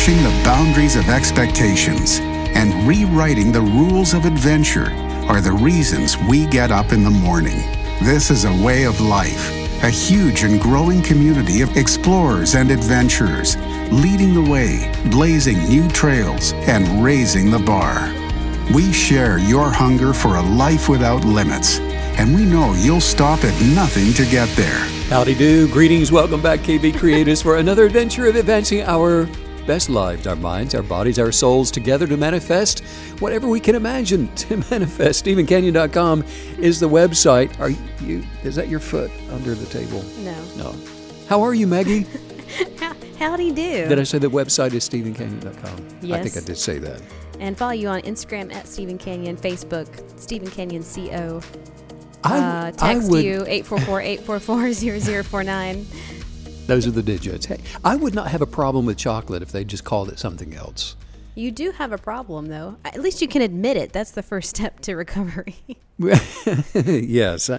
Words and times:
pushing 0.00 0.22
the 0.22 0.42
boundaries 0.44 0.96
of 0.96 1.10
expectations 1.10 2.20
and 2.56 2.88
rewriting 2.88 3.52
the 3.52 3.60
rules 3.60 4.14
of 4.14 4.24
adventure 4.24 4.90
are 5.28 5.42
the 5.42 5.52
reasons 5.52 6.16
we 6.26 6.46
get 6.46 6.70
up 6.70 6.92
in 6.92 7.04
the 7.04 7.10
morning. 7.10 7.58
This 8.02 8.30
is 8.30 8.46
a 8.46 8.64
way 8.64 8.84
of 8.84 8.98
life, 9.02 9.50
a 9.84 9.90
huge 9.90 10.42
and 10.42 10.58
growing 10.58 11.02
community 11.02 11.60
of 11.60 11.76
explorers 11.76 12.54
and 12.54 12.70
adventurers, 12.70 13.58
leading 13.92 14.32
the 14.32 14.50
way, 14.50 14.90
blazing 15.10 15.58
new 15.68 15.86
trails, 15.90 16.54
and 16.66 17.04
raising 17.04 17.50
the 17.50 17.58
bar. 17.58 18.10
We 18.72 18.94
share 18.94 19.36
your 19.36 19.68
hunger 19.68 20.14
for 20.14 20.36
a 20.36 20.42
life 20.42 20.88
without 20.88 21.26
limits, 21.26 21.78
and 22.18 22.34
we 22.34 22.46
know 22.46 22.72
you'll 22.72 23.02
stop 23.02 23.44
at 23.44 23.62
nothing 23.76 24.14
to 24.14 24.24
get 24.30 24.48
there. 24.56 24.78
Howdy 25.10 25.34
do. 25.34 25.68
Greetings. 25.70 26.10
Welcome 26.10 26.40
back, 26.40 26.60
KB 26.60 26.96
Creators, 26.96 27.42
for 27.42 27.58
another 27.58 27.84
adventure 27.84 28.28
of 28.28 28.36
advancing 28.36 28.80
our 28.80 29.28
best 29.66 29.88
lives, 29.90 30.26
our 30.26 30.36
minds, 30.36 30.74
our 30.74 30.82
bodies, 30.82 31.18
our 31.18 31.32
souls 31.32 31.70
together 31.70 32.06
to 32.06 32.16
manifest 32.16 32.80
whatever 33.20 33.48
we 33.48 33.60
can 33.60 33.74
imagine 33.74 34.34
to 34.36 34.56
manifest. 34.70 35.24
StephenCanyon.com 35.24 36.24
is 36.58 36.80
the 36.80 36.88
website. 36.88 37.58
Are 37.60 37.70
you, 38.04 38.22
is 38.44 38.54
that 38.56 38.68
your 38.68 38.80
foot 38.80 39.10
under 39.32 39.54
the 39.54 39.66
table? 39.66 40.02
No. 40.18 40.34
No. 40.56 40.74
How 41.28 41.42
are 41.42 41.54
you, 41.54 41.66
Maggie? 41.66 42.06
Howdy 43.18 43.52
do. 43.52 43.62
You 43.62 43.82
do? 43.84 43.88
Did 43.88 43.98
I 43.98 44.02
say 44.04 44.18
the 44.18 44.28
website 44.30 44.72
is 44.72 44.88
StephenCanyon.com? 44.88 45.74
I 45.74 45.76
think 45.76 46.02
Yes. 46.02 46.36
I 46.36 46.40
did 46.40 46.56
say 46.58 46.78
that. 46.78 47.00
and 47.38 47.56
follow 47.56 47.72
you 47.72 47.88
on 47.88 48.00
Instagram 48.02 48.52
at 48.52 48.66
Stephen 48.66 48.98
Canyon, 48.98 49.36
Facebook, 49.36 49.86
Stephen 50.18 50.50
Canyon 50.50 50.82
CO. 50.82 51.40
I, 52.24 52.38
Uh, 52.38 52.66
I 52.66 52.70
text 52.72 53.10
would, 53.10 53.22
you 53.24 53.44
844-844-0049. 53.46 55.84
Those 56.70 56.86
are 56.86 56.92
the 56.92 57.02
digits. 57.02 57.46
Hey, 57.46 57.58
I 57.84 57.96
would 57.96 58.14
not 58.14 58.28
have 58.28 58.42
a 58.42 58.46
problem 58.46 58.86
with 58.86 58.96
chocolate 58.96 59.42
if 59.42 59.50
they 59.50 59.64
just 59.64 59.82
called 59.82 60.08
it 60.08 60.20
something 60.20 60.54
else. 60.54 60.94
You 61.34 61.50
do 61.50 61.72
have 61.72 61.90
a 61.90 61.98
problem 61.98 62.46
though. 62.46 62.76
At 62.84 63.00
least 63.00 63.20
you 63.20 63.26
can 63.26 63.42
admit 63.42 63.76
it. 63.76 63.92
That's 63.92 64.12
the 64.12 64.22
first 64.22 64.50
step 64.56 64.78
to 64.82 64.94
recovery. 64.94 65.56
yes, 65.98 67.50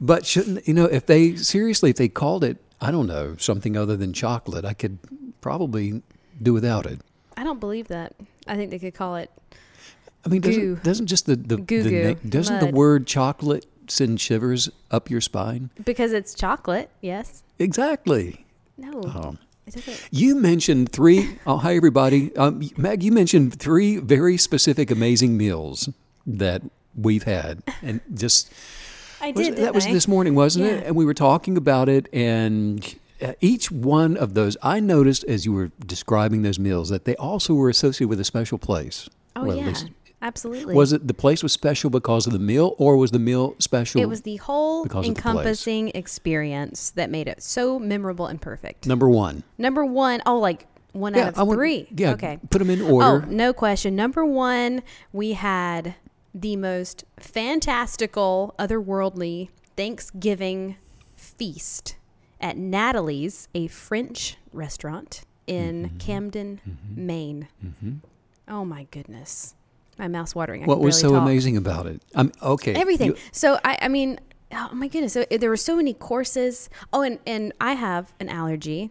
but 0.00 0.26
shouldn't 0.26 0.66
you 0.66 0.74
know 0.74 0.86
if 0.86 1.06
they 1.06 1.36
seriously 1.36 1.90
if 1.90 1.96
they 1.96 2.08
called 2.08 2.42
it 2.42 2.56
I 2.80 2.90
don't 2.90 3.06
know 3.06 3.36
something 3.36 3.76
other 3.76 3.96
than 3.96 4.12
chocolate 4.12 4.64
I 4.64 4.72
could 4.72 4.98
probably 5.40 6.02
do 6.42 6.52
without 6.52 6.86
it. 6.86 7.02
I 7.36 7.44
don't 7.44 7.60
believe 7.60 7.86
that. 7.86 8.16
I 8.48 8.56
think 8.56 8.72
they 8.72 8.80
could 8.80 8.94
call 8.94 9.14
it 9.14 9.30
I 10.24 10.28
mean, 10.28 10.40
doesn't, 10.40 10.82
doesn't 10.82 11.06
just 11.06 11.26
the 11.26 11.36
the, 11.36 11.56
Goo 11.58 11.84
the 11.84 11.90
goo, 11.90 12.08
na- 12.08 12.28
doesn't 12.28 12.58
the 12.58 12.72
word 12.72 13.06
chocolate 13.06 13.64
send 13.86 14.20
shivers 14.20 14.68
up 14.90 15.08
your 15.08 15.20
spine? 15.20 15.70
because 15.84 16.12
it's 16.12 16.34
chocolate. 16.34 16.90
Yes. 17.00 17.44
Exactly. 17.60 18.42
No. 18.78 19.36
It. 19.66 20.08
You 20.12 20.36
mentioned 20.36 20.92
three. 20.92 21.38
Oh, 21.46 21.56
hi 21.56 21.74
everybody. 21.74 22.34
Um, 22.36 22.62
Mag, 22.76 23.02
you 23.02 23.10
mentioned 23.10 23.58
three 23.58 23.96
very 23.96 24.36
specific, 24.36 24.90
amazing 24.92 25.36
meals 25.36 25.88
that 26.24 26.62
we've 26.94 27.24
had, 27.24 27.62
and 27.82 28.00
just 28.14 28.52
I 29.20 29.32
Was 29.32 29.46
did. 29.46 29.58
it- 29.58 29.62
that 29.62 29.74
was 29.74 29.86
I? 29.86 29.92
this 29.92 30.06
morning, 30.06 30.34
wasn't 30.36 30.66
it? 30.66 30.84
And 30.86 30.94
we 30.94 31.04
were 31.04 31.14
talking 31.14 31.56
about 31.56 31.88
it, 31.88 32.08
and 32.12 32.94
uh, 33.20 33.32
each 33.40 33.72
one 33.72 34.16
of 34.16 34.34
those, 34.34 34.56
I 34.62 34.78
noticed 34.78 35.24
as 35.24 35.44
you 35.44 35.52
were 35.52 35.72
describing 35.84 36.42
those 36.42 36.60
meals 36.60 36.88
that 36.90 37.04
they 37.04 37.16
also 37.16 37.52
were 37.54 37.68
associated 37.68 38.08
with 38.08 38.20
a 38.20 38.24
special 38.24 38.58
place. 38.58 39.08
Oh 39.34 39.42
Well, 39.46 39.52
at 39.52 39.58
yeah. 39.58 39.66
least- 39.68 39.88
Absolutely. 40.22 40.74
was 40.74 40.92
it 40.92 41.06
the 41.06 41.14
place 41.14 41.42
was 41.42 41.52
special 41.52 41.90
because 41.90 42.26
of 42.26 42.32
the 42.32 42.38
meal, 42.38 42.74
or 42.78 42.96
was 42.96 43.10
the 43.10 43.18
meal 43.18 43.54
special? 43.58 44.00
It 44.00 44.06
was 44.06 44.22
the 44.22 44.36
whole 44.36 44.82
of 44.84 44.88
the 44.90 45.02
encompassing 45.08 45.90
experience 45.94 46.90
that 46.92 47.10
made 47.10 47.28
it 47.28 47.42
so 47.42 47.78
memorable 47.78 48.26
and 48.26 48.40
perfect. 48.40 48.86
number 48.86 49.08
one. 49.10 49.42
Number 49.58 49.84
one, 49.84 50.22
oh, 50.26 50.38
like 50.38 50.66
one 50.92 51.14
Yeah, 51.14 51.26
out 51.28 51.38
I 51.38 51.42
of 51.42 51.48
want- 51.48 51.58
three. 51.58 51.88
yeah, 51.94 52.12
Okay. 52.12 52.38
Put 52.50 52.58
them 52.60 52.70
in 52.70 52.80
order. 52.80 53.26
Oh, 53.26 53.30
no 53.30 53.52
question. 53.52 53.94
Number 53.94 54.24
one, 54.24 54.82
we 55.12 55.32
had 55.32 55.94
the 56.34 56.56
most 56.56 57.04
fantastical, 57.18 58.54
otherworldly 58.58 59.48
Thanksgiving 59.76 60.76
feast 61.16 61.96
at 62.40 62.56
Natalie's, 62.56 63.48
a 63.54 63.66
French 63.66 64.36
restaurant 64.52 65.22
in 65.46 65.86
Mm-hmm. 65.86 65.98
Camden, 65.98 66.60
Maine. 66.94 67.48
Oh 68.48 68.64
my 68.64 68.84
goodness. 68.90 69.54
My 69.98 70.08
mouth's 70.08 70.34
watering. 70.34 70.62
I 70.62 70.66
What 70.66 70.80
was 70.80 70.98
so 71.00 71.10
talk. 71.12 71.22
amazing 71.22 71.56
about 71.56 71.86
it? 71.86 72.02
I'm 72.14 72.32
okay. 72.42 72.74
Everything. 72.74 73.08
you- 73.08 73.16
so 73.32 73.58
I, 73.64 73.78
I 73.82 73.88
mean, 73.88 74.18
oh 74.52 74.68
my 74.72 74.88
goodness. 74.88 75.12
So 75.14 75.24
eh, 75.30 75.36
there 75.38 75.50
were 75.50 75.56
so 75.56 75.76
many 75.76 75.94
courses. 75.94 76.68
Oh, 76.92 77.02
and 77.02 77.18
and 77.26 77.52
I 77.60 77.72
have 77.72 78.12
an 78.20 78.28
allergy 78.28 78.90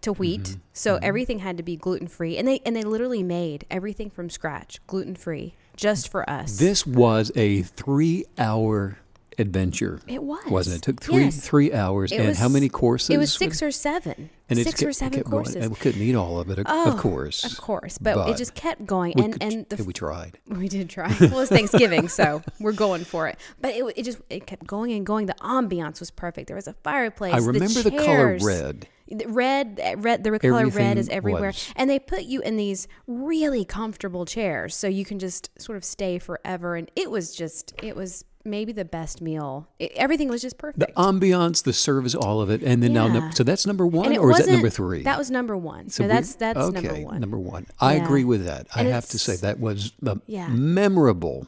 to 0.00 0.12
wheat, 0.12 0.42
Mm-hmm. 0.42 0.60
so 0.72 0.96
mm-hmm. 0.96 1.04
everything 1.04 1.38
had 1.38 1.56
to 1.56 1.62
be 1.62 1.76
gluten 1.76 2.08
free. 2.08 2.36
And 2.36 2.46
they 2.48 2.60
and 2.66 2.74
they 2.74 2.82
literally 2.82 3.22
made 3.22 3.64
everything 3.70 4.10
from 4.10 4.28
scratch, 4.28 4.80
gluten 4.86 5.14
free, 5.14 5.54
just 5.76 6.08
for 6.10 6.28
us. 6.28 6.58
this 6.58 6.84
was 6.86 7.30
a 7.36 7.62
three-hour 7.62 8.98
adventure. 9.38 10.00
it 10.06 10.22
was, 10.22 10.44
wasn't 10.46 10.74
it? 10.74 10.78
It 10.78 10.82
took 10.82 11.00
three 11.00 11.24
Yes. 11.24 11.40
three 11.40 11.72
hours, 11.72 12.12
It 12.12 12.16
and 12.16 12.28
was- 12.28 12.38
how 12.38 12.48
many 12.48 12.68
courses? 12.68 13.10
It 13.10 13.18
was 13.18 13.32
six 13.32 13.62
or 13.62 13.70
seven. 13.70 14.30
and 14.48 14.58
six 14.58 14.82
or 14.82 14.92
seven 14.92 15.18
kept 15.20 15.30
going. 15.30 15.44
courses. 15.44 15.56
And 15.62 15.70
we 15.70 15.76
couldn't 15.76 16.02
eat 16.02 16.14
all 16.14 16.38
of 16.38 16.50
it, 16.50 16.58
of- 16.58 16.66
Oh, 16.68 16.92
of 16.92 16.98
course. 16.98 17.44
Of 17.44 17.56
course, 17.58 17.98
but, 17.98 18.14
But 18.14 18.30
it 18.30 18.36
just 18.36 18.54
kept 18.54 18.84
going, 18.86 19.18
and 19.20 19.32
could- 19.32 19.42
and 19.42 19.68
the 19.68 19.82
we 19.84 19.92
tried. 19.92 20.38
We 20.48 20.68
did 20.68 20.88
try. 20.90 21.08
Well, 21.20 21.40
it's 21.40 21.50
Thanksgiving, 21.50 22.08
so 22.08 22.42
we're 22.60 22.72
going 22.72 23.04
for 23.04 23.26
it. 23.28 23.38
But 23.60 23.74
it, 23.74 23.84
it 23.96 24.02
just 24.04 24.18
it 24.30 24.46
kept 24.46 24.66
going 24.66 24.92
and 24.92 25.04
going. 25.06 25.26
The 25.26 25.34
ambiance 25.40 26.00
was 26.00 26.10
perfect. 26.10 26.46
There 26.48 26.56
was 26.56 26.68
a 26.68 26.74
fireplace. 26.84 27.34
I 27.34 27.38
remember 27.38 27.82
the, 27.82 27.90
color 27.90 28.38
red. 28.42 28.86
The 29.08 29.26
red, 29.26 29.80
uh, 29.84 29.96
red. 29.98 30.24
The 30.24 30.38
color 30.38 30.66
red 30.68 30.96
is 30.98 31.08
everywhere, 31.10 31.48
was. 31.48 31.72
and 31.76 31.90
they 31.90 31.98
put 31.98 32.22
you 32.22 32.40
in 32.40 32.56
these 32.56 32.88
really 33.06 33.64
comfortable 33.64 34.24
chairs, 34.24 34.74
so 34.74 34.88
you 34.88 35.04
can 35.04 35.18
just 35.18 35.50
sort 35.60 35.76
of 35.76 35.84
stay 35.84 36.18
forever. 36.18 36.74
And 36.76 36.90
it 36.96 37.10
was 37.10 37.34
just, 37.34 37.74
it 37.82 37.96
was 37.96 38.24
maybe 38.44 38.72
the 38.72 38.84
best 38.84 39.20
meal. 39.20 39.68
It, 39.78 39.92
everything 39.96 40.28
was 40.28 40.42
just 40.42 40.58
perfect. 40.58 40.80
The 40.80 40.92
ambiance, 40.96 41.62
the 41.64 41.72
service, 41.72 42.14
all 42.14 42.40
of 42.40 42.50
it, 42.50 42.62
and 42.62 42.82
then 42.82 42.92
now, 42.92 43.06
Yeah. 43.06 43.12
num- 43.14 43.32
so 43.32 43.44
that's 43.44 43.66
number 43.66 43.86
one, 43.86 44.16
or 44.18 44.30
is 44.32 44.38
that 44.38 44.48
number 44.48 44.70
three? 44.70 45.02
That 45.02 45.18
was 45.18 45.30
number 45.30 45.56
one. 45.56 45.88
So 45.88 46.02
no, 46.04 46.08
that's 46.08 46.34
that's 46.36 46.58
okay, 46.58 46.80
number 46.88 47.00
one. 47.06 47.20
Number 47.20 47.38
one. 47.38 47.66
I 47.80 47.96
Yeah. 47.96 48.04
agree 48.04 48.24
with 48.24 48.44
that. 48.46 48.66
I 48.74 48.84
have 48.84 49.06
to 49.08 49.18
say 49.18 49.36
that 49.36 49.58
was 49.60 49.92
a 50.06 50.18
Yeah. 50.26 50.48
memorable 50.48 51.46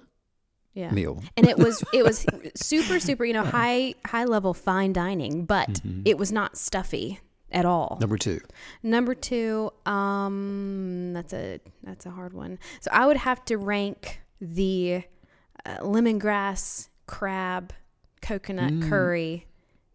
yeah. 0.75 0.91
meal. 0.91 1.23
and 1.37 1.47
it 1.47 1.59
was 1.59 1.83
it 1.93 2.05
was 2.05 2.27
super 2.55 3.01
super 3.01 3.25
you 3.25 3.33
know 3.33 3.45
high 3.45 3.95
high 4.05 4.25
level 4.25 4.53
fine 4.55 4.93
dining 4.93 5.45
but 5.47 5.69
Mm-hmm. 5.69 6.03
it 6.05 6.19
was 6.19 6.31
not 6.33 6.57
stuffy 6.59 7.21
at 7.51 7.65
all 7.65 7.97
Number 8.01 8.19
two. 8.19 8.41
number 8.83 9.15
two 9.15 9.71
um 9.87 11.13
that's 11.15 11.33
a 11.33 11.61
that's 11.83 12.05
a 12.07 12.11
hard 12.11 12.33
one 12.35 12.59
so 12.81 12.91
i 12.93 13.07
would 13.07 13.17
have 13.17 13.43
to 13.47 13.57
rank 13.57 14.21
the 14.41 15.03
uh, 15.67 15.79
lemongrass 15.83 16.89
crab 17.07 17.73
coconut 18.23 18.73
Mm. 18.73 18.89
curry 18.89 19.47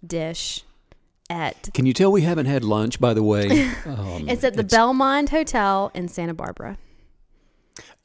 dish 0.05 0.63
at 1.29 1.69
Can 1.73 1.85
you 1.85 1.93
tell 1.93 2.11
we 2.11 2.21
haven't 2.21 2.45
had 2.47 2.63
lunch, 2.63 2.99
by 2.99 3.13
the 3.13 3.23
way? 3.23 3.47
Um, 3.85 4.27
it's 4.29 4.43
at 4.43 4.55
the 4.55 4.63
belmond 4.63 5.29
hotel 5.29 5.91
in 5.93 6.07
santa 6.07 6.33
barbara 6.33 6.77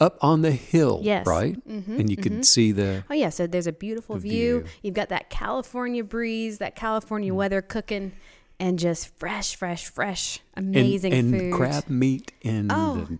up 0.00 0.16
on 0.20 0.42
the 0.42 0.50
hill, 0.52 1.00
Yes. 1.02 1.26
right? 1.26 1.56
Mhm, 1.68 1.98
and 2.00 2.10
you 2.10 2.16
can 2.16 2.42
see 2.42 2.70
the. 2.72 3.02
Oh 3.10 3.14
yeah, 3.14 3.30
so 3.30 3.46
there's 3.46 3.66
a 3.66 3.72
beautiful 3.72 4.16
view. 4.18 4.60
view. 4.60 4.64
You've 4.82 4.94
got 4.94 5.08
that 5.08 5.30
California 5.30 6.04
breeze, 6.04 6.58
that 6.58 6.76
California 6.76 7.32
Mm. 7.32 7.36
weather 7.36 7.62
cooking, 7.62 8.12
and 8.60 8.78
just 8.78 9.08
fresh, 9.18 9.56
fresh, 9.56 9.86
fresh, 9.88 10.40
And, 10.54 10.76
amazing 10.76 11.12
and 11.14 11.30
food. 11.34 11.52
crab 11.54 11.88
meat 11.88 12.32
and 12.44 12.70
Oh, 12.72 13.06
the, 13.08 13.18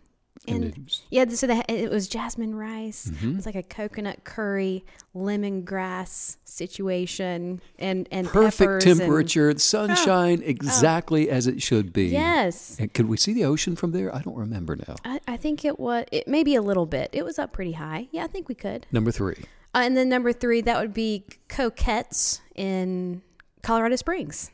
and 0.48 0.64
the- 0.72 1.00
yeah, 1.10 1.26
so 1.28 1.46
the, 1.46 1.64
it 1.68 1.90
was 1.90 2.08
jasmine 2.08 2.54
rice. 2.54 3.06
Mhm. 3.12 3.36
It's 3.36 3.46
like 3.46 3.54
a 3.54 3.62
coconut 3.62 4.24
curry, 4.24 4.84
lemongrass 5.14 6.36
situation, 6.44 7.60
and 7.78 8.08
and 8.10 8.26
perfect 8.26 8.58
peppers 8.58 8.84
and- 8.86 8.98
temperature, 9.00 9.58
sunshine, 9.58 10.42
exactly 10.44 11.28
as 11.30 11.46
it 11.46 11.62
should 11.62 11.92
be. 11.92 12.06
yes, 12.06 12.76
And 12.78 12.92
could 12.92 13.08
we 13.08 13.16
see 13.16 13.32
the 13.32 13.44
ocean 13.44 13.76
from 13.76 13.92
there? 13.92 14.14
I 14.14 14.20
don't 14.22 14.36
remember 14.36 14.76
now. 14.76 14.96
I, 15.04 15.20
I 15.26 15.36
think 15.36 15.64
it 15.64 15.78
was. 15.78 16.04
It 16.12 16.28
maybe 16.28 16.54
a 16.54 16.62
little 16.62 16.86
bit. 16.86 17.10
It 17.12 17.24
was 17.24 17.38
up 17.38 17.52
pretty 17.52 17.72
high. 17.72 18.08
Yeah, 18.12 18.24
I 18.24 18.26
think 18.28 18.48
we 18.48 18.54
could. 18.54 18.86
Number 18.92 19.10
three. 19.10 19.36
Uh, 19.74 19.80
and 19.84 19.96
then 19.96 20.08
number 20.08 20.32
three, 20.32 20.60
that 20.62 20.80
would 20.80 20.94
be 20.94 21.24
Coquettes 21.48 22.40
in 22.54 23.22
Colorado 23.62 23.96
Springs. 23.96 24.50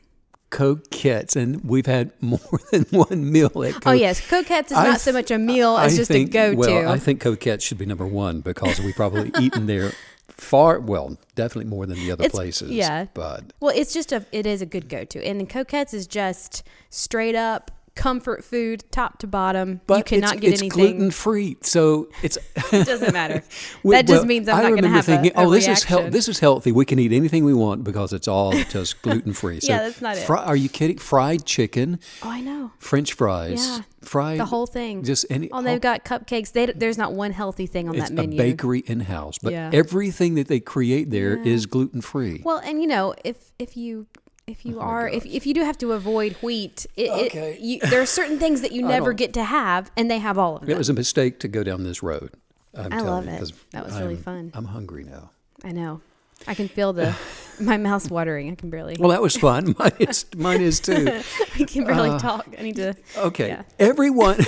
Coquettes, 0.53 1.35
and 1.35 1.65
we've 1.65 1.87
had 1.87 2.13
more 2.21 2.39
than 2.71 2.85
one 2.91 3.33
meal 3.33 3.47
at 3.65 3.75
Co- 3.83 3.91
Oh 3.91 3.93
yes, 3.93 4.21
Coquettes 4.29 4.71
is 4.71 4.77
I 4.79 4.85
not 4.91 5.01
so 5.01 5.13
much 5.13 5.31
a 5.33 5.39
meal 5.39 5.77
as 5.77 5.95
I 5.95 5.97
just 5.97 6.11
think, 6.11 6.29
a 6.31 6.33
go-to. 6.55 6.57
Well, 6.57 6.89
I 6.93 6.99
think 6.99 7.21
Coquettes 7.21 7.65
should 7.65 7.79
be 7.79 7.87
number 7.87 8.07
one 8.07 8.41
because 8.41 8.79
we 8.81 8.93
probably 8.93 9.33
eaten 9.41 9.67
there 9.67 9.93
far, 10.29 10.79
well, 10.81 11.17
definitely 11.35 11.71
more 11.71 11.87
than 11.87 11.97
the 11.99 12.11
other 12.13 12.25
It's- 12.25 12.35
places. 12.37 12.71
yeah. 12.71 13.07
But 13.15 13.53
well, 13.61 13.73
it's 13.75 13.93
just 13.93 14.13
a 14.13 14.25
it 14.33 14.47
is 14.47 14.63
a 14.63 14.67
good 14.67 14.89
go-to, 14.89 15.25
and 15.27 15.49
Coquettes 15.49 15.95
is 15.95 16.07
just 16.07 16.63
straight 16.91 17.35
up 17.35 17.71
comfort 17.95 18.43
food, 18.45 18.85
top 18.91 19.19
to 19.19 19.27
bottom. 19.27 19.81
But 19.87 19.99
you 19.99 20.05
cannot 20.05 20.33
it's, 20.35 20.41
get 20.41 20.53
it's 20.55 20.63
anything. 20.63 20.79
gluten 20.79 21.11
free, 21.11 21.57
so 21.61 22.09
it's 22.23 22.39
It 22.73 22.87
doesn't 22.87 23.13
matter. 23.13 23.43
Well, 23.83 23.99
that 23.99 24.07
just 24.07 24.21
well, 24.21 24.27
means 24.27 24.49
I'm 24.49 24.57
I 24.57 24.63
not 24.63 24.69
going 24.71 24.83
to 24.83 24.89
have 24.89 25.05
thinking, 25.07 25.33
a, 25.37 25.41
a 25.43 25.45
oh, 25.47 25.51
this 25.51 25.65
is 25.65 25.69
reaction. 25.69 25.89
hel- 25.89 26.11
this 26.11 26.29
is 26.29 26.39
healthy. 26.39 26.71
We 26.73 26.85
can 26.85 26.99
eat 26.99 27.13
anything 27.13 27.45
we 27.45 27.53
want 27.55 27.83
because 27.85 28.13
it's 28.13 28.29
all 28.29 28.53
just 28.71 29.03
gluten 29.03 29.33
free. 29.33 29.61
So 29.61 29.73
Yeah, 29.73 29.83
that's 29.83 30.01
not 30.01 30.17
it. 30.17 30.31
are 30.31 30.57
you 30.57 30.69
kidding? 30.69 30.99
Fried 30.99 31.45
chicken, 31.45 31.99
Oh, 32.23 32.31
I 32.31 32.41
know. 32.41 32.71
French 32.79 33.13
fries, 33.15 33.67
Yeah. 33.67 33.81
fried 34.03 34.39
The 34.41 34.45
whole 34.47 34.67
thing. 34.67 35.03
just 35.03 35.27
any. 35.31 35.51
Oh, 35.51 35.63
they've 35.63 35.81
got 35.81 36.05
cupcakes. 36.05 36.53
They, 36.53 36.67
there's 36.67 36.99
not 36.99 37.13
one 37.13 37.33
healthy 37.33 37.67
thing 37.67 37.89
on 37.89 37.95
it's 37.97 38.11
that 38.11 38.19
a 38.25 38.27
bakery 38.27 38.81
in 38.87 39.01
house, 39.01 39.39
but 39.43 39.53
Yeah. 39.53 39.71
everything 39.73 40.35
that 40.37 40.49
they 40.49 40.61
create 40.61 41.11
there 41.11 41.37
is 41.37 41.67
gluten 41.67 42.01
free. 42.01 42.43
Well, 42.45 42.59
and 42.59 42.81
you 42.81 42.87
know, 42.87 43.15
if 43.25 43.53
if 43.59 43.77
you 43.77 44.07
if 44.53 44.67
you 44.67 44.79
Oh 44.79 44.83
are 44.83 45.09
if, 45.09 45.25
if 45.25 45.47
you 45.47 45.55
do 45.55 45.65
have 45.65 45.79
to 45.79 45.93
avoid 45.93 46.35
wheat, 46.43 46.87
it, 46.97 47.11
Okay. 47.11 47.55
it 47.55 47.61
you, 47.61 47.81
there 47.81 48.01
are 48.01 48.07
certain 48.07 48.39
things 48.39 48.61
that 48.61 48.73
you 48.73 48.83
never 48.97 49.13
get 49.13 49.33
to 49.35 49.45
have, 49.45 49.91
and 49.97 50.11
they 50.11 50.19
have 50.19 50.39
all 50.39 50.57
of 50.57 50.61
them. 50.63 50.71
It 50.71 50.79
was 50.79 50.89
a 50.89 50.93
mistake 50.93 51.41
to 51.41 51.49
go 51.49 51.65
down 51.65 51.83
this 51.85 52.03
road. 52.03 52.31
I'm 52.75 52.93
I 52.93 53.01
love 53.01 53.27
you, 53.27 53.33
it. 53.33 53.53
That 53.71 53.85
was 53.85 53.95
really 53.99 54.15
I'm- 54.15 54.23
fun. 54.23 54.51
I'm 54.55 54.67
hungry 54.67 55.05
now. 55.05 55.31
I 55.65 55.73
know. 55.73 56.01
I 56.47 56.55
can 56.55 56.69
feel 56.69 56.93
the 56.93 57.15
my 57.61 57.77
mouth's 57.77 58.11
watering. 58.11 58.51
I 58.51 58.55
can 58.57 58.69
barely 58.69 58.97
Well, 58.99 59.11
that 59.11 59.23
was 59.23 59.37
fun. 59.37 59.75
Mine 59.79 59.93
is, 60.01 60.27
mine 60.37 60.61
is 60.61 60.81
too. 60.81 61.23
I 61.55 61.65
can 61.65 61.85
barely 61.85 62.11
uh, 62.11 62.19
talk. 62.19 62.49
I 62.59 62.63
need 62.63 62.77
to. 62.77 62.95
Okay. 63.17 63.49
Yeah. 63.49 63.63
Everyone 63.79 64.39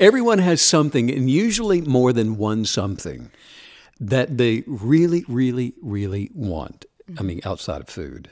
everyone 0.00 0.38
has 0.38 0.62
something 0.62 1.10
and 1.10 1.28
usually 1.28 1.82
more 1.82 2.12
than 2.12 2.36
one 2.36 2.64
something 2.64 3.30
that 4.00 4.38
they 4.38 4.64
really 4.66 5.24
really 5.28 5.74
really 5.82 6.30
want. 6.34 6.86
I 7.06 7.12
mm-hmm. 7.12 7.26
mean 7.26 7.40
outside 7.44 7.82
of 7.82 7.88
food. 7.88 8.30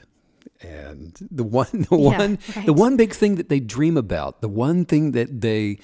And 0.63 1.13
the 1.29 1.43
one 1.43 1.67
the 1.73 1.87
Yeah, 1.97 2.17
one 2.17 2.39
right. 2.55 2.65
the 2.65 2.73
one 2.73 2.97
big 2.97 3.13
thing 3.13 3.35
that 3.35 3.49
they 3.49 3.59
dream 3.59 3.97
about, 3.97 4.41
the 4.41 4.47
one 4.49 4.85
thing 4.85 5.11
that 5.11 5.41
they 5.41 5.77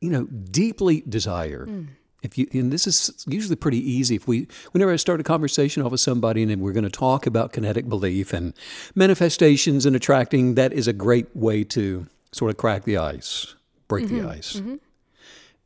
you 0.00 0.10
know 0.10 0.24
deeply 0.26 1.02
desire. 1.08 1.64
Hmm. 1.66 1.82
If 2.22 2.36
you 2.36 2.46
and 2.52 2.70
this 2.70 2.86
is 2.86 3.24
usually 3.26 3.56
pretty 3.56 3.78
easy 3.78 4.14
if 4.16 4.28
we 4.28 4.46
whenever 4.72 4.92
I 4.92 4.96
start 4.96 5.20
a 5.20 5.22
conversation 5.22 5.82
off 5.82 5.90
with 5.92 6.00
somebody 6.02 6.42
and 6.42 6.60
we're 6.60 6.72
going 6.74 6.84
to 6.84 6.90
talk 6.90 7.26
about 7.26 7.52
kinetic 7.54 7.88
belief 7.88 8.34
and 8.34 8.52
manifestations 8.94 9.86
and 9.86 9.96
attracting, 9.96 10.54
that 10.56 10.72
is 10.74 10.86
a 10.86 10.92
great 10.92 11.34
way 11.34 11.64
to 11.64 12.06
sort 12.32 12.50
of 12.50 12.58
crack 12.58 12.84
the 12.84 12.98
ice, 12.98 13.54
break 13.88 14.04
Mm-hmm. 14.04 14.18
the 14.22 14.28
ice. 14.28 14.60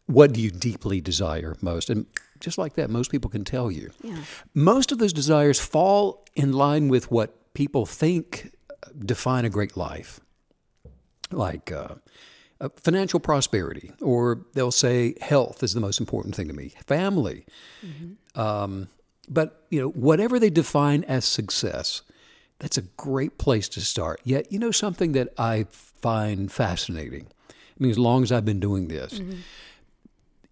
What 0.06 0.32
do 0.32 0.40
you 0.40 0.50
deeply 0.50 1.00
desire 1.00 1.56
most? 1.60 1.90
And 1.90 2.06
just 2.38 2.58
like 2.58 2.74
that, 2.74 2.88
most 2.90 3.10
people 3.10 3.30
can 3.30 3.42
tell 3.42 3.70
you. 3.70 3.90
Yeah. 4.02 4.18
Most 4.54 4.92
of 4.92 4.98
those 4.98 5.12
desires 5.12 5.58
fall 5.58 6.24
in 6.36 6.52
line 6.52 6.88
with 6.88 7.10
what 7.10 7.34
people 7.54 7.86
think 7.86 8.52
define 8.98 9.44
a 9.44 9.50
great 9.50 9.76
life, 9.76 10.20
like 11.30 11.72
uh, 11.72 11.94
uh, 12.60 12.68
financial 12.76 13.20
prosperity, 13.20 13.92
or 14.00 14.46
they'll 14.54 14.70
say 14.70 15.14
health 15.20 15.62
is 15.62 15.74
the 15.74 15.80
most 15.80 16.00
important 16.00 16.34
thing 16.34 16.48
to 16.48 16.54
me, 16.54 16.72
family. 16.86 17.46
Um, 18.34 18.88
but 19.28 19.64
you 19.70 19.80
know, 19.80 19.88
whatever 19.90 20.38
they 20.38 20.50
define 20.50 21.04
as 21.04 21.24
success, 21.24 22.02
that's 22.58 22.76
a 22.78 22.82
great 22.82 23.38
place 23.38 23.68
to 23.70 23.80
start. 23.80 24.20
Yet, 24.24 24.52
you 24.52 24.58
know, 24.58 24.70
something 24.70 25.12
that 25.12 25.28
I 25.38 25.66
find 25.70 26.50
fascinating. 26.52 27.26
I 27.50 27.54
mean, 27.78 27.90
as 27.90 27.98
long 27.98 28.22
as 28.22 28.30
I've 28.30 28.44
been 28.44 28.60
doing 28.60 28.88
this, 28.88 29.20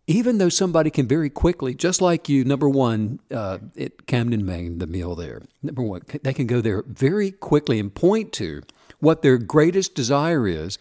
even 0.06 0.38
though 0.38 0.48
somebody 0.48 0.90
can 0.90 1.06
very 1.06 1.30
quickly, 1.30 1.74
just 1.74 2.00
like 2.00 2.28
you, 2.28 2.44
number 2.44 2.68
one, 2.68 3.20
uh, 3.30 3.58
at 3.78 4.06
Camden, 4.06 4.44
Maine, 4.44 4.78
the 4.78 4.86
meal 4.86 5.14
there, 5.14 5.42
number 5.62 5.82
one, 5.82 6.02
they 6.22 6.34
can 6.34 6.46
go 6.46 6.60
there 6.60 6.82
very 6.86 7.30
quickly 7.30 7.78
and 7.78 7.94
point 7.94 8.32
to 8.34 8.62
what 9.00 9.22
their 9.22 9.38
greatest 9.38 9.94
desire 9.94 10.46
is, 10.46 10.78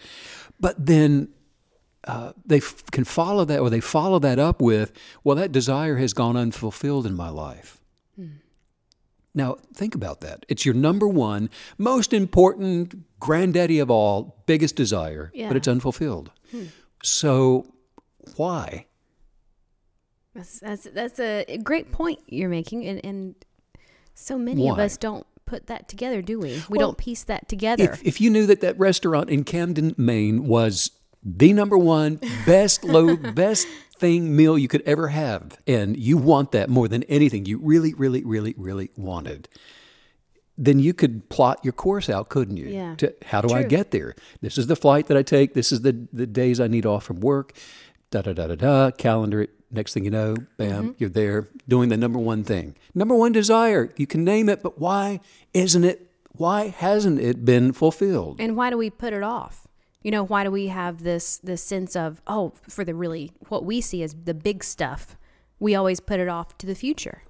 but 0.59 0.85
then 0.85 1.29
uh, 2.05 2.33
they 2.45 2.57
f- 2.57 2.83
can 2.91 3.03
follow 3.03 3.45
that 3.45 3.59
or 3.59 3.69
they 3.69 3.79
follow 3.79 4.17
that 4.19 4.39
up 4.39 4.59
with, 4.61 4.91
well, 5.23 5.35
that 5.35 5.51
desire 5.51 5.97
has 5.97 6.13
gone 6.13 6.35
unfulfilled 6.35 7.05
in 7.05 7.13
my 7.15 7.29
life. 7.29 7.77
Now, 9.33 9.55
think 9.73 9.95
about 9.95 10.19
that. 10.21 10.45
It's 10.49 10.65
your 10.65 10.75
number 10.75 11.07
one, 11.07 11.49
most 11.77 12.11
important, 12.11 12.95
granddaddy 13.19 13.79
of 13.79 13.89
all, 13.89 14.43
biggest 14.45 14.75
desire, 14.75 15.31
Yeah. 15.33 15.47
but 15.47 15.55
it's 15.55 15.69
unfulfilled. 15.69 16.31
So, 17.01 17.65
why? 18.35 18.87
That's 20.33 20.59
that's 20.59 20.83
that's 20.85 21.19
a 21.19 21.57
great 21.63 21.91
point 21.91 22.19
you're 22.27 22.49
making, 22.49 22.85
and 22.85 23.03
and 23.03 23.35
so 24.13 24.37
many 24.37 24.69
of 24.69 24.79
us 24.79 24.97
don't 24.97 25.25
put 25.45 25.67
that 25.67 25.89
together, 25.89 26.21
do 26.21 26.39
we? 26.39 26.63
We 26.69 26.77
Well, 26.77 26.89
don't 26.89 26.97
piece 26.97 27.23
that 27.25 27.49
together. 27.49 27.91
If, 27.91 28.03
if 28.05 28.21
you 28.21 28.29
knew 28.29 28.45
that 28.45 28.61
that 28.61 28.79
restaurant 28.79 29.29
in 29.29 29.43
Camden, 29.43 29.93
Maine 29.97 30.47
was 30.47 30.91
the 31.23 31.51
number 31.53 31.77
one 31.77 32.19
best 32.45 32.83
low 32.83 33.15
best 33.33 33.67
thing 33.97 34.35
meal 34.35 34.57
you 34.57 34.67
could 34.67 34.81
ever 34.83 35.09
have, 35.09 35.59
and 35.67 35.97
you 35.97 36.17
want 36.17 36.53
that 36.53 36.69
more 36.69 36.87
than 36.87 37.03
anything, 37.03 37.45
you 37.45 37.57
really, 37.57 37.93
really, 37.93 38.23
really, 38.23 38.55
really 38.57 38.89
wanted, 38.95 39.49
then 40.57 40.79
you 40.79 40.93
could 40.93 41.27
plot 41.29 41.59
your 41.63 41.73
course 41.73 42.09
out, 42.09 42.29
couldn't 42.29 42.57
you? 42.57 42.67
Yeah. 42.67 42.95
To, 42.95 43.13
how 43.25 43.41
do 43.41 43.53
I 43.53 43.63
get 43.63 43.91
there? 43.91 44.15
This 44.41 44.57
is 44.57 44.67
the 44.67 44.75
flight 44.75 45.07
that 45.07 45.17
I 45.17 45.23
take. 45.23 45.53
This 45.53 45.71
is 45.71 45.81
the 45.81 46.07
the 46.13 46.25
days 46.25 46.59
I 46.59 46.67
need 46.67 46.85
off 46.85 47.03
from 47.03 47.19
work. 47.19 47.53
Da 48.09 48.21
da 48.21 48.33
da 48.33 48.47
da 48.47 48.55
da. 48.55 48.91
Calendar 48.91 49.41
it. 49.41 49.49
Next 49.71 49.93
thing 49.93 50.03
you 50.03 50.11
know, 50.11 50.35
bam, 50.57 50.83
Mm-hmm. 50.83 50.91
you're 50.97 51.09
there 51.09 51.47
doing 51.67 51.89
the 51.89 51.97
number 51.97 52.19
one 52.19 52.43
thing. 52.43 52.75
Number 52.93 53.15
one 53.15 53.31
desire. 53.31 53.93
You 53.97 54.05
can 54.07 54.23
name 54.23 54.49
it, 54.49 54.61
but 54.61 54.79
why 54.79 55.19
isn't 55.53 55.83
it? 55.83 56.07
Why 56.33 56.67
hasn't 56.67 57.19
it 57.19 57.45
been 57.45 57.71
fulfilled? 57.73 58.37
And 58.39 58.55
why 58.55 58.69
do 58.69 58.77
we 58.77 58.89
put 58.89 59.13
it 59.13 59.23
off? 59.23 59.67
You 60.03 60.11
know, 60.11 60.23
why 60.23 60.43
do 60.43 60.51
we 60.51 60.67
have 60.67 61.03
this 61.03 61.37
this 61.37 61.63
sense 61.63 61.95
of 61.95 62.21
oh, 62.27 62.53
for 62.67 62.83
the 62.83 62.95
really 62.95 63.31
what 63.49 63.63
we 63.65 63.81
see 63.81 64.01
as 64.03 64.15
the 64.25 64.33
big 64.33 64.63
stuff, 64.63 65.15
we 65.59 65.75
always 65.75 65.99
put 65.99 66.19
it 66.19 66.27
off 66.27 66.57
to 66.59 66.65
the 66.65 66.75
future. 66.75 67.21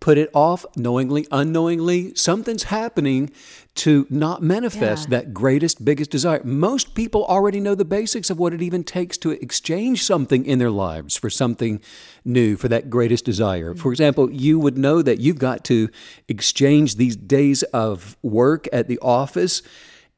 Put 0.00 0.16
it 0.16 0.30
off 0.34 0.64
knowingly, 0.76 1.26
unknowingly. 1.30 2.12
Something's 2.14 2.64
happening 2.64 3.30
to 3.76 4.06
not 4.10 4.42
manifest 4.42 5.08
Yeah. 5.08 5.18
that 5.18 5.34
greatest, 5.34 5.84
biggest 5.84 6.10
desire. 6.10 6.40
Most 6.42 6.94
people 6.94 7.24
already 7.26 7.60
know 7.60 7.74
the 7.74 7.84
basics 7.84 8.30
of 8.30 8.38
what 8.38 8.54
it 8.54 8.62
even 8.62 8.82
takes 8.82 9.16
to 9.18 9.30
exchange 9.30 10.02
something 10.02 10.44
in 10.46 10.58
their 10.58 10.70
lives 10.70 11.16
for 11.16 11.28
something 11.30 11.80
new, 12.24 12.56
for 12.56 12.68
that 12.68 12.88
greatest 12.90 13.24
desire. 13.24 13.72
Mm-hmm. 13.72 13.80
For 13.80 13.92
example, 13.92 14.30
you 14.30 14.58
would 14.58 14.78
know 14.78 15.02
that 15.02 15.20
you've 15.20 15.38
got 15.38 15.64
to 15.64 15.88
exchange 16.28 16.96
these 16.96 17.14
days 17.14 17.62
of 17.64 18.16
work 18.22 18.68
at 18.72 18.88
the 18.88 18.98
office 19.00 19.62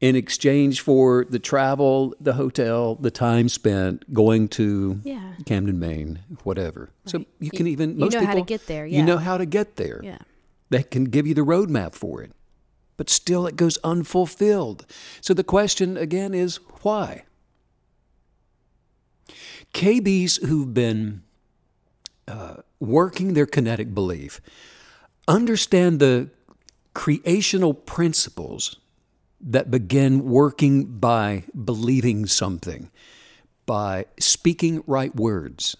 in 0.03 0.17
exchange 0.17 0.81
for 0.81 1.25
the 1.29 1.39
travel, 1.39 2.13
the 2.19 2.33
hotel, 2.33 2.95
the 2.95 3.09
time 3.09 3.47
spent 3.47 4.13
going 4.13 4.49
to 4.49 4.99
Yeah. 5.05 5.35
Camden, 5.45 5.79
Maine, 5.79 6.19
whatever. 6.43 6.89
So 7.05 7.23
you 7.39 7.49
can 7.49 7.67
even 7.67 7.91
you 7.91 7.99
most 7.99 8.11
know 8.11 8.19
how 8.19 8.25
to 8.25 8.31
people 8.31 8.43
get 8.43 8.67
there, 8.67 8.85
You 8.85 9.01
know 9.01 9.15
how 9.15 9.37
to 9.37 9.45
get 9.45 9.77
there. 9.77 10.01
Yeah. 10.03 10.17
They 10.69 10.83
can 10.83 11.05
give 11.05 11.25
you 11.25 11.33
the 11.33 11.45
roadmap 11.45 11.93
for 11.93 12.21
it, 12.21 12.33
but 12.97 13.09
still 13.09 13.47
it 13.47 13.55
goes 13.55 13.77
unfulfilled. 13.77 14.85
So 15.21 15.33
the 15.33 15.43
question 15.43 15.95
again 15.95 16.33
is 16.33 16.59
why? 16.81 17.23
KBs 19.73 20.45
who've 20.45 20.73
been 20.73 21.23
uh, 22.27 22.55
working 22.81 23.35
their 23.35 23.45
kinetic 23.45 23.93
belief 23.93 24.41
understand 25.29 26.01
the 26.01 26.29
creational 26.93 27.73
principles 27.73 28.75
that 29.43 29.69
begin 29.69 30.23
working 30.23 30.85
by 30.85 31.43
believing 31.65 32.25
something, 32.25 32.89
by 33.65 34.05
speaking 34.19 34.83
right 34.87 35.13
words, 35.15 35.75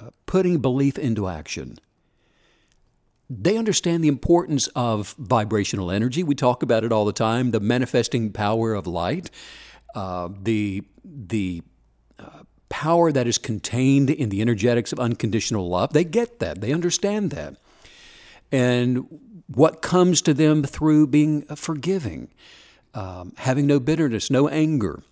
uh, 0.00 0.10
putting 0.26 0.58
belief 0.58 0.98
into 0.98 1.28
action. 1.28 1.78
They 3.30 3.56
understand 3.56 4.02
the 4.02 4.08
importance 4.08 4.68
of 4.68 5.14
vibrational 5.18 5.90
energy. 5.90 6.22
We 6.22 6.34
talk 6.34 6.62
about 6.62 6.82
it 6.82 6.92
all 6.92 7.04
the 7.04 7.12
time 7.12 7.50
the 7.50 7.60
manifesting 7.60 8.32
power 8.32 8.74
of 8.74 8.86
light, 8.86 9.30
uh, 9.94 10.30
the, 10.42 10.82
the 11.04 11.62
uh, 12.18 12.42
power 12.68 13.12
that 13.12 13.26
is 13.26 13.38
contained 13.38 14.10
in 14.10 14.30
the 14.30 14.40
energetics 14.40 14.92
of 14.92 14.98
unconditional 14.98 15.68
love. 15.68 15.92
They 15.92 16.04
get 16.04 16.40
that, 16.40 16.60
they 16.60 16.72
understand 16.72 17.30
that. 17.30 17.56
And 18.50 19.20
what 19.46 19.82
comes 19.82 20.22
to 20.22 20.34
them 20.34 20.62
through 20.62 21.08
being 21.08 21.42
forgiving, 21.54 22.28
um, 22.94 23.32
having 23.36 23.66
no 23.66 23.80
bitterness, 23.80 24.30
no 24.30 24.48
anger, 24.48 25.02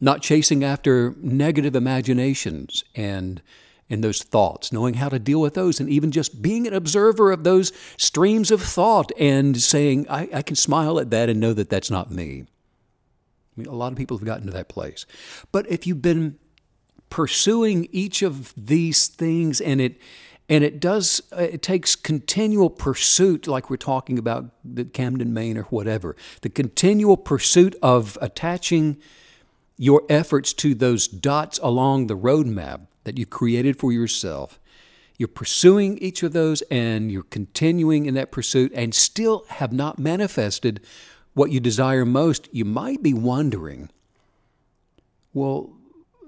not 0.00 0.22
chasing 0.22 0.64
after 0.64 1.14
negative 1.20 1.74
imaginations 1.74 2.84
and 2.94 3.42
and 3.90 4.04
those 4.04 4.22
thoughts, 4.22 4.70
knowing 4.70 4.94
how 4.94 5.08
to 5.08 5.18
deal 5.18 5.40
with 5.40 5.54
those, 5.54 5.80
and 5.80 5.88
even 5.88 6.10
just 6.10 6.42
being 6.42 6.66
an 6.66 6.74
observer 6.74 7.32
of 7.32 7.42
those 7.42 7.72
streams 7.96 8.50
of 8.50 8.60
thought 8.60 9.10
and 9.18 9.60
saying, 9.60 10.06
I, 10.10 10.28
I 10.32 10.42
can 10.42 10.56
smile 10.56 11.00
at 11.00 11.10
that 11.10 11.30
and 11.30 11.40
know 11.40 11.54
that 11.54 11.70
that's 11.70 11.90
not 11.90 12.10
me. 12.10 12.44
I 13.56 13.60
mean, 13.60 13.66
a 13.66 13.74
lot 13.74 13.92
of 13.92 13.96
people 13.96 14.18
have 14.18 14.26
gotten 14.26 14.46
to 14.46 14.52
that 14.52 14.68
place. 14.68 15.06
But 15.52 15.70
if 15.70 15.86
you've 15.86 16.02
been 16.02 16.38
pursuing 17.08 17.88
each 17.90 18.20
of 18.20 18.52
these 18.56 19.08
things 19.08 19.60
and 19.60 19.80
it 19.80 19.98
and 20.48 20.64
it 20.64 20.80
does 20.80 21.20
it 21.32 21.62
takes 21.62 21.94
continual 21.94 22.70
pursuit 22.70 23.46
like 23.46 23.68
we're 23.68 23.76
talking 23.76 24.18
about 24.18 24.46
the 24.64 24.84
Camden 24.84 25.32
Maine 25.32 25.58
or 25.58 25.64
whatever 25.64 26.16
the 26.42 26.48
continual 26.48 27.16
pursuit 27.16 27.76
of 27.82 28.16
attaching 28.20 28.96
your 29.78 30.02
efforts 30.08 30.52
to 30.52 30.74
those 30.74 31.06
dots 31.06 31.58
along 31.62 32.08
the 32.08 32.16
roadmap 32.16 32.88
that 33.04 33.16
you 33.16 33.24
created 33.24 33.78
for 33.78 33.92
yourself. 33.92 34.58
You're 35.16 35.28
pursuing 35.28 35.98
each 35.98 36.22
of 36.22 36.32
those 36.32 36.62
and 36.62 37.10
you're 37.10 37.22
continuing 37.22 38.06
in 38.06 38.14
that 38.14 38.30
pursuit 38.30 38.72
and 38.74 38.94
still 38.94 39.44
have 39.48 39.72
not 39.72 39.98
manifested 39.98 40.80
what 41.34 41.50
you 41.50 41.60
desire 41.60 42.04
most. 42.04 42.48
You 42.52 42.64
might 42.64 43.02
be 43.02 43.14
wondering, 43.14 43.90
well, 45.32 45.72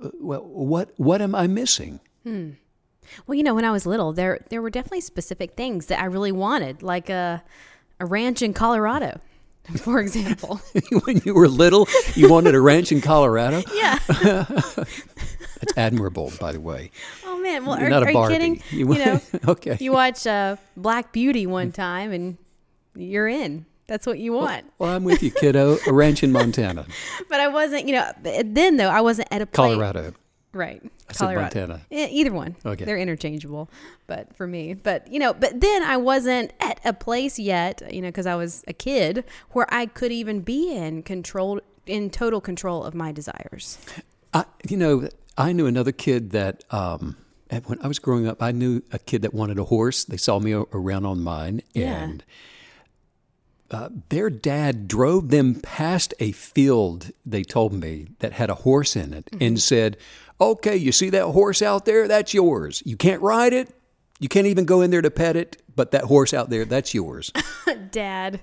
uh, 0.02 0.10
well 0.20 0.42
what, 0.42 0.92
what 0.96 1.20
am 1.20 1.34
I 1.34 1.46
missing? 1.48 2.00
Well, 3.26 3.36
you 3.36 3.42
know, 3.42 3.54
when 3.54 3.64
I 3.64 3.70
was 3.70 3.86
little, 3.86 4.12
there 4.12 4.44
there 4.50 4.62
were 4.62 4.70
definitely 4.70 5.00
specific 5.02 5.52
things 5.54 5.86
that 5.86 6.00
I 6.00 6.04
really 6.06 6.32
wanted, 6.32 6.82
like 6.82 7.08
a 7.10 7.42
a 7.98 8.06
ranch 8.06 8.42
in 8.42 8.52
Colorado, 8.54 9.20
for 9.78 10.00
example. 10.00 10.60
when 11.04 11.20
you 11.24 11.34
were 11.34 11.48
little, 11.48 11.86
you 12.14 12.28
wanted 12.30 12.54
a 12.54 12.60
ranch 12.60 12.92
in 12.92 13.00
Colorado? 13.00 13.62
yeah. 13.74 13.98
That's 14.08 15.76
admirable, 15.76 16.32
by 16.40 16.52
the 16.52 16.60
way. 16.60 16.90
Oh 17.26 17.38
man. 17.38 17.66
Well, 17.66 17.76
You're 17.78 17.88
are, 17.88 17.90
not 17.90 18.02
a 18.02 18.06
are 18.06 18.12
you 18.12 18.28
kidding? 18.28 18.62
You- 18.70 18.92
You, 18.94 19.04
know, 19.04 19.20
okay. 19.48 19.76
you 19.80 19.92
watch 19.92 20.26
uh, 20.26 20.56
Black 20.76 21.12
Beauty 21.12 21.46
one 21.46 21.70
time, 21.72 22.12
and 22.12 22.38
you're 22.96 23.28
in. 23.28 23.66
That's 23.86 24.06
what 24.06 24.18
you 24.20 24.32
want. 24.32 24.66
Well, 24.78 24.90
I'm 24.94 25.02
with 25.04 25.20
you, 25.22 25.32
kiddo. 25.32 25.76
A 25.86 25.92
ranch 25.92 26.22
in 26.22 26.30
Montana, 26.30 26.86
But 27.28 27.40
I 27.40 27.48
wasn't, 27.48 27.86
you 27.88 27.94
know. 27.94 28.10
Then 28.22 28.76
though, 28.76 28.88
I 28.88 29.00
wasn't 29.00 29.26
at 29.32 29.42
a 29.42 29.46
place. 29.46 29.72
Colorado. 29.74 30.14
Right. 30.52 30.82
I 31.08 31.12
said 31.12 31.18
Colorado. 31.26 31.42
Montana. 31.42 31.80
E- 31.92 32.06
Either 32.06 32.32
one. 32.32 32.56
Okay. 32.66 32.84
They're 32.84 32.98
interchangeable. 32.98 33.70
But 34.08 34.34
for 34.36 34.46
me, 34.48 34.74
but 34.74 35.06
you 35.12 35.18
know, 35.20 35.32
but 35.32 35.60
then 35.60 35.82
I 35.84 35.96
wasn't 35.96 36.52
at 36.60 36.80
a 36.84 36.92
place 36.92 37.38
yet, 37.38 37.82
you 37.94 38.02
know, 38.02 38.08
because 38.08 38.26
I 38.26 38.34
was 38.34 38.64
a 38.66 38.72
kid 38.72 39.24
where 39.50 39.66
I 39.72 39.86
could 39.86 40.10
even 40.10 40.40
be 40.40 40.74
in 40.74 41.02
control, 41.04 41.60
in 41.86 42.10
total 42.10 42.40
control 42.40 42.82
of 42.82 42.94
my 42.94 43.12
desires. 43.12 43.78
I, 44.34 44.44
you 44.68 44.76
know, 44.76 45.08
I 45.38 45.52
knew 45.52 45.66
another 45.66 45.92
kid 45.92 46.30
that 46.32 46.64
um, 46.72 47.16
when 47.66 47.78
I 47.82 47.86
was 47.86 48.00
growing 48.00 48.26
up, 48.26 48.42
I 48.42 48.50
knew 48.50 48.82
a 48.92 48.98
kid 48.98 49.22
that 49.22 49.32
wanted 49.32 49.58
a 49.58 49.64
horse. 49.64 50.04
They 50.04 50.16
saw 50.16 50.40
me 50.40 50.52
around 50.52 51.06
on 51.06 51.20
mine, 51.22 51.62
Yeah. 51.74 52.02
and 52.02 52.24
uh, 53.70 53.88
their 54.08 54.30
dad 54.30 54.88
drove 54.88 55.28
them 55.30 55.54
past 55.54 56.12
a 56.18 56.32
field. 56.32 57.12
They 57.24 57.44
told 57.44 57.72
me 57.72 58.08
that 58.18 58.32
had 58.32 58.50
a 58.50 58.56
horse 58.56 58.96
in 58.96 59.14
it, 59.14 59.26
Mm-hmm. 59.26 59.44
and 59.44 59.60
said, 59.60 59.96
"Okay, 60.40 60.76
you 60.76 60.92
see 60.92 61.10
that 61.10 61.26
horse 61.26 61.62
out 61.62 61.84
there? 61.84 62.08
That's 62.08 62.32
yours. 62.34 62.82
You 62.86 62.96
can't 62.96 63.20
ride 63.22 63.52
it. 63.52 63.68
You 64.18 64.28
can't 64.28 64.46
even 64.46 64.64
go 64.64 64.80
in 64.82 64.90
there 64.90 65.02
to 65.02 65.10
pet 65.10 65.36
it, 65.36 65.60
but 65.76 65.90
that 65.92 66.04
horse 66.04 66.32
out 66.34 66.50
there, 66.50 66.64
that's 66.64 66.94
yours." 66.94 67.32
Dad. 67.90 68.40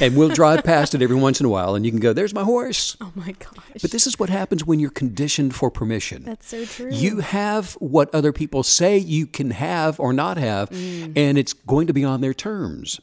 and 0.00 0.16
we'll 0.16 0.28
drive 0.28 0.62
past 0.72 0.94
it 0.94 1.02
every 1.02 1.16
once 1.16 1.40
in 1.40 1.46
a 1.46 1.48
while, 1.48 1.74
and 1.74 1.84
you 1.84 1.90
can 1.90 2.00
go, 2.00 2.12
"There's 2.12 2.32
my 2.34 2.44
horse." 2.44 2.96
Oh 3.00 3.10
my 3.14 3.32
gosh. 3.32 3.82
But 3.82 3.90
this 3.90 4.06
is 4.06 4.18
what 4.18 4.28
happens 4.30 4.64
when 4.64 4.78
you're 4.78 4.90
conditioned 4.90 5.54
for 5.54 5.70
permission. 5.70 6.22
That's 6.24 6.46
so 6.46 6.64
true. 6.64 6.90
You 6.92 7.18
have 7.18 7.72
what 7.74 8.14
other 8.14 8.32
people 8.32 8.62
say 8.62 8.96
you 8.98 9.26
can 9.26 9.50
have 9.50 9.98
or 9.98 10.12
not 10.12 10.36
have, 10.38 10.70
Mm. 10.70 11.12
and 11.16 11.36
it's 11.38 11.52
going 11.52 11.86
to 11.88 11.92
be 11.92 12.04
on 12.04 12.20
their 12.20 12.34
terms. 12.34 13.00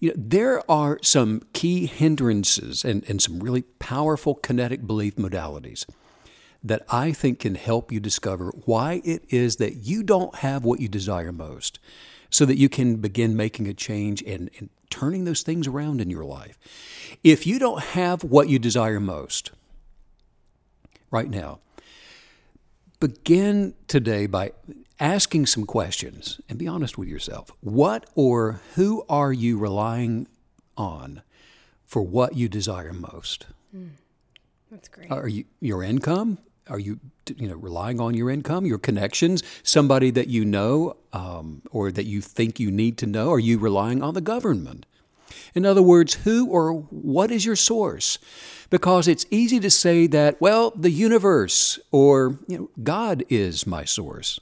You 0.00 0.08
know, 0.08 0.14
there 0.18 0.68
are 0.70 0.98
some 1.02 1.42
key 1.52 1.86
hindrances 1.86 2.84
and, 2.84 3.04
and 3.08 3.22
some 3.22 3.38
really 3.38 3.62
powerful 3.78 4.34
kinetic 4.34 4.84
belief 4.84 5.14
modalities 5.14 5.86
that 6.64 6.82
I 6.88 7.12
think 7.12 7.40
can 7.40 7.54
help 7.54 7.90
you 7.90 8.00
discover 8.00 8.52
why 8.64 9.02
it 9.04 9.24
is 9.30 9.56
that 9.56 9.76
you 9.76 10.02
don't 10.02 10.36
have 10.36 10.64
what 10.64 10.80
you 10.80 10.88
desire 10.88 11.32
most 11.32 11.78
so 12.30 12.44
that 12.46 12.56
you 12.56 12.68
can 12.68 12.96
begin 12.96 13.36
making 13.36 13.68
a 13.68 13.74
change 13.74 14.22
and, 14.22 14.50
and 14.58 14.70
turning 14.90 15.24
those 15.24 15.42
things 15.42 15.66
around 15.66 16.00
in 16.00 16.08
your 16.08 16.24
life. 16.24 16.58
If 17.24 17.46
you 17.46 17.58
don't 17.58 17.82
have 17.82 18.22
what 18.24 18.48
you 18.48 18.58
desire 18.58 19.00
most 19.00 19.50
right 21.10 21.28
now, 21.28 21.58
begin 23.00 23.74
today 23.88 24.26
by 24.26 24.52
asking 25.00 25.46
some 25.46 25.66
questions 25.66 26.40
and 26.48 26.58
be 26.58 26.68
honest 26.68 26.96
with 26.96 27.08
yourself. 27.08 27.50
What 27.60 28.06
or 28.14 28.60
who 28.76 29.04
are 29.08 29.32
you 29.32 29.58
relying 29.58 30.28
on 30.76 31.22
for 31.84 32.02
what 32.02 32.36
you 32.36 32.48
desire 32.48 32.92
most? 32.92 33.46
Hmm. 33.72 33.88
That's 34.70 34.88
great. 34.88 35.10
Are 35.10 35.28
you 35.28 35.44
your 35.60 35.82
income? 35.82 36.38
Are 36.68 36.78
you 36.78 37.00
you 37.36 37.48
know 37.48 37.56
relying 37.56 38.00
on 38.00 38.14
your 38.14 38.30
income, 38.30 38.66
your 38.66 38.78
connections, 38.78 39.42
somebody 39.62 40.10
that 40.10 40.28
you 40.28 40.44
know 40.44 40.96
um, 41.12 41.62
or 41.70 41.90
that 41.90 42.04
you 42.04 42.20
think 42.20 42.60
you 42.60 42.70
need 42.70 42.98
to 42.98 43.06
know? 43.06 43.30
Are 43.30 43.38
you 43.38 43.58
relying 43.58 44.02
on 44.02 44.14
the 44.14 44.20
government? 44.20 44.86
In 45.54 45.66
other 45.66 45.82
words, 45.82 46.14
who 46.14 46.48
or 46.48 46.72
what 46.72 47.30
is 47.30 47.44
your 47.44 47.56
source? 47.56 48.18
Because 48.70 49.06
it's 49.06 49.26
easy 49.30 49.60
to 49.60 49.70
say 49.70 50.06
that, 50.06 50.40
well, 50.40 50.70
the 50.70 50.90
universe 50.90 51.78
or 51.90 52.38
you 52.48 52.58
know, 52.58 52.70
God 52.82 53.24
is 53.28 53.66
my 53.66 53.84
source. 53.84 54.40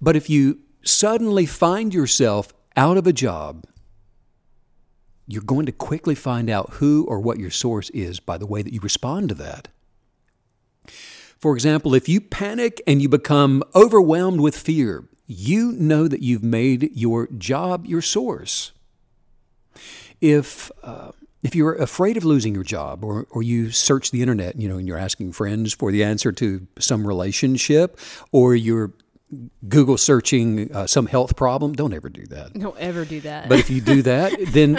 But 0.00 0.16
if 0.16 0.28
you 0.28 0.58
suddenly 0.82 1.46
find 1.46 1.94
yourself 1.94 2.52
out 2.76 2.96
of 2.96 3.06
a 3.06 3.12
job, 3.12 3.64
you're 5.26 5.42
going 5.42 5.66
to 5.66 5.72
quickly 5.72 6.14
find 6.14 6.48
out 6.48 6.74
who 6.74 7.04
or 7.06 7.20
what 7.20 7.38
your 7.38 7.50
source 7.50 7.90
is 7.90 8.20
by 8.20 8.38
the 8.38 8.46
way 8.46 8.62
that 8.62 8.72
you 8.72 8.80
respond 8.80 9.28
to 9.30 9.34
that. 9.36 9.68
For 11.38 11.54
example, 11.54 11.94
if 11.94 12.08
you 12.08 12.20
panic 12.20 12.82
and 12.86 13.00
you 13.00 13.08
become 13.08 13.62
overwhelmed 13.74 14.40
with 14.40 14.56
fear, 14.56 15.04
you 15.26 15.72
know 15.72 16.08
that 16.08 16.22
you've 16.22 16.42
made 16.42 16.90
your 16.94 17.28
job 17.28 17.86
your 17.86 18.02
source. 18.02 18.72
If 20.20 20.70
uh, 20.82 21.12
if 21.42 21.54
you're 21.54 21.74
afraid 21.74 22.16
of 22.16 22.24
losing 22.24 22.54
your 22.54 22.64
job, 22.64 23.04
or, 23.04 23.26
or 23.30 23.42
you 23.42 23.70
search 23.70 24.10
the 24.10 24.22
internet, 24.22 24.56
you 24.56 24.68
know, 24.68 24.78
and 24.78 24.88
you're 24.88 24.98
asking 24.98 25.32
friends 25.32 25.72
for 25.72 25.92
the 25.92 26.02
answer 26.02 26.32
to 26.32 26.66
some 26.78 27.06
relationship, 27.06 27.98
or 28.32 28.56
you're 28.56 28.92
Google 29.68 29.98
searching 29.98 30.72
uh, 30.72 30.86
some 30.86 31.06
health 31.06 31.36
problem, 31.36 31.74
don't 31.74 31.92
ever 31.92 32.08
do 32.08 32.26
that. 32.28 32.54
Don't 32.54 32.78
ever 32.78 33.04
do 33.04 33.20
that. 33.20 33.48
But 33.48 33.58
if 33.58 33.68
you 33.68 33.80
do 33.80 34.02
that, 34.02 34.32
then 34.52 34.72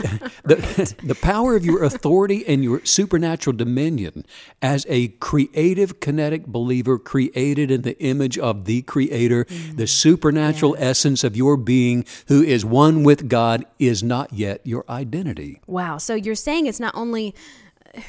the, 0.44 0.96
the 1.04 1.16
power 1.16 1.56
of 1.56 1.64
your 1.66 1.84
authority 1.84 2.46
and 2.48 2.64
your 2.64 2.84
supernatural 2.84 3.56
dominion 3.56 4.26
as 4.62 4.86
a 4.90 5.10
creative, 5.20 6.00
kinetic 6.00 6.48
believer 6.48 6.98
created 6.98 7.70
in 7.70 7.84
the 7.84 8.00
image 8.00 8.38
of 8.38 8.66
the 8.66 8.82
Creator, 8.82 9.46
the 9.76 9.86
supernatural 9.88 10.76
essence 10.80 11.24
of 11.24 11.38
your 11.38 11.56
being 11.56 12.06
who 12.28 12.42
is 12.42 12.66
one 12.66 13.04
with 13.04 13.30
God, 13.30 13.66
is 13.78 14.02
not 14.02 14.34
yet 14.34 14.66
your 14.66 14.84
identity. 14.90 15.62
wow. 15.68 15.98
So 15.98 16.16
you're 16.16 16.36
saying 16.36 16.66
it's 16.66 16.80
not 16.80 16.96
only 16.96 17.36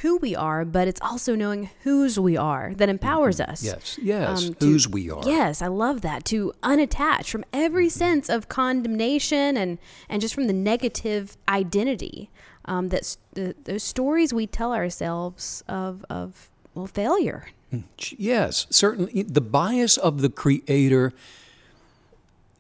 who 0.01 0.17
we 0.19 0.35
are, 0.37 0.65
but 0.65 0.89
it's 0.89 1.01
also 1.01 1.35
knowing 1.35 1.71
whose 1.83 2.19
we 2.19 2.37
are 2.37 2.73
that 2.77 2.89
empowers 2.89 3.41
us. 3.41 3.63
Yes, 3.63 3.99
yes, 4.03 4.47
um, 4.49 4.55
to- 4.55 4.67
whose 4.67 4.89
we 4.89 5.11
are. 5.11 5.23
Yes, 5.25 5.63
I 5.63 5.67
love 5.69 6.01
that. 6.03 6.25
To 6.27 6.53
unattach 6.63 7.29
from 7.31 7.45
every 7.53 7.89
sense 7.89 8.29
of 8.29 8.49
condemnation 8.49 9.57
and 9.57 9.79
and 10.09 10.21
just 10.21 10.35
from 10.35 10.47
the 10.47 10.53
negative 10.53 11.37
identity 11.49 12.31
um, 12.65 12.89
that 12.89 13.17
the, 13.33 13.55
those 13.65 13.83
stories 13.83 14.33
we 14.33 14.47
tell 14.47 14.73
ourselves 14.73 15.63
of 15.69 16.05
of 16.11 16.49
well 16.75 16.87
failure. 16.87 17.47
Yes, 18.17 18.67
certainly. 18.71 19.23
The 19.23 19.41
bias 19.41 19.97
of 19.97 20.23
the 20.23 20.29
Creator 20.29 21.13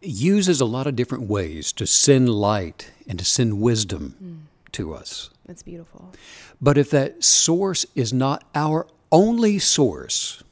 uses 0.02 0.60
a 0.60 0.64
lot 0.64 0.86
of 0.86 0.96
different 0.96 1.24
ways 1.24 1.72
to 1.72 1.86
send 1.86 2.28
light 2.28 2.90
and 3.08 3.18
to 3.18 3.24
send 3.24 3.60
wisdom 3.60 4.39
to 4.72 4.94
us. 4.94 5.30
That's 5.46 5.62
beautiful. 5.62 6.12
But 6.60 6.78
if 6.78 6.90
that 6.90 7.24
source 7.24 7.86
is 7.94 8.12
not 8.12 8.44
our 8.54 8.86
only 9.10 9.58
source, 9.58 10.42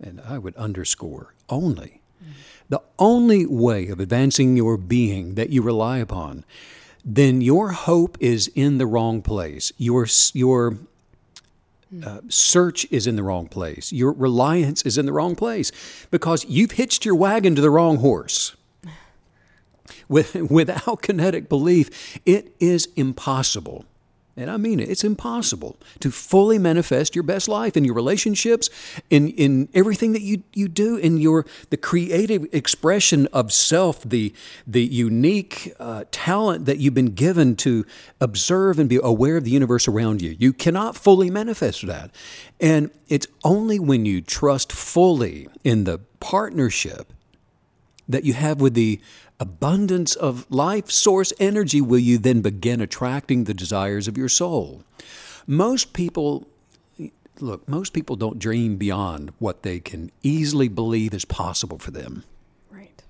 and 0.00 0.20
I 0.20 0.38
would 0.38 0.56
underscore 0.56 1.34
only, 1.48 2.00
the 2.68 2.82
only 2.98 3.46
way 3.46 3.88
of 3.88 4.00
advancing 4.00 4.56
your 4.56 4.76
being 4.76 5.34
that 5.34 5.50
you 5.50 5.62
rely 5.62 5.98
upon, 5.98 6.44
then 7.04 7.40
your 7.40 7.72
hope 7.72 8.16
is 8.20 8.48
in 8.54 8.78
the 8.78 8.86
wrong 8.86 9.20
place. 9.20 9.72
Your, 9.76 10.06
your 10.32 10.78
uh, 12.04 12.20
search 12.28 12.86
is 12.90 13.06
in 13.06 13.16
the 13.16 13.22
wrong 13.22 13.46
place. 13.46 13.92
Your 13.92 14.12
reliance 14.12 14.82
is 14.82 14.96
in 14.96 15.06
the 15.06 15.12
wrong 15.12 15.36
place 15.36 15.70
because 16.10 16.44
you've 16.46 16.72
hitched 16.72 17.04
your 17.04 17.14
wagon 17.14 17.54
to 17.54 17.60
the 17.62 17.70
wrong 17.70 17.98
horse. 17.98 18.56
With, 20.08 20.34
without 20.34 21.02
kinetic 21.02 21.48
belief, 21.48 22.18
it 22.26 22.54
is 22.60 22.88
impossible. 22.96 23.84
And 24.36 24.50
I 24.50 24.56
mean 24.56 24.80
it, 24.80 24.88
it's 24.88 25.04
impossible 25.04 25.76
to 26.00 26.10
fully 26.10 26.58
manifest 26.58 27.14
your 27.14 27.22
best 27.22 27.48
life 27.48 27.76
in 27.76 27.84
your 27.84 27.94
relationships, 27.94 28.68
in, 29.10 29.28
in 29.28 29.68
everything 29.74 30.12
that 30.12 30.22
you, 30.22 30.42
you 30.52 30.68
do, 30.68 30.96
in 30.96 31.18
your 31.18 31.46
the 31.70 31.76
creative 31.76 32.46
expression 32.52 33.28
of 33.32 33.52
self, 33.52 34.02
the, 34.02 34.34
the 34.66 34.82
unique 34.82 35.72
uh, 35.78 36.04
talent 36.10 36.66
that 36.66 36.78
you've 36.78 36.94
been 36.94 37.14
given 37.14 37.54
to 37.56 37.86
observe 38.20 38.78
and 38.78 38.88
be 38.88 38.98
aware 39.02 39.36
of 39.36 39.44
the 39.44 39.50
universe 39.50 39.86
around 39.86 40.20
you. 40.20 40.36
You 40.38 40.52
cannot 40.52 40.96
fully 40.96 41.30
manifest 41.30 41.86
that. 41.86 42.10
And 42.60 42.90
it's 43.08 43.28
only 43.44 43.78
when 43.78 44.04
you 44.04 44.20
trust 44.20 44.72
fully 44.72 45.48
in 45.62 45.84
the 45.84 45.98
partnership 46.18 47.12
that 48.08 48.24
you 48.24 48.34
have 48.34 48.60
with 48.60 48.74
the 48.74 49.00
abundance 49.40 50.14
of 50.14 50.46
life 50.50 50.90
source 50.90 51.32
energy 51.38 51.80
will 51.80 51.98
you 51.98 52.18
then 52.18 52.40
begin 52.40 52.80
attracting 52.80 53.44
the 53.44 53.54
desires 53.54 54.08
of 54.08 54.16
your 54.16 54.28
soul. 54.28 54.82
Most 55.46 55.92
people 55.92 56.46
look, 57.40 57.68
most 57.68 57.92
people 57.92 58.16
don't 58.16 58.38
dream 58.38 58.76
beyond 58.76 59.32
what 59.38 59.62
they 59.62 59.80
can 59.80 60.10
easily 60.22 60.68
believe 60.68 61.14
is 61.14 61.24
possible 61.24 61.78
for 61.78 61.90
them. 61.90 62.24
Right. 62.70 63.02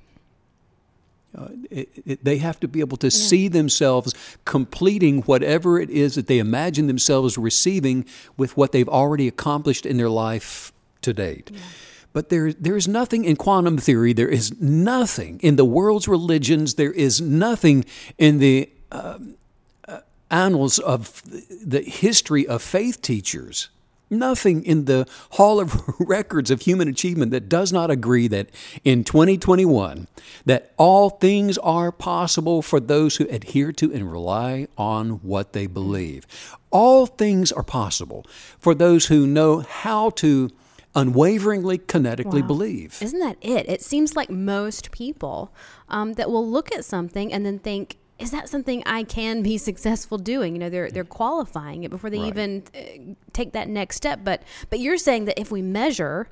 Uh, 1.36 1.48
it, 1.70 1.88
it, 2.06 2.24
they 2.24 2.38
have 2.38 2.58
to 2.60 2.68
be 2.68 2.80
able 2.80 2.96
to 2.98 3.10
see 3.10 3.48
themselves 3.48 4.14
completing 4.44 5.22
whatever 5.22 5.78
it 5.78 5.90
is 5.90 6.14
that 6.14 6.26
they 6.26 6.38
imagine 6.38 6.86
themselves 6.86 7.36
receiving 7.36 8.06
with 8.36 8.56
what 8.56 8.72
they've 8.72 8.88
already 8.88 9.28
accomplished 9.28 9.84
in 9.84 9.96
their 9.96 10.10
life 10.10 10.72
to 11.02 11.12
date. 11.12 11.50
But 12.14 12.28
there, 12.28 12.52
there 12.52 12.76
is 12.76 12.86
nothing 12.86 13.24
in 13.24 13.34
quantum 13.34 13.76
theory, 13.76 14.12
there 14.12 14.28
is 14.28 14.58
nothing 14.60 15.40
in 15.42 15.56
the 15.56 15.64
world's 15.64 16.06
religions, 16.06 16.76
there 16.76 16.92
is 16.92 17.20
nothing 17.20 17.84
in 18.16 18.38
the 18.38 18.70
um, 18.92 19.34
uh, 19.88 19.98
annals 20.30 20.78
of 20.78 21.22
the 21.24 21.82
history 21.82 22.46
of 22.46 22.62
faith 22.62 23.02
teachers. 23.02 23.68
Nothing 24.10 24.64
in 24.64 24.84
the 24.84 25.08
hall 25.30 25.58
of 25.58 25.82
records 25.98 26.52
of 26.52 26.60
human 26.60 26.86
achievement 26.86 27.32
that 27.32 27.48
does 27.48 27.72
not 27.72 27.90
agree 27.90 28.28
that 28.28 28.48
in 28.84 29.02
2021 29.02 30.06
that 30.44 30.72
all 30.76 31.10
things 31.10 31.58
are 31.58 31.90
possible 31.90 32.62
for 32.62 32.78
those 32.78 33.16
who 33.16 33.26
adhere 33.28 33.72
to 33.72 33.92
and 33.92 34.12
rely 34.12 34.68
on 34.78 35.14
what 35.22 35.52
they 35.52 35.66
believe. 35.66 36.28
All 36.70 37.06
things 37.06 37.50
are 37.50 37.64
possible 37.64 38.24
for 38.60 38.72
those 38.72 39.06
who 39.06 39.26
know 39.26 39.60
how 39.60 40.10
to 40.10 40.50
unwaveringly 40.94 41.78
kinetically 41.78 42.40
Wow. 42.40 42.46
believe 42.46 42.98
Isn't 43.02 43.20
that 43.20 43.36
it? 43.40 43.68
It 43.68 43.82
seems 43.82 44.14
like 44.16 44.30
most 44.30 44.90
people 44.90 45.52
um, 45.88 46.12
that 46.14 46.30
will 46.30 46.48
look 46.48 46.72
at 46.74 46.84
something 46.84 47.32
and 47.32 47.44
then 47.44 47.58
think, 47.58 47.96
"Is 48.18 48.30
that 48.30 48.48
something 48.48 48.82
I 48.86 49.02
can 49.02 49.42
be 49.42 49.58
successful 49.70 50.18
doing?" 50.18 50.54
You 50.54 50.60
know, 50.60 50.70
they're 50.70 50.90
they're 50.90 51.04
qualifying 51.04 51.84
it 51.84 51.90
before 51.90 52.10
they 52.10 52.18
Right. 52.20 52.28
even 52.28 52.62
uh, 52.74 53.14
take 53.32 53.52
that 53.52 53.68
next 53.68 53.96
step. 53.96 54.20
But 54.24 54.42
but 54.70 54.78
you're 54.80 54.98
saying 54.98 55.24
that 55.26 55.38
if 55.40 55.50
we 55.50 55.62
measure 55.62 56.28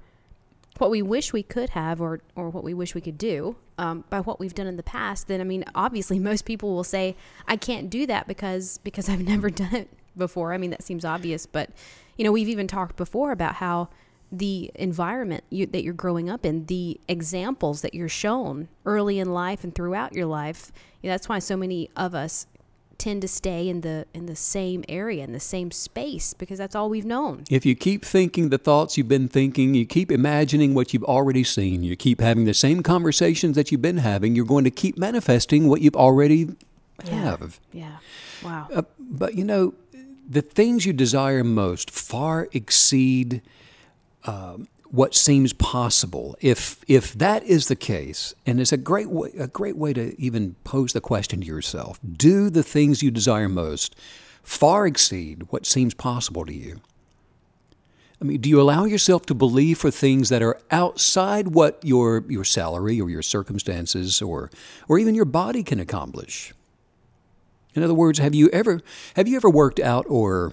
what 0.79 0.91
we 0.91 1.03
wish 1.03 1.33
we 1.33 1.43
could 1.43 1.71
have 1.71 2.01
or 2.01 2.21
or 2.37 2.49
what 2.51 2.65
we 2.65 2.73
wish 2.75 2.95
we 2.95 3.01
could 3.01 3.19
do 3.19 3.57
um, 3.79 4.05
by 4.11 4.21
what 4.21 4.41
we've 4.41 4.55
done 4.55 4.67
in 4.67 4.77
the 4.77 4.83
past, 4.83 5.27
then 5.29 5.41
I 5.41 5.45
mean, 5.45 5.65
obviously, 5.75 6.19
most 6.31 6.45
people 6.45 6.75
will 6.75 6.85
say, 6.85 7.17
"I 7.49 7.57
can't 7.57 7.91
do 7.91 8.07
that 8.07 8.29
because 8.29 8.79
because 8.79 9.09
I've 9.09 9.23
never 9.35 9.51
done 9.51 9.75
it 9.75 9.89
before." 10.17 10.53
I 10.53 10.59
mean, 10.59 10.71
that 10.71 10.83
seems 10.85 11.05
obvious, 11.05 11.47
but 11.47 11.71
you 12.17 12.25
know, 12.25 12.31
we've 12.33 12.49
even 12.49 12.69
talked 12.69 12.97
before 12.97 13.33
about 13.33 13.55
how 13.57 13.89
the 14.33 14.71
environment 14.75 15.45
you, 15.51 15.67
that 15.67 15.85
you're 15.85 15.93
growing 15.93 16.31
up 16.31 16.47
in, 16.47 16.65
the 16.67 16.99
examples 17.07 17.83
that 17.83 17.93
you're 17.93 18.09
shown 18.09 18.69
early 18.87 19.19
in 19.19 19.33
life 19.33 19.63
and 19.63 19.75
throughout 19.75 20.15
your 20.15 20.27
life. 20.27 20.73
You 21.03 21.09
know, 21.09 21.15
that's 21.15 21.29
why 21.29 21.39
so 21.39 21.57
many 21.57 21.91
of 21.97 22.15
us 22.15 22.47
tend 22.97 23.21
to 23.21 23.27
stay 23.27 23.69
in 23.69 23.81
the 23.81 24.07
in 24.15 24.27
the 24.27 24.37
same 24.37 24.85
area 24.89 25.25
in 25.25 25.33
the 25.33 25.41
same 25.41 25.73
space 25.73 26.35
because 26.35 26.57
that's 26.57 26.77
all 26.77 26.89
we've 26.89 27.05
known. 27.05 27.43
If 27.51 27.67
you 27.67 27.75
keep 27.75 28.05
thinking 28.05 28.51
the 28.51 28.59
thoughts 28.59 28.97
you've 28.97 29.09
been 29.09 29.29
thinking, 29.29 29.75
you 29.75 29.85
keep 29.85 30.13
imagining 30.13 30.73
what 30.73 30.95
you've 30.95 31.05
already 31.05 31.43
seen, 31.43 31.83
you 31.83 31.97
keep 31.97 32.21
having 32.21 32.45
the 32.45 32.55
same 32.55 32.83
conversations 32.83 33.57
that 33.57 33.73
you've 33.73 33.83
been 33.83 33.99
having, 33.99 34.37
you're 34.37 34.45
going 34.45 34.65
to 34.65 34.71
keep 34.71 34.97
manifesting 34.97 35.69
what 35.69 35.81
you've 35.81 35.97
already 35.97 36.51
have. 37.11 37.59
Yeah. 37.73 37.97
Wow. 38.45 38.69
Uh, 38.73 38.83
but 39.01 39.35
you 39.35 39.45
know, 39.45 39.75
the 40.29 40.43
things 40.43 40.87
you 40.87 40.93
desire 40.93 41.43
most 41.43 41.91
far 41.91 42.49
exceed 42.53 43.43
what 44.93 45.15
seems 45.15 45.53
possible. 45.55 46.37
If 46.41 46.85
if 46.87 47.15
that 47.15 47.43
is 47.45 47.69
the 47.69 47.77
case, 47.77 48.35
and 48.47 48.61
it's 48.61 48.73
a 48.73 48.77
great 48.77 49.09
way, 49.09 49.31
a 49.39 49.49
great 49.49 49.77
way 49.77 49.95
to 49.95 50.21
even 50.21 50.55
pose 50.65 50.93
the 50.93 51.01
question 51.01 51.41
to 51.41 51.47
yourself: 51.47 51.99
Do 52.05 52.51
the 52.51 52.63
things 52.63 53.03
you 53.03 53.11
desire 53.11 53.49
most 53.49 53.97
far 54.43 54.87
exceed 54.87 55.45
what 55.51 55.67
seems 55.67 55.95
possible 55.95 56.45
to 56.45 56.53
you? 56.53 56.81
I 58.21 58.25
mean, 58.25 58.41
do 58.41 58.49
you 58.49 58.61
allow 58.61 58.85
yourself 58.85 59.27
to 59.27 59.35
believe 59.35 59.79
for 59.79 59.91
things 59.91 60.29
that 60.29 60.43
are 60.43 60.61
outside 60.71 61.49
what 61.49 61.81
your 61.83 62.25
your 62.29 62.45
salary 62.45 63.01
or 63.01 63.11
your 63.11 63.23
circumstances 63.23 64.23
or 64.23 64.51
or 64.89 64.99
even 64.99 65.15
your 65.15 65.25
body 65.25 65.63
can 65.63 65.81
accomplish? 65.81 66.53
In 67.75 67.83
other 67.83 67.95
words, 67.95 68.19
have 68.19 68.35
you 68.35 68.51
ever 68.51 68.81
have 69.17 69.27
you 69.27 69.37
ever 69.37 69.49
worked 69.49 69.81
out 69.81 70.05
or 70.09 70.53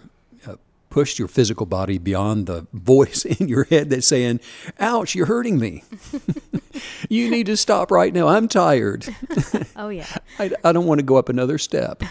pushed 0.89 1.19
your 1.19 1.27
physical 1.27 1.66
body 1.66 1.98
beyond 1.98 2.48
the 2.48 2.66
voice 2.74 3.24
in 3.40 3.48
your 3.48 3.66
head 3.66 3.90
that's 3.90 4.07
saying, 4.07 4.40
"Ouch, 4.79 5.16
you're 5.16 5.25
hurting 5.27 5.59
me. 5.59 5.83
you 7.09 7.29
need 7.29 7.46
to 7.48 7.57
stop 7.57 7.92
right 7.92 8.13
now. 8.13 8.27
I'm 8.27 8.48
tired. 8.48 9.07
Oh 9.75 9.90
yeah. 9.90 10.07
I, 10.40 10.51
I 10.63 10.72
don't 10.72 10.85
want 10.85 11.00
to 11.00 11.05
go 11.05 11.18
up 11.18 11.29
another 11.29 11.57
step." 11.57 12.03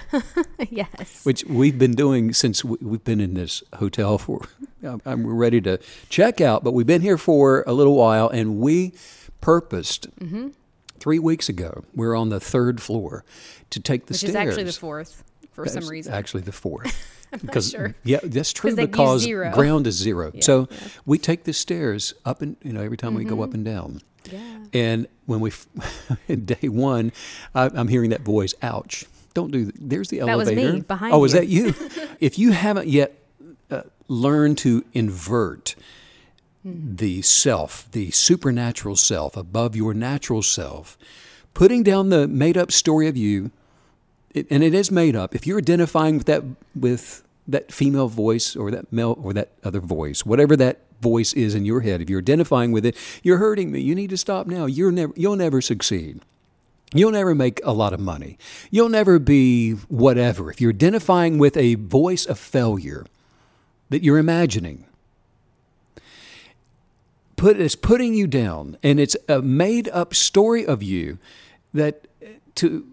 yes. 0.71 1.25
Which 1.25 1.45
we've 1.45 1.79
been 1.79 1.95
doing 1.95 2.33
since 2.33 2.65
we- 2.65 2.79
we've 2.81 3.05
been 3.05 3.21
in 3.21 3.35
this 3.35 3.63
hotel 3.75 4.19
for. 4.19 4.43
I'm 4.83 5.03
I'm 5.05 5.27
ready 5.27 5.61
to 5.63 5.79
check 6.09 6.41
out, 6.41 6.63
but 6.65 6.73
we've 6.73 6.87
been 6.87 7.03
here 7.03 7.19
for 7.19 7.65
a 7.67 7.73
little 7.73 7.97
while, 7.97 8.29
and 8.29 8.59
we 8.59 8.93
purposed. 9.41 10.09
Mm-hmm. 10.21 10.49
Three 11.01 11.21
weeks 11.21 11.49
ago, 11.49 11.85
we 11.95 12.05
were 12.09 12.17
on 12.17 12.29
the 12.31 12.41
third 12.41 12.81
floor 12.83 13.25
to 13.71 13.79
take 13.79 14.07
the 14.07 14.13
Which 14.15 14.19
stairs. 14.19 14.31
is 14.31 14.37
actually 14.37 14.65
the 14.65 14.73
fourth 14.73 15.23
for 15.53 15.65
some 15.67 15.87
reason. 15.87 16.13
Actually, 16.13 16.43
the 16.43 16.51
fourth. 16.51 17.18
because 17.43 17.71
sure. 17.71 17.95
yeah, 18.05 18.19
that's 18.23 18.53
true 18.53 18.71
'Cause 18.71 18.77
they 18.77 18.83
use 18.83 18.91
because 18.91 19.23
zero. 19.23 19.51
ground 19.53 19.87
is 19.87 19.95
zero. 19.97 20.33
so 20.41 20.69
yeah. 20.71 20.77
Mm-hmm. 20.77 21.01
we 21.07 21.19
take 21.19 21.45
the 21.45 21.53
stairs 21.53 22.15
up 22.25 22.43
and 22.43 22.57
you 22.63 22.73
know 22.73 22.81
every 22.83 22.97
time 22.97 23.15
we 23.15 23.25
go 23.25 23.43
up 23.43 23.55
and 23.55 23.65
down. 23.65 24.01
Yeah. 24.31 24.41
And 24.75 25.07
when 25.27 25.41
we 25.41 25.53
day 26.45 26.69
one, 26.69 27.13
I, 27.55 27.71
I'm 27.75 27.89
hearing 27.89 28.11
that 28.11 28.21
voice. 28.23 28.55
Ouch! 28.63 29.07
Don't 29.33 29.51
do. 29.51 29.65
th- 29.65 29.75
There's 29.81 30.09
the 30.11 30.19
That 30.21 30.37
was 30.37 30.49
me, 30.51 30.63
elevator. 30.63 30.83
behind 30.85 31.15
oh, 31.15 31.19
was 31.19 31.33
you. 31.33 31.39
that 31.41 31.47
you? 31.49 31.75
if 32.21 32.39
you 32.39 32.51
haven't 32.53 32.89
yet 32.89 33.15
uh, 33.71 33.83
learned 34.09 34.59
to 34.59 34.85
invert 34.93 35.75
Hmm. 36.65 36.97
the 36.97 37.23
self, 37.23 37.89
the 37.93 38.11
supernatural 38.11 38.97
self 38.97 39.37
above 39.37 39.77
your 39.77 39.95
natural 39.95 40.43
self, 40.43 40.99
putting 41.55 41.83
down 41.85 42.09
the 42.09 42.27
made 42.27 42.57
up 42.57 42.73
story 42.73 43.07
of 43.07 43.17
you, 43.17 43.53
it, 44.35 44.47
and 44.51 44.63
it 44.63 44.75
is 44.75 44.91
made 44.91 45.17
up. 45.17 45.35
If 45.35 45.47
you're 45.47 45.59
identifying 45.59 46.19
with 46.19 46.27
that 46.27 46.45
with 46.75 47.23
that 47.47 47.73
female 47.73 48.09
voice 48.09 48.55
or 48.55 48.71
that 48.71 48.93
male 48.93 49.19
or 49.23 49.33
that 49.33 49.51
other 49.65 49.81
voice, 49.81 50.27
whatever 50.27 50.57
that 50.57 50.81
voice 51.01 51.33
is 51.33 51.55
in 51.55 51.65
your 51.65 51.81
head, 51.81 52.01
if 52.01 52.11
you're 52.11 52.21
identifying 52.21 52.73
with 52.73 52.85
it, 52.85 52.97
you're 53.23 53.39
hurting 53.39 53.71
me. 53.71 53.81
You 53.81 53.95
need 53.95 54.11
to 54.11 54.17
stop 54.17 54.47
now. 54.47 54.67
You're 54.67 54.93
never 54.93 55.13
you'll 55.17 55.37
never 55.37 55.61
succeed. 55.61 56.21
You'll 56.95 57.13
never 57.13 57.35
make 57.35 57.61
a 57.65 57.73
lot 57.73 57.93
of 57.93 58.01
money. 58.01 58.39
You'll 58.71 58.89
never 58.89 59.19
be 59.19 59.73
whatever. 59.89 60.51
If 60.51 60.61
you're 60.61 60.73
identifying 60.73 61.37
with 61.39 61.57
a 61.57 61.75
voice 61.75 62.25
of 62.25 62.39
failure 62.39 63.05
that 63.91 64.03
you're 64.03 64.19
imagining, 64.19 64.87
put 67.37 67.61
it's 67.61 67.77
putting 67.77 68.15
you 68.15 68.27
down 68.27 68.79
and 68.83 68.99
it's 68.99 69.17
a 69.29 69.43
made 69.43 69.89
up 69.89 70.15
story 70.15 70.67
of 70.67 70.83
you 70.83 71.19
that 71.75 72.07
to 72.57 72.87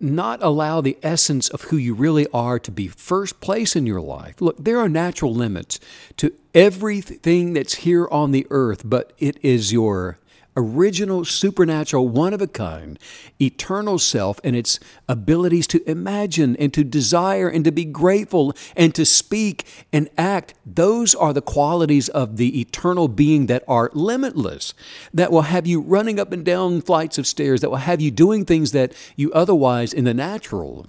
not 0.00 0.42
allow 0.42 0.80
the 0.80 0.98
essence 1.02 1.48
of 1.48 1.62
who 1.62 1.76
you 1.76 1.94
really 1.94 2.26
are 2.32 2.58
to 2.58 2.70
be 2.70 2.88
first 2.88 3.40
place 3.40 3.74
in 3.74 3.86
your 3.86 4.00
life. 4.00 4.40
Look, 4.40 4.56
there 4.58 4.78
are 4.78 4.88
natural 4.88 5.34
limits 5.34 5.80
to 6.18 6.32
everything 6.54 7.52
that's 7.52 7.76
here 7.76 8.06
on 8.10 8.30
the 8.30 8.46
earth, 8.50 8.82
but 8.84 9.12
it 9.18 9.38
is 9.42 9.72
your 9.72 10.18
original 10.56 11.24
supernatural 11.24 12.08
one 12.08 12.34
of 12.34 12.42
a 12.42 12.46
kind 12.46 12.98
eternal 13.40 13.98
self 13.98 14.40
and 14.42 14.56
its 14.56 14.80
abilities 15.08 15.66
to 15.68 15.88
imagine 15.88 16.56
and 16.56 16.74
to 16.74 16.82
desire 16.82 17.48
and 17.48 17.64
to 17.64 17.70
be 17.70 17.84
grateful 17.84 18.52
and 18.76 18.94
to 18.94 19.04
speak 19.04 19.64
and 19.92 20.10
act. 20.18 20.54
Those 20.66 21.14
are 21.14 21.32
the 21.32 21.42
qualities 21.42 22.08
of 22.08 22.36
the 22.36 22.60
eternal 22.60 23.08
being 23.08 23.46
that 23.46 23.62
are 23.68 23.90
limitless 23.94 24.74
that 25.14 25.30
will 25.30 25.42
have 25.42 25.66
you 25.66 25.80
running 25.80 26.18
up 26.18 26.32
and 26.32 26.44
down 26.44 26.80
flights 26.80 27.18
of 27.18 27.26
stairs 27.26 27.60
that 27.60 27.70
will 27.70 27.76
have 27.78 28.00
you 28.00 28.10
doing 28.10 28.44
things 28.44 28.72
that 28.72 28.92
you 29.16 29.32
otherwise 29.32 29.92
in 29.92 30.04
the 30.04 30.14
natural 30.14 30.86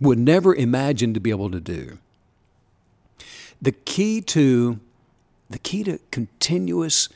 would 0.00 0.18
never 0.18 0.54
imagine 0.54 1.14
to 1.14 1.20
be 1.20 1.30
able 1.30 1.50
to 1.50 1.60
do. 1.60 1.98
The 3.60 3.72
key 3.72 4.20
to 4.20 4.78
the 5.50 5.58
key 5.58 5.82
to 5.84 5.98
continuous 6.10 7.08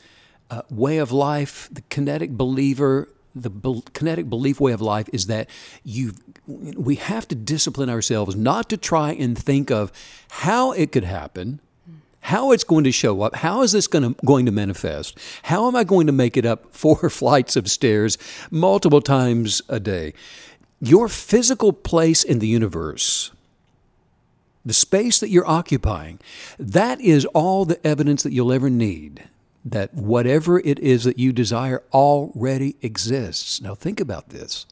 uh, 0.49 0.61
way 0.69 0.97
of 0.97 1.11
life, 1.11 1.69
the 1.71 1.81
kinetic 1.89 2.31
believer, 2.31 3.09
the 3.35 3.49
bel 3.49 3.83
kinetic 3.93 4.29
belief 4.29 4.59
way 4.59 4.71
of 4.71 4.81
life 4.81 5.09
is 5.11 5.27
that 5.27 5.49
you 5.83 6.13
we 6.45 6.95
have 6.95 7.27
to 7.27 7.35
discipline 7.35 7.89
ourselves 7.89 8.35
not 8.35 8.69
to 8.69 8.77
try 8.77 9.11
and 9.11 9.37
think 9.37 9.71
of 9.71 9.91
how 10.29 10.71
it 10.71 10.91
could 10.91 11.03
happen, 11.03 11.59
how 12.21 12.51
it's 12.51 12.63
going 12.63 12.83
to 12.83 12.91
show 12.91 13.21
up, 13.21 13.35
how 13.37 13.61
is 13.63 13.71
this 13.71 13.87
going 13.87 14.13
to 14.13 14.25
going 14.25 14.45
to 14.45 14.51
manifest, 14.51 15.17
how 15.43 15.67
am 15.67 15.75
I 15.75 15.83
going 15.83 16.07
to 16.07 16.13
make 16.13 16.37
it 16.37 16.45
up 16.45 16.67
four 16.75 17.09
flights 17.09 17.55
of 17.55 17.69
stairs 17.69 18.17
multiple 18.51 19.01
times 19.01 19.61
a 19.69 19.79
day. 19.79 20.13
Your 20.79 21.07
physical 21.07 21.71
place 21.71 22.23
in 22.23 22.39
the 22.39 22.47
universe 22.47 23.31
the 24.65 24.73
space 24.73 25.19
that 25.19 25.29
you're 25.29 25.45
occupying, 25.45 26.19
that 26.57 27.01
is 27.01 27.25
all 27.25 27.65
the 27.65 27.85
evidence 27.85 28.23
that 28.23 28.31
you'll 28.31 28.53
ever 28.53 28.69
need 28.69 29.27
that 29.65 29.93
whatever 29.93 30.59
it 30.59 30.79
is 30.79 31.03
that 31.05 31.19
you 31.19 31.31
desire 31.31 31.83
already 31.93 32.75
exists. 32.81 33.61
Now, 33.61 33.75
think 33.75 33.99
about 33.99 34.29
this. 34.29 34.65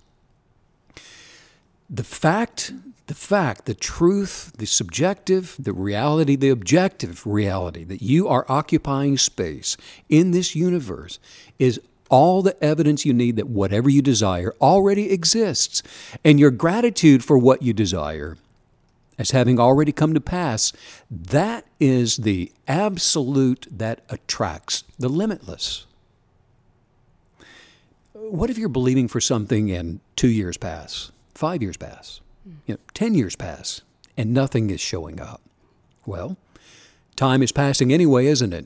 The 1.90 2.04
fact 2.04 2.74
the 3.12 3.16
fact, 3.16 3.66
the 3.66 3.74
truth, 3.74 4.54
the 4.58 4.66
subjective, 4.66 5.58
the 5.60 5.74
reality, 5.74 6.38
the 6.38 6.48
objective 6.48 7.28
reality 7.28 7.84
that 7.84 8.02
you 8.02 8.30
are 8.30 8.46
occupying 8.48 9.18
space 9.18 9.76
in 10.08 10.32
this 10.32 10.56
universe 10.56 11.20
is 11.60 11.82
all 12.10 12.42
the 12.42 12.62
evidence 12.64 13.06
you 13.06 13.14
need 13.14 13.36
that 13.36 13.50
whatever 13.50 13.90
you 13.90 14.02
desire 14.02 14.54
already 14.62 15.12
exists. 15.12 15.84
And 16.24 16.40
your 16.40 16.52
gratitude 16.52 17.22
for 17.22 17.38
what 17.38 17.62
you 17.62 17.74
desire 17.74 18.38
as 19.18 19.32
having 19.32 19.60
already 19.60 19.92
come 19.92 20.14
to 20.14 20.22
pass, 20.22 20.74
that 21.10 21.66
is 21.80 22.18
the 22.18 22.52
absolute 22.68 23.68
that 23.72 24.02
attracts 24.10 24.84
the 24.98 25.10
limitless. 25.10 25.86
What 28.14 28.50
if 28.50 28.58
you're 28.58 28.70
believing 28.70 29.08
for 29.08 29.20
something 29.20 29.72
and 29.72 30.00
two 30.16 30.30
years 30.30 30.58
pass, 30.58 31.12
five 31.36 31.62
years 31.62 31.78
pass, 31.78 32.22
hmm. 32.44 32.56
you 32.66 32.74
know, 32.76 32.80
10 32.94 33.14
years 33.14 33.36
pass, 33.36 33.82
and 34.18 34.34
nothing 34.34 34.70
is 34.70 34.80
showing 34.80 35.20
up? 35.20 35.42
Well, 36.06 36.38
time 37.16 37.44
is 37.44 37.52
passing 37.52 37.92
anyway, 37.92 38.26
isn't 38.28 38.54
it? 38.54 38.66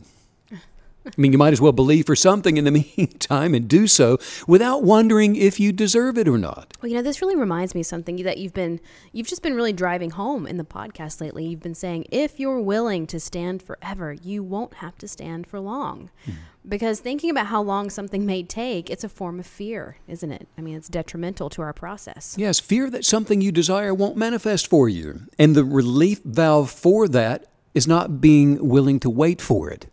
I 1.05 1.11
mean, 1.17 1.31
you 1.31 1.37
might 1.37 1.53
as 1.53 1.61
well 1.61 1.71
believe 1.71 2.05
for 2.05 2.15
something 2.15 2.57
in 2.57 2.63
the 2.63 2.71
meantime 2.97 3.53
and 3.53 3.67
do 3.67 3.87
so 3.87 4.17
without 4.47 4.83
wondering 4.83 5.35
if 5.35 5.59
you 5.59 5.71
deserve 5.71 6.17
it 6.17 6.27
or 6.27 6.37
not. 6.37 6.73
Well, 6.81 6.89
you 6.89 6.95
know, 6.95 7.03
this 7.03 7.21
really 7.21 7.35
reminds 7.35 7.75
me 7.75 7.81
of 7.81 7.87
something 7.87 8.17
that 8.23 8.37
you've 8.37 8.53
been 8.53 8.79
you've 9.11 9.27
just 9.27 9.43
been 9.43 9.55
really 9.55 9.73
driving 9.73 10.11
home 10.11 10.47
in 10.47 10.57
the 10.57 10.63
podcast 10.63 11.21
lately. 11.21 11.45
You've 11.45 11.61
been 11.61 11.75
saying 11.75 12.05
if 12.11 12.39
you're 12.39 12.59
willing 12.59 13.07
to 13.07 13.19
stand 13.19 13.61
forever, 13.61 14.13
you 14.13 14.43
won't 14.43 14.75
have 14.75 14.97
to 14.99 15.07
stand 15.07 15.47
for 15.47 15.59
long. 15.59 16.09
Mm. 16.25 16.33
Because 16.67 16.99
thinking 16.99 17.29
about 17.29 17.45
how 17.47 17.61
long 17.61 17.91
something 17.91 18.25
may 18.25 18.41
take, 18.41 18.89
it's 18.89 19.03
a 19.03 19.09
form 19.09 19.39
of 19.39 19.45
fear, 19.45 19.97
isn't 20.07 20.31
it? 20.31 20.47
I 20.57 20.61
mean, 20.61 20.75
it's 20.75 20.89
detrimental 20.89 21.47
to 21.51 21.61
our 21.61 21.73
process. 21.73 22.35
Yes, 22.39 22.59
fear 22.59 22.89
that 22.89 23.05
something 23.05 23.39
you 23.39 23.51
desire 23.51 23.93
won't 23.93 24.17
manifest 24.17 24.67
for 24.67 24.89
you. 24.89 25.27
And 25.37 25.55
the 25.55 25.63
relief 25.63 26.23
valve 26.23 26.71
for 26.71 27.07
that 27.09 27.45
is 27.75 27.87
not 27.87 28.19
being 28.19 28.67
willing 28.67 28.99
to 29.01 29.11
wait 29.11 29.41
for 29.41 29.69
it 29.69 29.87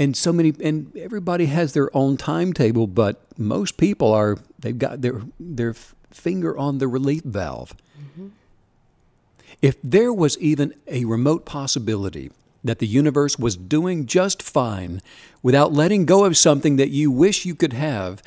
and 0.00 0.16
so 0.16 0.32
many 0.32 0.54
and 0.64 0.96
everybody 0.96 1.46
has 1.46 1.74
their 1.74 1.94
own 1.94 2.16
timetable 2.16 2.86
but 2.88 3.22
most 3.38 3.76
people 3.76 4.12
are 4.12 4.38
they've 4.58 4.78
got 4.78 5.02
their 5.02 5.20
their 5.38 5.74
finger 6.10 6.56
on 6.58 6.78
the 6.78 6.88
relief 6.88 7.22
valve 7.22 7.76
mm-hmm. 8.00 8.28
if 9.62 9.76
there 9.84 10.12
was 10.12 10.36
even 10.38 10.74
a 10.88 11.04
remote 11.04 11.44
possibility 11.44 12.32
that 12.64 12.78
the 12.78 12.86
universe 12.86 13.38
was 13.38 13.56
doing 13.56 14.06
just 14.06 14.42
fine 14.42 15.00
without 15.42 15.72
letting 15.72 16.04
go 16.04 16.24
of 16.24 16.36
something 16.36 16.76
that 16.76 16.90
you 16.90 17.10
wish 17.10 17.44
you 17.44 17.54
could 17.54 17.74
have 17.74 18.22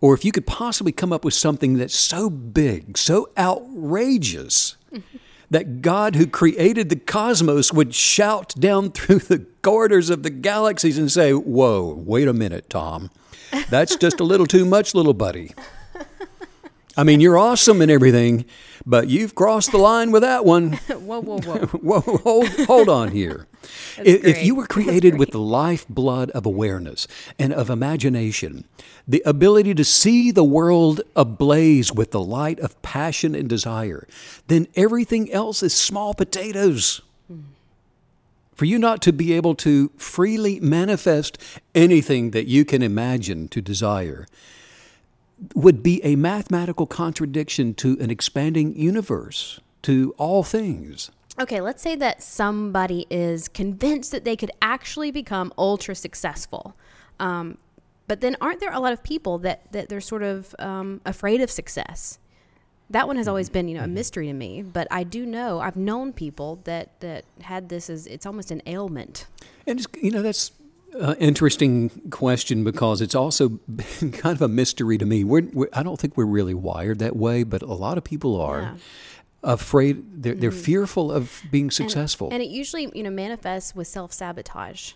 or 0.00 0.14
if 0.14 0.24
you 0.24 0.32
could 0.32 0.46
possibly 0.46 0.92
come 0.92 1.12
up 1.12 1.24
with 1.24 1.34
something 1.34 1.74
that's 1.74 1.94
so 1.94 2.28
big 2.28 2.98
so 2.98 3.30
outrageous 3.38 4.76
that 5.52 5.82
God, 5.82 6.16
who 6.16 6.26
created 6.26 6.88
the 6.88 6.96
cosmos, 6.96 7.72
would 7.72 7.94
shout 7.94 8.54
down 8.58 8.90
through 8.92 9.20
the 9.20 9.46
corridors 9.62 10.10
of 10.10 10.22
the 10.22 10.30
galaxies 10.30 10.98
and 10.98 11.12
say, 11.12 11.32
Whoa, 11.32 11.94
wait 11.94 12.26
a 12.26 12.32
minute, 12.32 12.68
Tom. 12.68 13.10
That's 13.68 13.96
just 13.96 14.18
a 14.18 14.24
little 14.24 14.46
too 14.46 14.64
much, 14.64 14.94
little 14.94 15.12
buddy. 15.12 15.52
I 16.96 17.04
mean, 17.04 17.20
you're 17.20 17.38
awesome 17.38 17.80
and 17.80 17.90
everything, 17.90 18.44
but 18.84 19.08
you've 19.08 19.34
crossed 19.34 19.72
the 19.72 19.78
line 19.78 20.10
with 20.10 20.22
that 20.22 20.44
one. 20.44 20.72
whoa, 20.88 21.20
whoa, 21.20 21.38
whoa. 21.40 22.00
whoa, 22.00 22.16
hold, 22.18 22.48
hold 22.66 22.88
on 22.88 23.10
here. 23.10 23.46
If, 23.98 24.24
if, 24.24 24.44
you 24.44 24.54
were 24.54 24.66
created 24.66 25.18
with 25.18 25.30
the 25.30 25.38
lifeblood 25.38 26.30
of 26.30 26.46
awareness 26.46 27.06
and 27.38 27.52
of 27.52 27.70
imagination, 27.70 28.64
the 29.06 29.22
ability 29.24 29.74
to 29.74 29.84
see 29.84 30.32
the 30.32 30.42
world 30.42 31.02
ablaze 31.14 31.92
with 31.92 32.10
the 32.10 32.20
light 32.20 32.58
of 32.58 32.80
passion 32.82 33.34
and 33.34 33.48
desire, 33.48 34.08
then 34.48 34.66
everything 34.74 35.30
else 35.30 35.62
is 35.62 35.74
small 35.74 36.14
potatoes. 36.14 37.02
For 38.54 38.64
you 38.64 38.78
not 38.78 39.02
to 39.02 39.12
be 39.12 39.34
able 39.34 39.54
to 39.56 39.90
freely 39.96 40.58
manifest 40.58 41.38
anything 41.74 42.32
that 42.32 42.48
you 42.48 42.64
can 42.64 42.82
imagine 42.82 43.46
to 43.48 43.60
desire 43.60 44.26
would 45.54 45.82
be 45.82 46.04
a 46.04 46.16
mathematical 46.16 46.86
contradiction 46.86 47.74
to 47.74 47.96
an 48.00 48.10
expanding 48.10 48.76
universe, 48.76 49.60
to 49.82 50.14
all 50.18 50.42
things. 50.42 51.10
Okay, 51.40 51.60
let's 51.60 51.82
say 51.82 51.96
that 51.96 52.22
somebody 52.22 53.06
is 53.10 53.48
convinced 53.48 54.12
that 54.12 54.24
they 54.24 54.36
could 54.36 54.50
actually 54.60 55.10
become 55.10 55.52
ultra 55.56 55.94
successful. 55.94 56.76
Um, 57.18 57.58
but 58.06 58.20
then 58.20 58.36
aren't 58.40 58.60
there 58.60 58.72
a 58.72 58.80
lot 58.80 58.92
of 58.92 59.02
people 59.02 59.38
that, 59.38 59.72
that 59.72 59.88
they're 59.88 60.00
sort 60.00 60.22
of 60.22 60.54
um, 60.58 61.00
afraid 61.06 61.40
of 61.40 61.50
success? 61.50 62.18
That 62.90 63.06
one 63.06 63.16
has 63.16 63.26
always 63.26 63.48
been, 63.48 63.68
you 63.68 63.74
know, 63.74 63.80
a 63.80 63.84
mm-hmm. 63.84 63.94
mystery 63.94 64.26
to 64.26 64.34
me. 64.34 64.60
But 64.60 64.86
I 64.90 65.02
do 65.02 65.24
know 65.24 65.60
I've 65.60 65.76
known 65.76 66.12
people 66.12 66.60
that 66.64 67.00
that 67.00 67.24
had 67.40 67.70
this 67.70 67.88
as 67.88 68.06
it's 68.06 68.26
almost 68.26 68.50
an 68.50 68.60
ailment. 68.66 69.26
And 69.66 69.78
it's, 69.78 69.88
you 69.98 70.10
know 70.10 70.20
that's 70.20 70.52
uh, 71.00 71.14
interesting 71.18 71.90
question 72.10 72.64
because 72.64 73.00
it's 73.00 73.14
also 73.14 73.60
kind 74.00 74.36
of 74.36 74.42
a 74.42 74.48
mystery 74.48 74.98
to 74.98 75.06
me. 75.06 75.24
We're, 75.24 75.48
we're, 75.52 75.68
I 75.72 75.82
don't 75.82 75.98
think 75.98 76.16
we're 76.16 76.24
really 76.24 76.54
wired 76.54 76.98
that 77.00 77.16
way, 77.16 77.42
but 77.44 77.62
a 77.62 77.74
lot 77.74 77.98
of 77.98 78.04
people 78.04 78.40
are. 78.40 78.60
Yeah. 78.60 78.74
Afraid, 79.44 80.22
they're, 80.22 80.36
they're 80.36 80.52
mm-hmm. 80.52 80.60
fearful 80.60 81.10
of 81.10 81.42
being 81.50 81.72
successful. 81.72 82.28
And, 82.28 82.34
and, 82.34 82.42
it 82.44 82.50
usually, 82.50 82.92
you 82.94 83.02
know, 83.02 83.10
manifests 83.10 83.74
with 83.74 83.88
self 83.88 84.12
sabotage. 84.12 84.92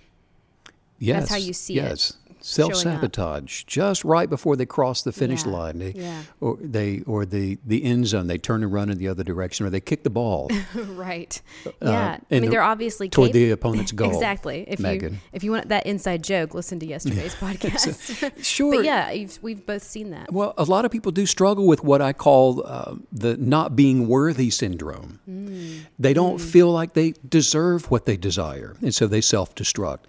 Yes. 1.00 1.22
That's 1.22 1.30
how 1.32 1.36
you 1.38 1.52
see 1.52 1.74
yes. 1.74 2.10
it 2.10 2.25
self 2.46 2.76
sabotage 2.76 3.64
just 3.64 4.04
right 4.04 4.30
before 4.30 4.56
they 4.56 4.66
cross 4.66 5.02
the 5.02 5.12
finish 5.12 5.44
yeah. 5.44 5.50
line. 5.50 5.78
They, 5.78 5.90
yeah. 5.92 6.22
Or 6.40 6.56
they 6.60 7.00
or 7.00 7.26
the 7.26 7.58
the 7.66 7.84
end 7.84 8.06
zone. 8.06 8.28
They 8.28 8.38
turn 8.38 8.62
and 8.62 8.72
run 8.72 8.88
in 8.88 8.98
the 8.98 9.08
other 9.08 9.24
direction, 9.24 9.66
or 9.66 9.70
they 9.70 9.80
kick 9.80 10.04
the 10.04 10.10
ball. 10.10 10.50
right. 10.74 11.40
Uh, 11.66 11.70
yeah. 11.82 12.18
I 12.30 12.40
mean, 12.40 12.50
they're 12.50 12.62
obviously 12.62 13.08
toward 13.08 13.32
the 13.32 13.50
opponent's 13.50 13.92
goal. 13.92 14.10
exactly. 14.10 14.64
If 14.68 14.78
Megan. 14.78 15.14
you 15.14 15.18
if 15.32 15.44
you 15.44 15.50
want 15.50 15.68
that 15.68 15.86
inside 15.86 16.22
joke, 16.22 16.54
listen 16.54 16.78
to 16.80 16.86
yesterday's 16.86 17.34
podcast. 17.46 17.94
so, 17.94 18.30
sure. 18.40 18.76
but 18.76 18.84
yeah, 18.84 19.12
we've 19.42 19.66
both 19.66 19.82
seen 19.82 20.10
that. 20.10 20.32
Well, 20.32 20.54
a 20.56 20.64
lot 20.64 20.84
of 20.84 20.90
people 20.90 21.12
do 21.12 21.26
struggle 21.26 21.66
with 21.66 21.82
what 21.82 22.00
I 22.00 22.12
call 22.12 22.64
uh, 22.64 22.94
the 23.12 23.36
not 23.36 23.74
being 23.74 24.06
worthy 24.06 24.50
syndrome. 24.50 25.20
Mm. 25.28 25.86
They 25.98 26.14
don't 26.14 26.38
mm. 26.38 26.40
feel 26.40 26.70
like 26.70 26.92
they 26.92 27.14
deserve 27.28 27.90
what 27.90 28.04
they 28.04 28.16
desire, 28.16 28.76
and 28.80 28.94
so 28.94 29.06
they 29.06 29.20
self 29.20 29.54
destruct. 29.54 30.04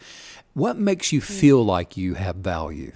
What 0.58 0.80
makes 0.80 1.14
you 1.14 1.20
hmm. 1.20 1.34
feel 1.34 1.64
like 1.64 1.98
you 1.98 2.16
have 2.16 2.38
value? 2.38 2.94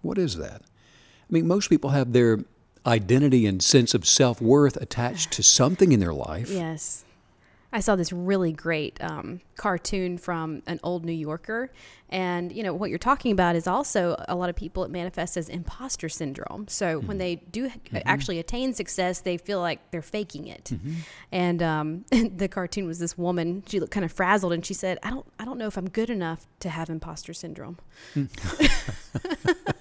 What 0.00 0.18
is 0.18 0.38
that? 0.38 0.62
I 0.62 1.30
mean, 1.30 1.46
most 1.46 1.70
people 1.70 1.90
have 1.90 2.12
their 2.12 2.40
identity 2.84 3.46
and 3.46 3.62
sense 3.62 3.94
of 3.94 4.04
self 4.04 4.40
worth 4.42 4.76
attached 4.76 5.30
to 5.34 5.42
something 5.44 5.92
in 5.92 6.00
their 6.00 6.12
life. 6.12 6.50
Yes. 6.50 7.01
I 7.72 7.80
saw 7.80 7.96
this 7.96 8.12
really 8.12 8.52
great 8.52 9.02
um, 9.02 9.40
cartoon 9.56 10.18
from 10.18 10.62
an 10.66 10.78
old 10.82 11.04
New 11.04 11.12
Yorker. 11.12 11.72
And, 12.10 12.52
you 12.52 12.62
know, 12.62 12.74
what 12.74 12.90
you're 12.90 12.98
talking 12.98 13.32
about 13.32 13.56
is 13.56 13.66
also 13.66 14.22
a 14.28 14.34
lot 14.34 14.50
of 14.50 14.56
people, 14.56 14.84
it 14.84 14.90
manifests 14.90 15.38
as 15.38 15.48
imposter 15.48 16.10
syndrome. 16.10 16.68
So 16.68 16.98
mm-hmm. 16.98 17.06
when 17.06 17.18
they 17.18 17.36
do 17.36 17.70
mm-hmm. 17.70 17.98
actually 18.04 18.38
attain 18.38 18.74
success, 18.74 19.20
they 19.20 19.38
feel 19.38 19.60
like 19.60 19.90
they're 19.90 20.02
faking 20.02 20.46
it. 20.46 20.72
Mm-hmm. 20.74 20.92
And 21.32 21.62
um, 21.62 22.04
the 22.10 22.48
cartoon 22.48 22.86
was 22.86 22.98
this 22.98 23.16
woman, 23.16 23.62
she 23.66 23.80
looked 23.80 23.92
kind 23.92 24.04
of 24.04 24.12
frazzled 24.12 24.52
and 24.52 24.64
she 24.64 24.74
said, 24.74 24.98
I 25.02 25.08
don't, 25.08 25.26
I 25.38 25.46
don't 25.46 25.56
know 25.56 25.66
if 25.66 25.78
I'm 25.78 25.88
good 25.88 26.10
enough 26.10 26.46
to 26.60 26.68
have 26.68 26.90
imposter 26.90 27.32
syndrome. 27.32 27.78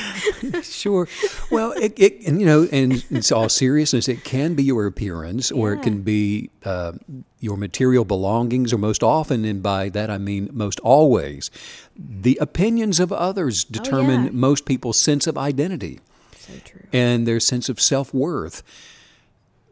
sure. 0.62 1.08
Well, 1.50 1.72
it, 1.72 1.92
it, 1.98 2.26
and 2.26 2.40
you 2.40 2.46
know, 2.46 2.68
and 2.72 3.04
it's 3.10 3.32
all 3.32 3.48
seriousness. 3.48 4.08
It 4.08 4.24
can 4.24 4.54
be 4.54 4.62
your 4.62 4.86
appearance, 4.86 5.50
or 5.50 5.72
it 5.72 5.82
can 5.82 6.02
be 6.02 6.50
uh, 6.64 6.92
your 7.40 7.56
material 7.56 8.04
belongings, 8.04 8.72
or 8.72 8.78
most 8.78 9.02
often, 9.02 9.44
and 9.44 9.62
by 9.62 9.88
that 9.90 10.10
I 10.10 10.18
mean 10.18 10.48
most 10.52 10.80
always, 10.80 11.50
the 11.96 12.38
opinions 12.40 13.00
of 13.00 13.12
others 13.12 13.64
determine 13.64 14.20
oh, 14.20 14.24
yeah. 14.24 14.30
most 14.32 14.64
people's 14.64 14.98
sense 14.98 15.26
of 15.26 15.36
identity 15.36 16.00
so 16.38 16.52
and 16.92 17.26
their 17.26 17.40
sense 17.40 17.68
of 17.68 17.80
self 17.80 18.14
worth. 18.14 18.62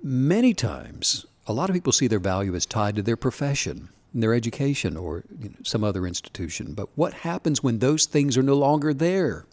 Many 0.02 0.54
times, 0.54 1.26
a 1.46 1.52
lot 1.52 1.68
of 1.68 1.74
people 1.74 1.92
see 1.92 2.06
their 2.06 2.18
value 2.18 2.54
as 2.54 2.64
tied 2.66 2.96
to 2.96 3.02
their 3.02 3.16
profession 3.16 3.90
their 4.14 4.34
education 4.34 4.96
or 4.96 5.24
you 5.40 5.50
know, 5.50 5.54
some 5.62 5.84
other 5.84 6.06
institution. 6.06 6.74
But 6.74 6.88
what 6.96 7.14
happens 7.14 7.62
when 7.62 7.78
those 7.78 8.06
things 8.06 8.36
are 8.36 8.42
no 8.42 8.54
longer 8.54 8.92
there? 8.92 9.46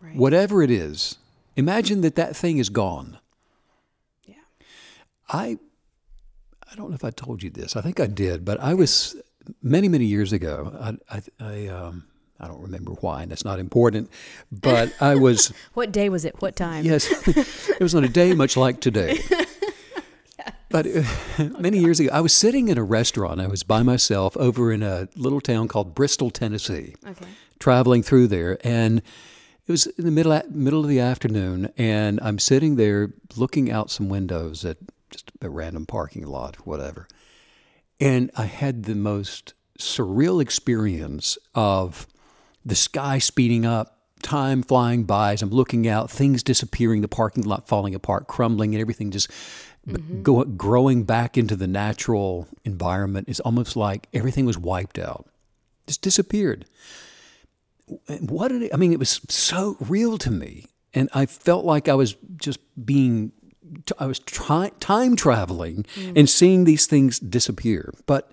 Right. 0.00 0.16
Whatever 0.16 0.62
it 0.62 0.70
is, 0.70 1.18
imagine 1.56 2.00
that 2.02 2.14
that 2.16 2.36
thing 2.36 2.58
is 2.58 2.68
gone. 2.68 3.18
Yeah. 4.24 4.34
I 5.28 5.58
I 6.70 6.76
don't 6.76 6.90
know 6.90 6.94
if 6.94 7.04
I 7.04 7.10
told 7.10 7.42
you 7.42 7.50
this. 7.50 7.76
I 7.76 7.80
think 7.80 8.00
I 8.00 8.06
did, 8.06 8.44
but 8.44 8.60
I 8.60 8.74
was 8.74 9.16
many 9.62 9.88
many 9.88 10.06
years 10.06 10.32
ago. 10.32 10.98
I 11.10 11.16
I, 11.16 11.22
I 11.40 11.66
um 11.68 12.04
I 12.38 12.48
don't 12.48 12.62
remember 12.62 12.92
why, 12.92 13.22
and 13.22 13.30
that's 13.30 13.44
not 13.44 13.58
important. 13.58 14.10
But 14.50 14.94
I 15.00 15.16
was. 15.16 15.52
what 15.74 15.92
day 15.92 16.08
was 16.08 16.24
it? 16.24 16.40
What 16.40 16.56
time? 16.56 16.84
Yes, 16.84 17.06
it 17.28 17.80
was 17.80 17.94
on 17.94 18.04
a 18.04 18.08
day 18.08 18.32
much 18.34 18.56
like 18.56 18.80
today. 18.80 19.18
But 20.70 20.86
uh, 20.86 21.02
many 21.58 21.78
years 21.78 21.98
ago, 21.98 22.10
I 22.12 22.20
was 22.20 22.32
sitting 22.32 22.68
in 22.68 22.78
a 22.78 22.84
restaurant. 22.84 23.40
I 23.40 23.48
was 23.48 23.64
by 23.64 23.82
myself 23.82 24.36
over 24.36 24.72
in 24.72 24.84
a 24.84 25.08
little 25.16 25.40
town 25.40 25.66
called 25.66 25.96
Bristol, 25.96 26.30
Tennessee. 26.30 26.94
Okay. 27.04 27.26
Traveling 27.58 28.04
through 28.04 28.28
there, 28.28 28.56
and 28.64 29.02
it 29.70 29.72
was 29.72 29.86
in 29.86 30.04
the 30.04 30.10
middle 30.10 30.42
middle 30.50 30.80
of 30.80 30.88
the 30.88 30.98
afternoon, 30.98 31.72
and 31.78 32.18
I'm 32.22 32.40
sitting 32.40 32.74
there 32.74 33.12
looking 33.36 33.70
out 33.70 33.88
some 33.88 34.08
windows 34.08 34.64
at 34.64 34.78
just 35.10 35.30
a 35.40 35.48
random 35.48 35.86
parking 35.86 36.26
lot, 36.26 36.66
whatever, 36.66 37.06
and 38.00 38.32
I 38.36 38.46
had 38.46 38.82
the 38.82 38.96
most 38.96 39.54
surreal 39.78 40.42
experience 40.42 41.38
of 41.54 42.08
the 42.64 42.74
sky 42.74 43.18
speeding 43.20 43.64
up, 43.64 44.00
time 44.22 44.64
flying 44.64 45.04
by 45.04 45.34
as 45.34 45.42
I'm 45.42 45.50
looking 45.50 45.86
out, 45.86 46.10
things 46.10 46.42
disappearing, 46.42 47.00
the 47.00 47.06
parking 47.06 47.44
lot 47.44 47.68
falling 47.68 47.94
apart, 47.94 48.26
crumbling, 48.26 48.74
and 48.74 48.80
everything 48.80 49.12
just 49.12 49.30
mm-hmm. 49.86 50.22
go, 50.22 50.42
growing 50.42 51.04
back 51.04 51.38
into 51.38 51.54
the 51.54 51.68
natural 51.68 52.48
environment. 52.64 53.28
It's 53.28 53.38
almost 53.38 53.76
like 53.76 54.08
everything 54.12 54.46
was 54.46 54.58
wiped 54.58 54.98
out, 54.98 55.26
just 55.86 56.02
disappeared. 56.02 56.66
What 58.20 58.48
did 58.48 58.62
it, 58.62 58.74
I 58.74 58.76
mean? 58.76 58.92
It 58.92 58.98
was 58.98 59.20
so 59.28 59.76
real 59.80 60.18
to 60.18 60.30
me, 60.30 60.66
and 60.94 61.08
I 61.12 61.26
felt 61.26 61.64
like 61.64 61.88
I 61.88 61.94
was 61.94 62.16
just 62.36 62.60
being 62.84 63.32
I 63.98 64.06
was 64.06 64.18
try, 64.18 64.70
time 64.80 65.16
traveling 65.16 65.84
mm. 65.94 66.16
and 66.16 66.28
seeing 66.28 66.64
these 66.64 66.86
things 66.86 67.18
disappear. 67.18 67.92
But 68.06 68.32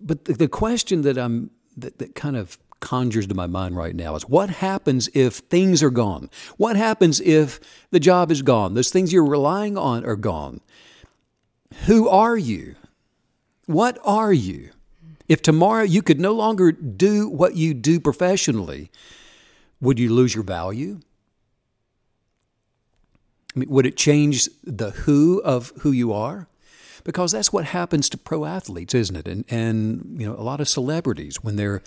but 0.00 0.24
the, 0.26 0.34
the 0.34 0.48
question 0.48 1.02
that 1.02 1.18
I'm 1.18 1.50
that, 1.76 1.98
that 1.98 2.14
kind 2.14 2.36
of 2.36 2.58
conjures 2.80 3.26
to 3.26 3.34
my 3.34 3.46
mind 3.46 3.76
right 3.76 3.94
now 3.94 4.14
is 4.14 4.28
what 4.28 4.50
happens 4.50 5.08
if 5.14 5.36
things 5.36 5.82
are 5.82 5.90
gone? 5.90 6.30
What 6.56 6.76
happens 6.76 7.20
if 7.20 7.58
the 7.90 8.00
job 8.00 8.30
is 8.30 8.42
gone? 8.42 8.74
Those 8.74 8.90
things 8.90 9.12
you're 9.12 9.24
relying 9.24 9.78
on 9.78 10.04
are 10.04 10.16
gone. 10.16 10.60
Who 11.86 12.08
are 12.08 12.36
you? 12.36 12.76
What 13.66 13.98
are 14.04 14.32
you? 14.32 14.70
If 15.28 15.42
tomorrow 15.42 15.82
you 15.82 16.02
could 16.02 16.20
no 16.20 16.32
longer 16.32 16.72
do 16.72 17.28
what 17.28 17.56
you 17.56 17.74
do 17.74 17.98
professionally, 17.98 18.90
would 19.80 19.98
you 19.98 20.12
lose 20.12 20.34
your 20.34 20.44
value? 20.44 21.00
I 23.54 23.60
mean, 23.60 23.70
would 23.70 23.86
it 23.86 23.96
change 23.96 24.48
the 24.62 24.90
who 24.90 25.40
of 25.42 25.72
who 25.80 25.92
you 25.92 26.12
are? 26.12 26.48
Because 27.04 27.32
that's 27.32 27.52
what 27.52 27.66
happens 27.66 28.08
to 28.10 28.18
pro 28.18 28.44
athletes, 28.44 28.94
isn't 28.94 29.16
it? 29.16 29.28
And 29.28 29.44
and 29.50 30.20
you 30.20 30.26
know, 30.26 30.34
a 30.34 30.42
lot 30.42 30.60
of 30.60 30.68
celebrities 30.68 31.42
when 31.42 31.56
they're 31.56 31.82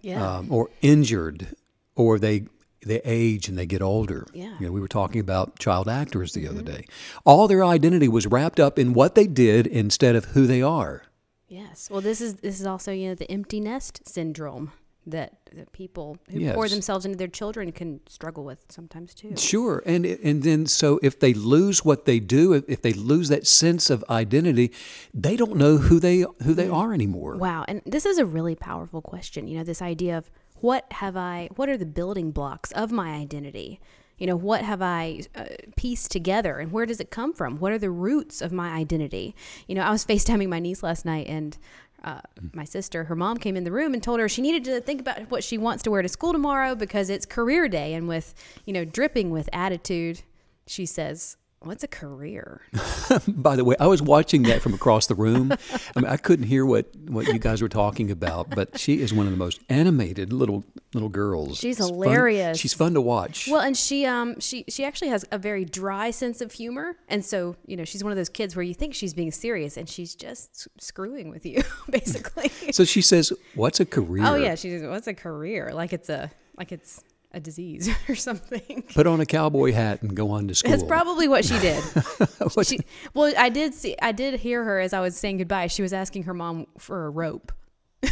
yeah. 0.00 0.36
um, 0.36 0.52
or 0.52 0.70
injured 0.80 1.48
or 1.94 2.18
they 2.18 2.46
they 2.84 3.00
age 3.04 3.48
and 3.48 3.56
they 3.56 3.66
get 3.66 3.82
older. 3.82 4.26
Yeah. 4.32 4.54
You 4.58 4.66
know, 4.66 4.72
we 4.72 4.80
were 4.80 4.88
talking 4.88 5.20
about 5.20 5.58
child 5.58 5.88
actors 5.88 6.32
the 6.32 6.44
mm-hmm. 6.44 6.58
other 6.58 6.62
day. 6.62 6.84
All 7.24 7.46
their 7.48 7.64
identity 7.64 8.08
was 8.08 8.26
wrapped 8.26 8.58
up 8.58 8.78
in 8.78 8.92
what 8.92 9.14
they 9.14 9.26
did 9.26 9.66
instead 9.66 10.16
of 10.16 10.26
who 10.26 10.46
they 10.46 10.62
are. 10.62 11.04
Yes. 11.52 11.90
Well, 11.90 12.00
this 12.00 12.22
is 12.22 12.36
this 12.36 12.60
is 12.60 12.66
also 12.66 12.92
you 12.92 13.08
know 13.08 13.14
the 13.14 13.30
empty 13.30 13.60
nest 13.60 14.08
syndrome 14.08 14.72
that, 15.06 15.38
that 15.52 15.72
people 15.72 16.16
who 16.30 16.38
yes. 16.38 16.54
pour 16.54 16.68
themselves 16.68 17.04
into 17.04 17.18
their 17.18 17.28
children 17.28 17.72
can 17.72 18.00
struggle 18.08 18.44
with 18.44 18.64
sometimes 18.70 19.14
too. 19.14 19.36
Sure, 19.36 19.82
and 19.84 20.06
and 20.06 20.42
then 20.44 20.64
so 20.66 20.98
if 21.02 21.20
they 21.20 21.34
lose 21.34 21.84
what 21.84 22.06
they 22.06 22.20
do, 22.20 22.54
if 22.54 22.80
they 22.80 22.94
lose 22.94 23.28
that 23.28 23.46
sense 23.46 23.90
of 23.90 24.02
identity, 24.08 24.72
they 25.12 25.36
don't 25.36 25.56
know 25.56 25.76
who 25.76 26.00
they 26.00 26.24
who 26.42 26.54
they 26.54 26.68
mm. 26.68 26.74
are 26.74 26.94
anymore. 26.94 27.36
Wow, 27.36 27.66
and 27.68 27.82
this 27.84 28.06
is 28.06 28.16
a 28.16 28.24
really 28.24 28.54
powerful 28.54 29.02
question. 29.02 29.46
You 29.46 29.58
know, 29.58 29.64
this 29.64 29.82
idea 29.82 30.16
of 30.16 30.30
what 30.54 30.90
have 30.92 31.18
I? 31.18 31.50
What 31.56 31.68
are 31.68 31.76
the 31.76 31.84
building 31.84 32.30
blocks 32.30 32.72
of 32.72 32.90
my 32.90 33.12
identity? 33.12 33.78
You 34.18 34.26
know, 34.26 34.36
what 34.36 34.62
have 34.62 34.82
I 34.82 35.22
uh, 35.34 35.46
pieced 35.76 36.10
together 36.10 36.58
and 36.58 36.70
where 36.70 36.86
does 36.86 37.00
it 37.00 37.10
come 37.10 37.32
from? 37.32 37.58
What 37.58 37.72
are 37.72 37.78
the 37.78 37.90
roots 37.90 38.40
of 38.40 38.52
my 38.52 38.70
identity? 38.70 39.34
You 39.66 39.74
know, 39.74 39.82
I 39.82 39.90
was 39.90 40.04
FaceTiming 40.12 40.48
my 40.48 40.60
niece 40.60 40.82
last 40.82 41.04
night 41.04 41.26
and 41.28 41.56
uh, 42.04 42.20
my 42.52 42.64
sister, 42.64 43.04
her 43.04 43.14
mom 43.14 43.38
came 43.38 43.56
in 43.56 43.64
the 43.64 43.70
room 43.70 43.94
and 43.94 44.02
told 44.02 44.18
her 44.18 44.28
she 44.28 44.42
needed 44.42 44.64
to 44.64 44.80
think 44.80 45.00
about 45.00 45.30
what 45.30 45.44
she 45.44 45.56
wants 45.56 45.82
to 45.84 45.90
wear 45.90 46.02
to 46.02 46.08
school 46.08 46.32
tomorrow 46.32 46.74
because 46.74 47.08
it's 47.08 47.24
career 47.24 47.68
day. 47.68 47.94
And 47.94 48.08
with, 48.08 48.34
you 48.64 48.72
know, 48.72 48.84
dripping 48.84 49.30
with 49.30 49.48
attitude, 49.52 50.22
she 50.66 50.84
says, 50.84 51.36
What's 51.64 51.84
a 51.84 51.88
career? 51.88 52.62
By 53.28 53.56
the 53.56 53.64
way, 53.64 53.76
I 53.78 53.86
was 53.86 54.02
watching 54.02 54.42
that 54.44 54.62
from 54.62 54.74
across 54.74 55.06
the 55.06 55.14
room. 55.14 55.52
I 55.52 56.00
mean, 56.00 56.10
I 56.10 56.16
couldn't 56.16 56.46
hear 56.46 56.66
what, 56.66 56.94
what 57.08 57.26
you 57.28 57.38
guys 57.38 57.62
were 57.62 57.68
talking 57.68 58.10
about, 58.10 58.50
but 58.50 58.78
she 58.78 59.00
is 59.00 59.14
one 59.14 59.26
of 59.26 59.32
the 59.32 59.38
most 59.38 59.60
animated 59.68 60.32
little 60.32 60.64
little 60.94 61.08
girls. 61.08 61.58
She's 61.58 61.78
it's 61.78 61.88
hilarious. 61.88 62.48
Fun. 62.48 62.54
She's 62.54 62.74
fun 62.74 62.94
to 62.94 63.00
watch. 63.00 63.48
Well, 63.50 63.60
and 63.60 63.76
she 63.76 64.04
um 64.06 64.40
she 64.40 64.64
she 64.68 64.84
actually 64.84 65.08
has 65.08 65.24
a 65.30 65.38
very 65.38 65.64
dry 65.64 66.10
sense 66.10 66.40
of 66.40 66.52
humor, 66.52 66.96
and 67.08 67.24
so 67.24 67.56
you 67.66 67.76
know 67.76 67.84
she's 67.84 68.02
one 68.02 68.12
of 68.12 68.16
those 68.16 68.28
kids 68.28 68.56
where 68.56 68.62
you 68.62 68.74
think 68.74 68.94
she's 68.94 69.14
being 69.14 69.30
serious, 69.30 69.76
and 69.76 69.88
she's 69.88 70.14
just 70.14 70.68
screwing 70.78 71.30
with 71.30 71.46
you, 71.46 71.62
basically. 71.90 72.50
so 72.72 72.84
she 72.84 73.00
says, 73.02 73.32
"What's 73.54 73.80
a 73.80 73.86
career?" 73.86 74.24
Oh 74.26 74.34
yeah, 74.34 74.54
she 74.54 74.70
says, 74.70 74.82
"What's 74.82 75.06
a 75.06 75.14
career?" 75.14 75.70
Like 75.72 75.92
it's 75.92 76.08
a 76.08 76.30
like 76.56 76.72
it's 76.72 77.02
a 77.32 77.40
disease 77.40 77.90
or 78.08 78.14
something. 78.14 78.82
Put 78.94 79.06
on 79.06 79.20
a 79.20 79.26
cowboy 79.26 79.72
hat 79.72 80.02
and 80.02 80.14
go 80.14 80.30
on 80.30 80.48
to 80.48 80.54
school. 80.54 80.70
That's 80.70 80.82
probably 80.82 81.28
what 81.28 81.44
she 81.44 81.58
did. 81.58 81.82
she, 82.64 82.80
well, 83.14 83.32
I 83.36 83.48
did 83.48 83.74
see, 83.74 83.96
I 84.00 84.12
did 84.12 84.40
hear 84.40 84.64
her 84.64 84.80
as 84.80 84.92
I 84.92 85.00
was 85.00 85.16
saying 85.16 85.38
goodbye. 85.38 85.66
She 85.66 85.82
was 85.82 85.92
asking 85.92 86.24
her 86.24 86.34
mom 86.34 86.66
for 86.78 87.06
a 87.06 87.10
rope. 87.10 87.52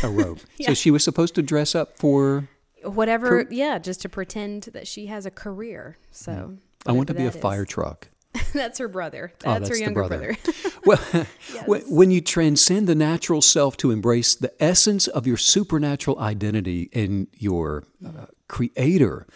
A 0.02 0.08
rope. 0.08 0.40
yeah. 0.56 0.68
So 0.68 0.74
she 0.74 0.90
was 0.90 1.04
supposed 1.04 1.34
to 1.34 1.42
dress 1.42 1.74
up 1.74 1.98
for 1.98 2.48
whatever. 2.82 3.46
yeah, 3.50 3.78
just 3.78 4.02
to 4.02 4.08
pretend 4.08 4.64
that 4.72 4.86
she 4.86 5.06
has 5.06 5.26
a 5.26 5.30
career. 5.30 5.96
So 6.10 6.32
yeah. 6.32 6.90
I 6.90 6.92
want 6.92 7.08
to 7.08 7.14
be 7.14 7.26
a 7.26 7.32
fire 7.32 7.64
truck. 7.64 8.08
that's 8.52 8.78
her 8.78 8.86
brother. 8.86 9.32
That's, 9.40 9.56
oh, 9.56 9.58
that's 9.58 9.68
her 9.70 9.76
younger 9.76 10.06
brother. 10.06 10.36
brother. 10.44 10.72
well, 10.86 11.26
yes. 11.52 11.84
when 11.88 12.12
you 12.12 12.20
transcend 12.20 12.86
the 12.86 12.94
natural 12.94 13.42
self 13.42 13.76
to 13.78 13.90
embrace 13.90 14.36
the 14.36 14.52
essence 14.62 15.08
of 15.08 15.26
your 15.26 15.36
supernatural 15.36 16.18
identity 16.20 16.88
in 16.92 17.26
your 17.34 17.84
uh, 18.06 18.26
creator 18.50 19.26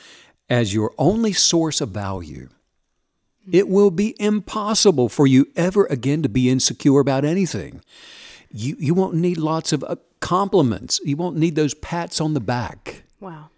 as 0.51 0.75
your 0.75 0.93
only 0.99 1.33
source 1.33 1.81
of 1.81 1.91
value, 1.91 2.49
it 3.51 3.69
will 3.69 3.91
be 3.91 4.15
impossible 4.21 5.09
for 5.09 5.27
you 5.27 5.47
ever 5.57 5.87
again 5.87 6.23
to 6.23 6.29
be 6.29 6.51
insecure 6.51 7.01
about 7.01 7.25
anything. 7.25 7.81
You, 8.51 8.77
you 8.79 8.95
won't 8.95 9.15
need 9.15 9.39
lots 9.39 9.73
of 9.73 9.85
uh, 9.85 9.97
compliments. 10.21 11.01
You 11.05 11.17
won't 11.17 11.37
need 11.37 11.55
those 11.55 11.75
pats 11.75 12.21
on 12.21 12.35
the 12.35 12.41
back. 12.41 13.05
Wow. 13.21 13.51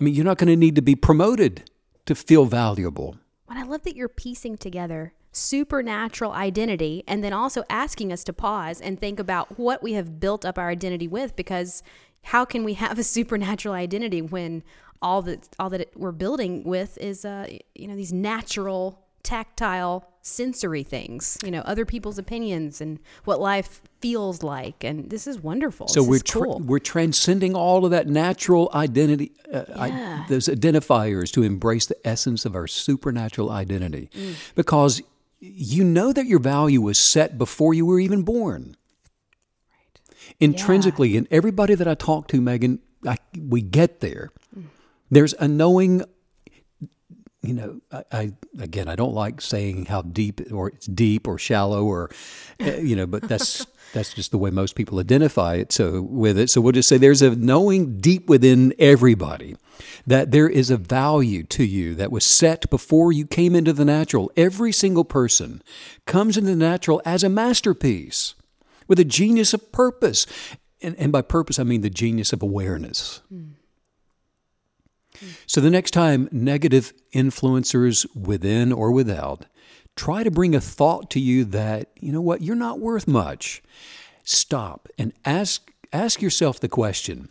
I 0.00 0.04
mean, 0.04 0.14
you're 0.14 0.24
not 0.24 0.38
going 0.38 0.48
to 0.48 0.56
need 0.56 0.76
to 0.76 0.82
be 0.82 0.94
promoted 0.94 1.70
to 2.06 2.14
feel 2.14 2.44
valuable. 2.44 3.16
And 3.48 3.58
I 3.58 3.62
love 3.62 3.82
that 3.82 3.96
you're 3.96 4.08
piecing 4.08 4.58
together 4.58 5.12
supernatural 5.32 6.32
identity 6.32 7.04
and 7.06 7.22
then 7.22 7.32
also 7.32 7.62
asking 7.68 8.12
us 8.12 8.24
to 8.24 8.32
pause 8.32 8.80
and 8.80 8.98
think 8.98 9.20
about 9.20 9.58
what 9.58 9.82
we 9.82 9.92
have 9.92 10.18
built 10.20 10.44
up 10.44 10.58
our 10.58 10.68
identity 10.68 11.06
with 11.06 11.36
because 11.36 11.82
how 12.22 12.44
can 12.44 12.64
we 12.64 12.74
have 12.74 12.98
a 12.98 13.04
supernatural 13.04 13.74
identity 13.74 14.22
when 14.22 14.62
all 15.00 15.22
that 15.22 15.48
all 15.58 15.70
that 15.70 15.90
we're 15.96 16.12
building 16.12 16.64
with 16.64 16.98
is 16.98 17.24
uh, 17.24 17.46
you 17.74 17.88
know 17.88 17.96
these 17.96 18.12
natural 18.12 19.00
tactile 19.22 20.08
sensory 20.22 20.82
things 20.82 21.38
you 21.42 21.50
know 21.50 21.60
other 21.60 21.84
people's 21.84 22.18
opinions 22.18 22.80
and 22.80 22.98
what 23.24 23.40
life 23.40 23.80
feels 24.00 24.42
like 24.42 24.84
and 24.84 25.10
this 25.10 25.26
is 25.26 25.40
wonderful 25.40 25.88
so 25.88 26.00
this 26.00 26.08
we're 26.08 26.18
tra- 26.18 26.42
cool. 26.42 26.60
we're 26.60 26.78
transcending 26.78 27.54
all 27.54 27.84
of 27.84 27.90
that 27.90 28.06
natural 28.06 28.70
identity 28.74 29.32
uh, 29.52 29.64
yeah. 29.68 30.24
I, 30.24 30.26
those 30.28 30.48
identifiers 30.48 31.32
to 31.32 31.42
embrace 31.42 31.86
the 31.86 31.96
essence 32.06 32.44
of 32.44 32.54
our 32.54 32.66
supernatural 32.66 33.50
identity 33.50 34.10
mm. 34.14 34.34
because 34.54 35.02
you 35.40 35.82
know 35.84 36.12
that 36.12 36.26
your 36.26 36.40
value 36.40 36.80
was 36.80 36.98
set 36.98 37.38
before 37.38 37.74
you 37.74 37.86
were 37.86 38.00
even 38.00 38.22
born 38.22 38.76
intrinsically 40.40 41.10
yeah. 41.10 41.18
and 41.18 41.28
everybody 41.30 41.74
that 41.74 41.88
i 41.88 41.94
talk 41.94 42.28
to 42.28 42.40
megan 42.40 42.78
I, 43.06 43.18
we 43.38 43.60
get 43.60 44.00
there. 44.00 44.30
There's 45.10 45.34
a 45.34 45.48
knowing 45.48 46.02
you 47.42 47.54
know 47.54 47.80
I, 47.92 48.02
I, 48.10 48.32
again 48.58 48.88
i 48.88 48.96
don't 48.96 49.14
like 49.14 49.40
saying 49.40 49.86
how 49.86 50.02
deep 50.02 50.40
or 50.52 50.70
it's 50.70 50.86
deep 50.86 51.28
or 51.28 51.38
shallow 51.38 51.84
or 51.84 52.10
eh, 52.58 52.80
you 52.80 52.96
know 52.96 53.06
but 53.06 53.22
that's 53.22 53.64
that's 53.92 54.12
just 54.12 54.32
the 54.32 54.38
way 54.38 54.50
most 54.50 54.74
people 54.74 54.98
identify 54.98 55.54
it 55.54 55.72
so 55.72 56.02
with 56.02 56.36
it. 56.36 56.50
So 56.50 56.60
we'll 56.60 56.72
just 56.72 56.88
say 56.88 56.98
there's 56.98 57.22
a 57.22 57.34
knowing 57.36 57.98
deep 58.00 58.28
within 58.28 58.74
everybody 58.78 59.56
that 60.04 60.32
there 60.32 60.48
is 60.48 60.68
a 60.68 60.76
value 60.76 61.44
to 61.44 61.64
you 61.64 61.94
that 61.94 62.10
was 62.10 62.24
set 62.24 62.68
before 62.70 63.12
you 63.12 63.24
came 63.24 63.54
into 63.54 63.72
the 63.72 63.84
natural. 63.84 64.32
Every 64.36 64.72
single 64.72 65.04
person 65.04 65.62
comes 66.06 66.36
into 66.36 66.50
the 66.50 66.56
natural 66.56 67.00
as 67.04 67.22
a 67.22 67.28
masterpiece 67.28 68.34
with 68.88 68.98
a 68.98 69.04
genius 69.04 69.54
of 69.54 69.70
purpose. 69.70 70.26
And, 70.82 70.96
and 70.96 71.12
by 71.12 71.22
purpose, 71.22 71.58
I 71.58 71.62
mean 71.62 71.82
the 71.82 71.90
genius 71.90 72.32
of 72.32 72.42
awareness. 72.42 73.20
Mm. 73.32 73.52
So 75.46 75.60
the 75.60 75.70
next 75.70 75.90
time 75.90 76.28
negative 76.30 76.92
influencers 77.14 78.06
within 78.16 78.72
or 78.72 78.92
without 78.92 79.46
try 79.96 80.22
to 80.22 80.30
bring 80.30 80.54
a 80.54 80.60
thought 80.60 81.10
to 81.10 81.20
you 81.20 81.44
that, 81.44 81.90
you 82.00 82.12
know 82.12 82.20
what, 82.20 82.40
you're 82.40 82.54
not 82.54 82.78
worth 82.78 83.08
much, 83.08 83.62
stop 84.22 84.88
and 84.96 85.12
ask, 85.24 85.72
ask 85.92 86.22
yourself 86.22 86.60
the 86.60 86.68
question 86.68 87.30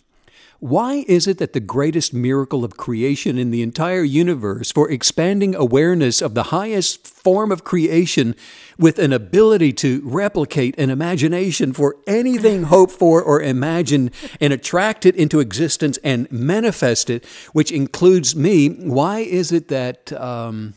Why 0.59 1.05
is 1.07 1.27
it 1.27 1.37
that 1.37 1.53
the 1.53 1.59
greatest 1.59 2.15
miracle 2.15 2.65
of 2.65 2.77
creation 2.77 3.37
in 3.37 3.51
the 3.51 3.61
entire 3.61 4.01
universe 4.01 4.71
for 4.71 4.89
expanding 4.89 5.53
awareness 5.53 6.19
of 6.19 6.33
the 6.33 6.43
highest 6.43 7.05
form 7.05 7.51
of 7.51 7.63
creation 7.63 8.35
with 8.79 8.97
an 8.97 9.13
ability 9.13 9.73
to 9.73 10.01
replicate 10.03 10.77
an 10.79 10.89
imagination 10.89 11.73
for 11.73 11.97
anything 12.07 12.63
hoped 12.73 12.93
for 12.93 13.21
or 13.21 13.39
imagined 13.39 14.09
and 14.41 14.51
attract 14.51 15.05
it 15.05 15.15
into 15.15 15.39
existence 15.39 15.99
and 16.03 16.31
manifest 16.31 17.11
it, 17.11 17.23
which 17.53 17.71
includes 17.71 18.35
me, 18.35 18.69
why 18.69 19.19
is 19.19 19.51
it 19.51 19.67
that 19.67 20.11
um, 20.13 20.73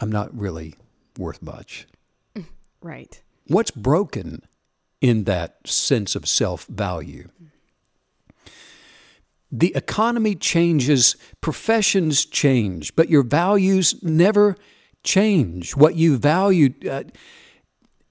I'm 0.00 0.10
not 0.10 0.34
really 0.36 0.74
worth 1.18 1.42
much? 1.42 1.86
Right. 2.84 3.22
What's 3.46 3.70
broken 3.70 4.42
in 5.00 5.22
that 5.24 5.68
sense 5.68 6.16
of 6.16 6.26
self 6.26 6.66
value? 6.66 7.28
The 9.54 9.74
economy 9.76 10.34
changes, 10.34 11.14
professions 11.42 12.24
change, 12.24 12.96
but 12.96 13.10
your 13.10 13.22
values 13.22 14.02
never 14.02 14.56
change. 15.04 15.76
What 15.76 15.94
you 15.94 16.16
value, 16.16 16.72
uh, 16.90 17.02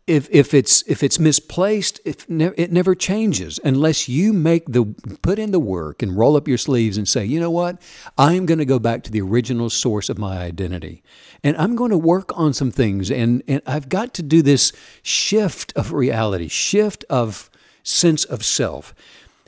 if, 0.06 0.28
if, 0.30 0.54
it's, 0.54 0.84
if 0.88 1.02
it's 1.02 1.20
misplaced, 1.20 2.00
if 2.06 2.30
ne- 2.30 2.54
it 2.58 2.72
never 2.72 2.94
changes 2.94 3.60
unless 3.64 4.08
you 4.08 4.34
make 4.34 4.68
the 4.68 4.94
put 5.24 5.40
in 5.40 5.52
the 5.52 5.60
work 5.60 6.04
and 6.04 6.16
roll 6.16 6.36
up 6.36 6.48
your 6.48 6.60
sleeves 6.60 6.98
and 6.98 7.08
say, 7.08 7.26
you 7.26 7.40
know 7.40 7.50
what, 7.50 7.82
I'm 8.20 8.46
going 8.46 8.60
to 8.60 8.66
go 8.66 8.78
back 8.78 9.02
to 9.04 9.12
the 9.12 9.22
original 9.22 9.72
source 9.72 10.10
of 10.10 10.20
my 10.20 10.38
identity, 10.38 11.02
and 11.44 11.58
I'm 11.58 11.76
going 11.76 11.92
to 11.92 11.98
work 11.98 12.38
on 12.38 12.54
some 12.54 12.70
things, 12.70 13.10
and, 13.10 13.42
and 13.48 13.62
I've 13.66 13.90
got 13.90 14.14
to 14.16 14.22
do 14.22 14.44
this 14.44 14.74
shift 15.02 15.74
of 15.76 15.92
reality, 15.92 16.50
shift 16.50 17.04
of 17.10 17.50
sense 17.84 18.26
of 18.26 18.46
self. 18.46 18.94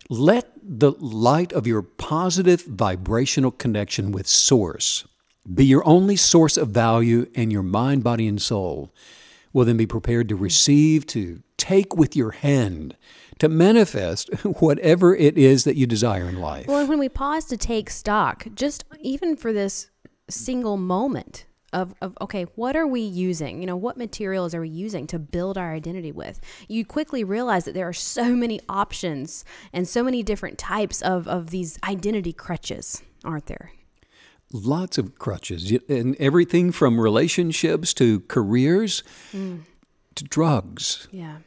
Let 0.10 0.52
the 0.62 0.92
light 0.92 1.54
of 1.54 1.68
your 1.68 1.82
positive 1.82 2.63
vibrational 2.66 3.52
connection 3.52 4.12
with 4.12 4.28
Source 4.28 5.06
be 5.52 5.66
your 5.66 5.86
only 5.88 6.16
source 6.16 6.58
of 6.58 6.70
value, 6.70 7.28
and 7.36 7.52
your 7.52 7.63
mind, 7.63 8.04
body, 8.04 8.28
and 8.28 8.42
soul 8.42 8.94
will 9.52 9.66
then 9.66 9.78
be 9.78 9.86
prepared 9.86 10.30
to 10.30 10.36
receive, 10.36 11.06
to 11.08 11.42
take 11.58 11.96
with 11.96 12.16
your 12.16 12.32
hand, 12.32 12.96
to 13.39 13.50
manifest 13.50 14.30
whatever 14.62 15.16
it 15.16 15.38
is 15.38 15.63
that 15.66 15.76
you 15.76 15.86
desire 15.86 16.28
in 16.28 16.39
life. 16.39 16.68
Well, 16.68 16.88
when 16.88 17.00
we 17.00 17.10
pause 17.10 17.46
to 17.46 17.58
take 17.58 17.89
stock, 17.89 18.48
just 18.56 18.86
even 19.02 19.36
for 19.36 19.52
this 19.52 19.89
single 20.30 20.78
moment 20.78 21.46
of, 21.73 21.93
of 22.01 22.17
okay, 22.21 22.43
what 22.55 22.75
are 22.75 22.88
we 22.88 23.01
using? 23.01 23.59
You 23.59 23.65
know, 23.65 23.75
what 23.75 23.97
materials 23.97 24.55
are 24.55 24.62
we 24.62 24.69
using 24.69 25.07
to 25.07 25.19
build 25.19 25.57
our 25.57 25.73
identity 25.73 26.12
with? 26.12 26.39
You 26.67 26.86
quickly 26.86 27.23
realize 27.23 27.65
that 27.65 27.73
there 27.73 27.88
are 27.88 27.93
so 27.93 28.36
many 28.36 28.62
options 28.69 29.43
and 29.73 29.88
so 29.88 30.03
many 30.03 30.23
different 30.23 30.57
types 30.57 31.01
of, 31.01 31.27
of 31.27 31.49
these 31.49 31.77
identity 31.83 32.33
crutches, 32.33 33.01
aren't 33.25 33.47
there? 33.47 33.71
Lots 34.51 34.97
of 34.97 35.17
crutches, 35.17 35.71
and 35.89 36.15
everything 36.19 36.71
from 36.71 37.01
relationships 37.01 37.93
to 37.95 38.19
careers 38.21 39.03
mm. 39.33 39.63
to 40.15 40.23
drugs. 40.23 41.07
Yeah. 41.12 41.38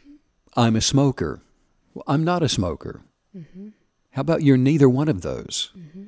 I'm 0.57 0.75
a 0.75 0.81
smoker. 0.81 1.41
Well, 1.95 2.05
I'm 2.09 2.25
not 2.25 2.43
a 2.43 2.49
smoker. 2.49 3.03
Mm-hmm. 3.37 3.69
How 4.11 4.21
about 4.23 4.43
you're 4.43 4.57
neither 4.57 4.89
one 4.89 5.09
of 5.09 5.21
those? 5.21 5.71
Mm-hmm. 5.77 6.05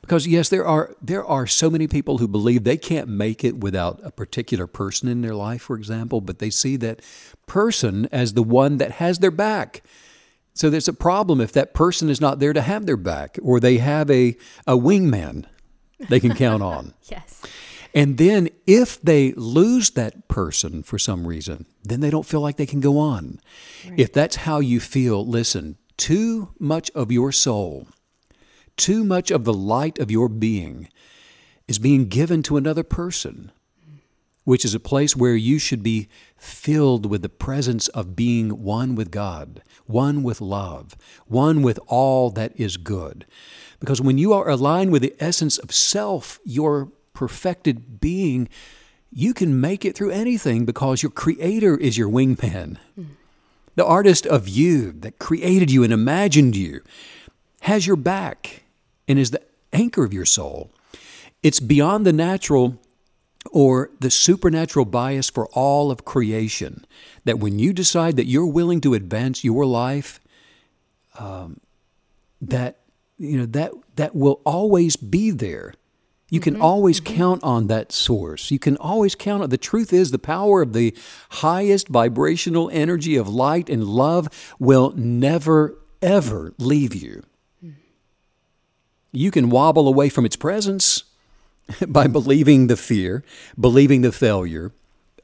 Because 0.00 0.26
yes, 0.26 0.48
there 0.48 0.66
are 0.66 0.94
there 1.00 1.24
are 1.24 1.46
so 1.46 1.70
many 1.70 1.86
people 1.86 2.18
who 2.18 2.26
believe 2.26 2.64
they 2.64 2.76
can't 2.76 3.08
make 3.08 3.44
it 3.44 3.58
without 3.58 4.00
a 4.02 4.10
particular 4.10 4.66
person 4.66 5.08
in 5.08 5.20
their 5.20 5.34
life, 5.34 5.62
for 5.62 5.76
example, 5.76 6.20
but 6.20 6.38
they 6.38 6.50
see 6.50 6.76
that 6.76 7.00
person 7.46 8.08
as 8.10 8.34
the 8.34 8.42
one 8.42 8.78
that 8.78 8.92
has 8.92 9.18
their 9.18 9.30
back. 9.30 9.82
So 10.54 10.68
there's 10.68 10.88
a 10.88 10.92
problem 10.92 11.40
if 11.40 11.52
that 11.52 11.74
person 11.74 12.10
is 12.10 12.20
not 12.20 12.38
there 12.38 12.52
to 12.52 12.60
have 12.60 12.86
their 12.86 12.96
back, 12.96 13.38
or 13.42 13.60
they 13.60 13.78
have 13.78 14.10
a, 14.10 14.36
a 14.66 14.76
wingman 14.76 15.46
they 16.08 16.20
can 16.20 16.34
count 16.34 16.62
on. 16.62 16.94
Yes. 17.10 17.42
And 17.92 18.18
then 18.18 18.50
if 18.68 19.00
they 19.00 19.32
lose 19.32 19.90
that 19.90 20.28
person 20.28 20.84
for 20.84 20.96
some 20.96 21.26
reason, 21.26 21.66
then 21.82 21.98
they 21.98 22.10
don't 22.10 22.26
feel 22.26 22.40
like 22.40 22.56
they 22.56 22.66
can 22.66 22.78
go 22.78 22.98
on. 22.98 23.40
If 23.96 24.12
that's 24.12 24.36
how 24.36 24.60
you 24.60 24.78
feel, 24.78 25.26
listen, 25.26 25.76
too 25.96 26.50
much 26.60 26.92
of 26.92 27.10
your 27.10 27.32
soul, 27.32 27.88
too 28.80 29.04
much 29.04 29.30
of 29.30 29.44
the 29.44 29.52
light 29.52 29.98
of 29.98 30.10
your 30.10 30.26
being 30.26 30.88
is 31.68 31.78
being 31.78 32.08
given 32.08 32.42
to 32.42 32.56
another 32.56 32.82
person, 32.82 33.52
which 34.44 34.64
is 34.64 34.74
a 34.74 34.80
place 34.80 35.14
where 35.14 35.36
you 35.36 35.58
should 35.58 35.82
be 35.82 36.08
filled 36.34 37.04
with 37.04 37.20
the 37.20 37.28
presence 37.28 37.88
of 37.88 38.16
being 38.16 38.62
one 38.64 38.94
with 38.94 39.10
God, 39.10 39.62
one 39.84 40.22
with 40.22 40.40
love, 40.40 40.96
one 41.26 41.60
with 41.60 41.78
all 41.88 42.30
that 42.30 42.58
is 42.58 42.78
good. 42.78 43.26
Because 43.80 44.00
when 44.00 44.16
you 44.16 44.32
are 44.32 44.48
aligned 44.48 44.92
with 44.92 45.02
the 45.02 45.14
essence 45.20 45.58
of 45.58 45.74
self, 45.74 46.40
your 46.42 46.90
perfected 47.12 48.00
being, 48.00 48.48
you 49.12 49.34
can 49.34 49.60
make 49.60 49.84
it 49.84 49.94
through 49.94 50.10
anything 50.10 50.64
because 50.64 51.02
your 51.02 51.12
creator 51.12 51.76
is 51.76 51.98
your 51.98 52.08
wingman. 52.08 52.78
The 53.76 53.84
artist 53.84 54.26
of 54.26 54.48
you 54.48 54.92
that 54.92 55.18
created 55.18 55.70
you 55.70 55.84
and 55.84 55.92
imagined 55.92 56.56
you 56.56 56.80
has 57.60 57.86
your 57.86 57.96
back 57.96 58.62
and 59.10 59.18
is 59.18 59.32
the 59.32 59.42
anchor 59.72 60.04
of 60.04 60.14
your 60.14 60.24
soul. 60.24 60.70
It's 61.42 61.58
beyond 61.58 62.06
the 62.06 62.12
natural 62.12 62.80
or 63.50 63.90
the 63.98 64.10
supernatural 64.10 64.84
bias 64.84 65.28
for 65.28 65.48
all 65.48 65.90
of 65.90 66.04
creation 66.04 66.84
that 67.24 67.40
when 67.40 67.58
you 67.58 67.72
decide 67.72 68.14
that 68.16 68.26
you're 68.26 68.46
willing 68.46 68.80
to 68.82 68.94
advance 68.94 69.42
your 69.42 69.66
life, 69.66 70.20
um, 71.18 71.58
that 72.40 72.78
you 73.18 73.36
know 73.36 73.46
that 73.46 73.72
that 73.96 74.14
will 74.14 74.40
always 74.44 74.96
be 74.96 75.32
there. 75.32 75.74
You 76.28 76.38
can 76.38 76.60
always 76.60 77.00
count 77.00 77.42
on 77.42 77.66
that 77.66 77.90
source. 77.90 78.52
You 78.52 78.60
can 78.60 78.76
always 78.76 79.16
count 79.16 79.42
on 79.42 79.50
the 79.50 79.58
truth 79.58 79.92
is 79.92 80.12
the 80.12 80.18
power 80.20 80.62
of 80.62 80.72
the 80.72 80.96
highest 81.30 81.88
vibrational 81.88 82.70
energy 82.72 83.16
of 83.16 83.28
light 83.28 83.68
and 83.68 83.82
love 83.84 84.28
will 84.60 84.92
never 84.92 85.76
ever 86.00 86.54
leave 86.58 86.94
you. 86.94 87.24
You 89.12 89.30
can 89.30 89.50
wobble 89.50 89.88
away 89.88 90.08
from 90.08 90.24
its 90.24 90.36
presence 90.36 91.04
by 91.88 92.06
believing 92.06 92.66
the 92.66 92.76
fear, 92.76 93.24
believing 93.58 94.02
the 94.02 94.12
failure, 94.12 94.72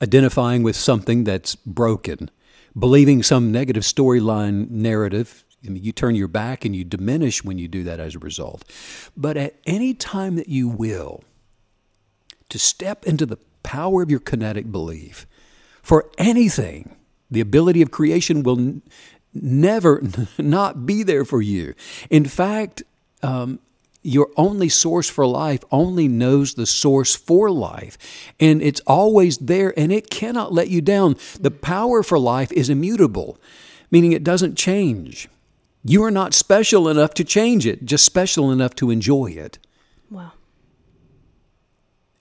identifying 0.03 0.63
with 0.63 0.77
something 0.77 1.25
that's 1.25 1.55
broken, 1.55 2.31
believing 2.79 3.23
some 3.23 3.53
negative 3.53 3.83
storyline 3.83 4.71
narrative. 4.71 5.45
I 5.65 5.71
mean, 5.71 5.83
you 5.83 5.93
turn 5.93 6.15
your 6.15 6.29
back 6.29 6.65
and 6.65 6.77
you 6.77 6.85
diminish 6.85 7.43
when 7.43 7.59
you 7.59 7.69
do 7.69 7.83
that 7.85 8.01
as 8.01 8.15
a 8.15 8.19
result. 8.19 8.65
But 9.17 9.37
at 9.37 9.55
any 9.67 9.95
time 9.95 10.37
that 10.37 10.49
you 10.49 10.69
will, 10.69 11.25
to 12.49 12.59
step 12.59 13.05
into 13.05 13.27
the 13.27 13.39
power 13.63 14.03
of 14.03 14.11
your 14.11 14.21
kinetic 14.21 14.71
belief 14.71 15.27
for 15.83 16.11
anything, 16.19 16.95
the 17.31 17.41
ability 17.41 17.83
of 17.83 17.91
creation 17.91 18.43
will 18.43 18.59
n- 18.59 18.83
never 19.35 20.03
not 20.39 20.87
be 20.87 21.03
there 21.03 21.25
for 21.25 21.43
you. 21.43 21.75
In 22.11 22.25
fact, 22.25 22.83
um, 23.23 23.59
your 24.07 24.31
only 24.37 24.69
source 24.69 25.09
for 25.09 25.27
life 25.27 25.65
only 25.71 26.09
knows 26.09 26.55
the 26.55 26.67
source 26.67 27.15
for 27.15 27.51
life. 27.51 27.99
And 28.39 28.63
it's 28.63 28.81
always 28.87 29.39
there 29.39 29.79
and 29.79 29.93
it 29.93 30.11
cannot 30.11 30.53
let 30.53 30.69
you 30.69 30.81
down. 30.81 31.17
The 31.41 31.51
power 31.51 32.03
for 32.03 32.19
life 32.19 32.53
is 32.53 32.71
immutable, 32.71 33.39
meaning 33.91 34.13
it 34.13 34.25
doesn't 34.25 34.57
change. 34.57 35.29
You 35.85 36.03
are 36.05 36.11
not 36.11 36.35
special 36.35 36.89
enough 36.89 37.15
to 37.15 37.25
change 37.25 37.67
it, 37.67 37.85
just 37.85 38.05
special 38.05 38.51
enough 38.51 38.75
to 38.77 38.91
enjoy 38.91 39.33
it. 39.33 39.59
Wow. 40.11 40.33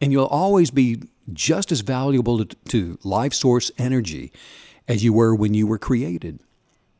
And 0.01 0.11
you'll 0.11 0.25
always 0.25 0.71
be 0.71 1.03
just 1.33 1.71
as 1.71 1.81
valuable 1.81 2.45
to, 2.45 2.55
to 2.69 2.99
life 3.03 3.33
source 3.33 3.71
energy 3.77 4.31
as 4.87 5.03
you 5.03 5.13
were 5.13 5.33
when 5.33 5.53
you 5.53 5.65
were 5.65 5.79
created 5.79 6.39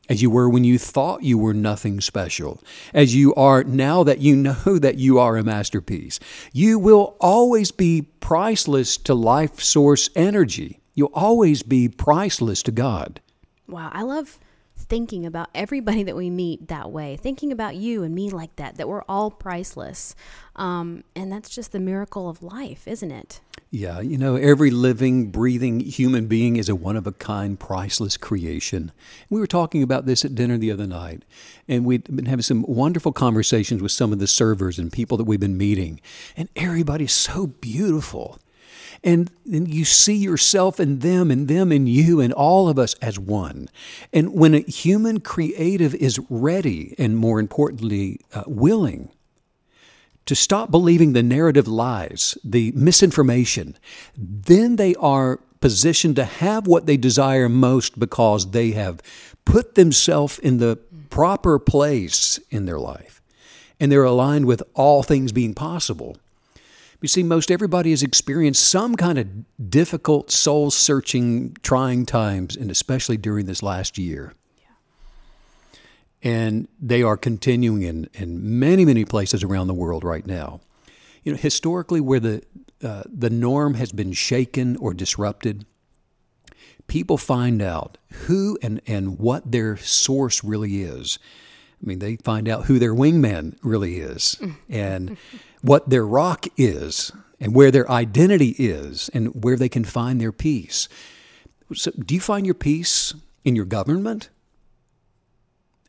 as 0.08 0.22
you 0.22 0.30
were 0.30 0.48
when 0.48 0.64
you 0.64 0.78
thought 0.78 1.22
you 1.22 1.38
were 1.38 1.54
nothing 1.54 2.00
special, 2.00 2.62
as 2.94 3.14
you 3.14 3.34
are 3.34 3.64
now 3.64 4.04
that 4.04 4.20
you 4.20 4.36
know 4.36 4.54
that 4.78 4.96
you 4.98 5.18
are 5.18 5.36
a 5.36 5.44
masterpiece. 5.44 6.20
You 6.52 6.78
will 6.78 7.16
always 7.20 7.70
be 7.70 8.02
priceless 8.20 8.96
to 8.98 9.14
life 9.14 9.60
source 9.60 10.10
energy. 10.14 10.80
You'll 10.94 11.10
always 11.12 11.62
be 11.62 11.88
priceless 11.88 12.62
to 12.64 12.72
God. 12.72 13.20
Wow. 13.68 13.90
I 13.92 14.02
love 14.02 14.38
thinking 14.88 15.26
about 15.26 15.48
everybody 15.54 16.02
that 16.04 16.16
we 16.16 16.30
meet 16.30 16.68
that 16.68 16.90
way, 16.90 17.16
thinking 17.16 17.50
about 17.50 17.76
you 17.76 18.02
and 18.02 18.14
me 18.14 18.30
like 18.30 18.54
that, 18.56 18.76
that 18.76 18.88
we're 18.88 19.02
all 19.08 19.30
priceless. 19.30 20.14
Um, 20.54 21.02
and 21.14 21.32
that's 21.32 21.50
just 21.50 21.72
the 21.72 21.80
miracle 21.80 22.28
of 22.28 22.42
life, 22.42 22.86
isn't 22.86 23.10
it? 23.10 23.40
Yeah, 23.70 24.00
you 24.00 24.16
know, 24.16 24.36
every 24.36 24.70
living, 24.70 25.30
breathing 25.30 25.80
human 25.80 26.28
being 26.28 26.56
is 26.56 26.68
a 26.68 26.76
one 26.76 26.96
of 26.96 27.06
a 27.06 27.12
kind, 27.12 27.58
priceless 27.58 28.16
creation. 28.16 28.92
We 29.28 29.40
were 29.40 29.46
talking 29.48 29.82
about 29.82 30.06
this 30.06 30.24
at 30.24 30.36
dinner 30.36 30.56
the 30.56 30.70
other 30.70 30.86
night, 30.86 31.24
and 31.66 31.84
we've 31.84 32.04
been 32.04 32.26
having 32.26 32.44
some 32.44 32.64
wonderful 32.68 33.12
conversations 33.12 33.82
with 33.82 33.90
some 33.90 34.12
of 34.12 34.20
the 34.20 34.28
servers 34.28 34.78
and 34.78 34.92
people 34.92 35.16
that 35.18 35.24
we've 35.24 35.40
been 35.40 35.58
meeting, 35.58 36.00
and 36.36 36.48
everybody's 36.54 37.12
so 37.12 37.48
beautiful. 37.48 38.38
And 39.02 39.30
then 39.44 39.66
you 39.66 39.84
see 39.84 40.16
yourself 40.16 40.80
in 40.80 41.00
them 41.00 41.30
and 41.30 41.48
them 41.48 41.70
and 41.70 41.88
you 41.88 42.20
and 42.20 42.32
all 42.32 42.68
of 42.68 42.78
us 42.78 42.94
as 43.02 43.18
one. 43.18 43.68
And 44.12 44.32
when 44.32 44.54
a 44.54 44.60
human 44.60 45.20
creative 45.20 45.94
is 45.94 46.18
ready 46.30 46.94
and 46.98 47.16
more 47.16 47.38
importantly, 47.38 48.20
uh, 48.32 48.44
willing 48.46 49.10
to 50.26 50.34
stop 50.34 50.70
believing 50.70 51.12
the 51.12 51.22
narrative 51.22 51.66
lies, 51.66 52.36
the 52.44 52.72
misinformation, 52.72 53.76
then 54.16 54.76
they 54.76 54.94
are 54.96 55.38
positioned 55.60 56.16
to 56.16 56.24
have 56.24 56.66
what 56.66 56.86
they 56.86 56.96
desire 56.96 57.48
most 57.48 57.98
because 57.98 58.50
they 58.50 58.72
have 58.72 59.00
put 59.44 59.74
themselves 59.74 60.38
in 60.38 60.58
the 60.58 60.76
proper 61.10 61.58
place 61.58 62.38
in 62.50 62.66
their 62.66 62.78
life 62.78 63.22
and 63.78 63.90
they're 63.90 64.04
aligned 64.04 64.46
with 64.46 64.62
all 64.74 65.02
things 65.02 65.32
being 65.32 65.54
possible. 65.54 66.16
You 67.00 67.08
see, 67.08 67.22
most 67.22 67.50
everybody 67.50 67.90
has 67.90 68.02
experienced 68.02 68.68
some 68.68 68.96
kind 68.96 69.18
of 69.18 69.70
difficult, 69.70 70.30
soul 70.30 70.70
searching, 70.70 71.56
trying 71.62 72.06
times, 72.06 72.56
and 72.56 72.70
especially 72.70 73.16
during 73.16 73.46
this 73.46 73.62
last 73.62 73.98
year. 73.98 74.32
And 76.26 76.66
they 76.80 77.04
are 77.04 77.16
continuing 77.16 77.82
in, 77.82 78.08
in 78.12 78.58
many, 78.58 78.84
many 78.84 79.04
places 79.04 79.44
around 79.44 79.68
the 79.68 79.74
world 79.74 80.02
right 80.02 80.26
now. 80.26 80.60
You 81.22 81.30
know, 81.30 81.38
historically, 81.38 82.00
where 82.00 82.18
the, 82.18 82.42
uh, 82.82 83.04
the 83.06 83.30
norm 83.30 83.74
has 83.74 83.92
been 83.92 84.12
shaken 84.12 84.74
or 84.78 84.92
disrupted, 84.92 85.66
people 86.88 87.16
find 87.16 87.62
out 87.62 87.96
who 88.26 88.58
and, 88.60 88.80
and 88.88 89.20
what 89.20 89.52
their 89.52 89.76
source 89.76 90.42
really 90.42 90.82
is. 90.82 91.20
I 91.80 91.86
mean, 91.86 92.00
they 92.00 92.16
find 92.16 92.48
out 92.48 92.64
who 92.64 92.80
their 92.80 92.92
wingman 92.92 93.56
really 93.62 94.00
is 94.00 94.36
and 94.68 95.16
what 95.62 95.90
their 95.90 96.04
rock 96.04 96.46
is 96.56 97.12
and 97.38 97.54
where 97.54 97.70
their 97.70 97.88
identity 97.88 98.56
is 98.58 99.10
and 99.10 99.44
where 99.44 99.56
they 99.56 99.68
can 99.68 99.84
find 99.84 100.20
their 100.20 100.32
peace. 100.32 100.88
So, 101.72 101.92
do 101.92 102.16
you 102.16 102.20
find 102.20 102.44
your 102.44 102.56
peace 102.56 103.14
in 103.44 103.54
your 103.54 103.64
government? 103.64 104.28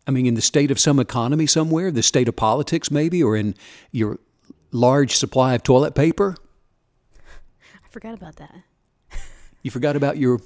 I 0.08 0.12
mean, 0.12 0.26
in 0.26 0.36
the 0.36 0.42
state 0.42 0.72
of 0.72 0.80
some 0.80 1.00
economy 1.00 1.46
somewhere, 1.46 1.92
the 1.92 2.02
state 2.02 2.30
of 2.30 2.36
politics 2.36 2.90
maybe, 2.90 3.22
or 3.22 3.36
in 3.36 3.56
your 3.92 4.20
large 4.72 5.16
supply 5.16 5.54
of 5.54 5.64
toilet 5.64 5.96
paper? 5.96 6.36
I 7.76 7.90
forgot 7.90 8.14
about 8.14 8.38
that. 8.38 8.56
You 9.64 9.72
forgot 9.72 9.98
about 9.98 10.16
your 10.18 10.40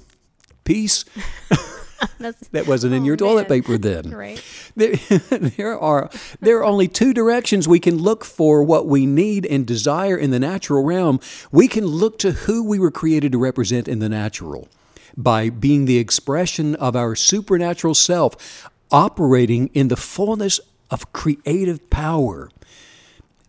peace? 0.64 1.04
that 2.52 2.66
wasn't 2.66 2.94
in 2.94 3.02
oh, 3.02 3.06
your 3.06 3.16
toilet 3.16 3.48
man. 3.48 3.60
paper 3.60 3.78
then. 3.78 4.10
Right. 4.10 4.42
There, 4.74 4.96
there 4.96 5.78
are 5.78 6.10
there 6.40 6.58
are 6.58 6.64
only 6.64 6.88
two 6.88 7.12
directions 7.12 7.68
we 7.68 7.80
can 7.80 7.98
look 7.98 8.24
for 8.24 8.62
what 8.62 8.86
we 8.86 9.06
need 9.06 9.46
and 9.46 9.66
desire 9.66 10.16
in 10.16 10.30
the 10.30 10.40
natural 10.40 10.82
realm. 10.82 11.20
We 11.50 11.68
can 11.68 11.86
look 11.86 12.18
to 12.20 12.32
who 12.32 12.64
we 12.64 12.78
were 12.78 12.90
created 12.90 13.32
to 13.32 13.38
represent 13.38 13.88
in 13.88 13.98
the 13.98 14.08
natural 14.08 14.68
by 15.16 15.50
being 15.50 15.84
the 15.84 15.98
expression 15.98 16.74
of 16.76 16.96
our 16.96 17.14
supernatural 17.14 17.94
self 17.94 18.70
operating 18.92 19.68
in 19.68 19.88
the 19.88 19.96
fullness 19.96 20.60
of 20.90 21.12
creative 21.12 21.88
power 21.90 22.50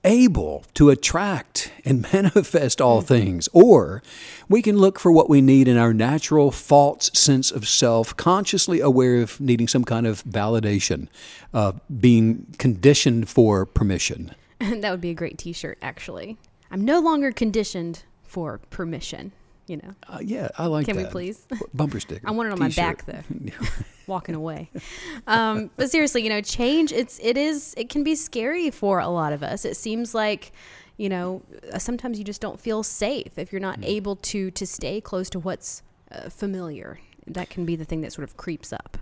able 0.04 0.66
to 0.74 0.90
attract 0.90 1.72
and 1.86 2.02
manifest 2.14 2.82
all 2.82 3.02
things. 3.02 3.48
Or 3.54 4.02
we 4.50 4.62
can 4.62 4.78
look 4.78 5.00
for 5.00 5.12
what 5.12 5.30
we 5.30 5.42
need 5.42 5.68
in 5.68 5.78
our 5.78 5.94
natural 5.94 6.52
false 6.52 7.10
sense 7.14 7.52
of 7.52 7.68
self, 7.68 8.16
consciously 8.18 8.80
aware 8.80 9.22
of 9.22 9.40
needing 9.40 9.68
some 9.68 9.84
kind 9.84 10.06
of 10.08 10.24
validation, 10.24 11.08
uh, 11.54 11.74
being 12.00 12.54
conditioned 12.58 13.30
for 13.30 13.66
permission. 13.66 14.36
that 14.60 14.92
would 14.92 15.02
be 15.02 15.12
a 15.12 15.16
great 15.16 15.38
T-shirt, 15.38 15.78
actually. 15.82 16.38
I'm 16.72 16.84
no 16.84 17.00
longer 17.00 17.32
conditioned 17.32 18.04
for 18.24 18.60
permission. 18.70 19.32
You 19.68 19.78
know, 19.78 19.94
Uh, 20.08 20.20
yeah, 20.22 20.50
I 20.58 20.66
like 20.66 20.86
Can 20.88 20.98
we 20.98 21.06
please? 21.06 21.48
Bumper 21.74 22.00
sticker. 22.00 22.28
I 22.28 22.32
want 22.32 22.50
it 22.50 22.52
on 22.54 22.60
my 22.60 22.68
t-shirt. 22.68 23.06
back 23.06 23.06
though. 23.06 23.52
walking 24.08 24.36
away. 24.36 24.70
Um, 25.28 25.70
but 25.78 25.90
seriously, 25.90 26.22
you 26.24 26.30
know, 26.30 26.42
change 26.42 26.92
it's 26.92 27.20
it 27.24 27.38
is 27.38 27.74
it 27.78 27.88
can 27.90 28.04
be 28.04 28.16
scary 28.16 28.70
for 28.72 29.00
a 29.00 29.08
lot 29.08 29.32
of 29.32 29.42
us. 29.42 29.64
It 29.66 29.78
seems 29.78 30.14
like 30.14 30.52
you 30.98 31.08
know 31.10 31.42
uh, 31.72 31.80
sometimes 31.80 32.18
you 32.20 32.26
just 32.26 32.42
don't 32.42 32.60
feel 32.60 32.84
safe 32.84 33.38
if 33.38 33.52
you're 33.54 33.62
not 33.62 33.80
Mm. 33.80 33.86
able 33.86 34.16
to 34.18 34.52
to 34.52 34.66
stay 34.68 35.00
close 35.00 35.30
to 35.30 35.40
what's 35.40 35.82
uh, 36.12 36.30
familiar. 36.30 37.00
That 37.26 37.50
can 37.50 37.66
be 37.66 37.78
the 37.78 37.86
thing 37.86 38.02
that 38.02 38.12
sort 38.12 38.28
of 38.28 38.36
creeps 38.36 38.74
up. 38.74 38.98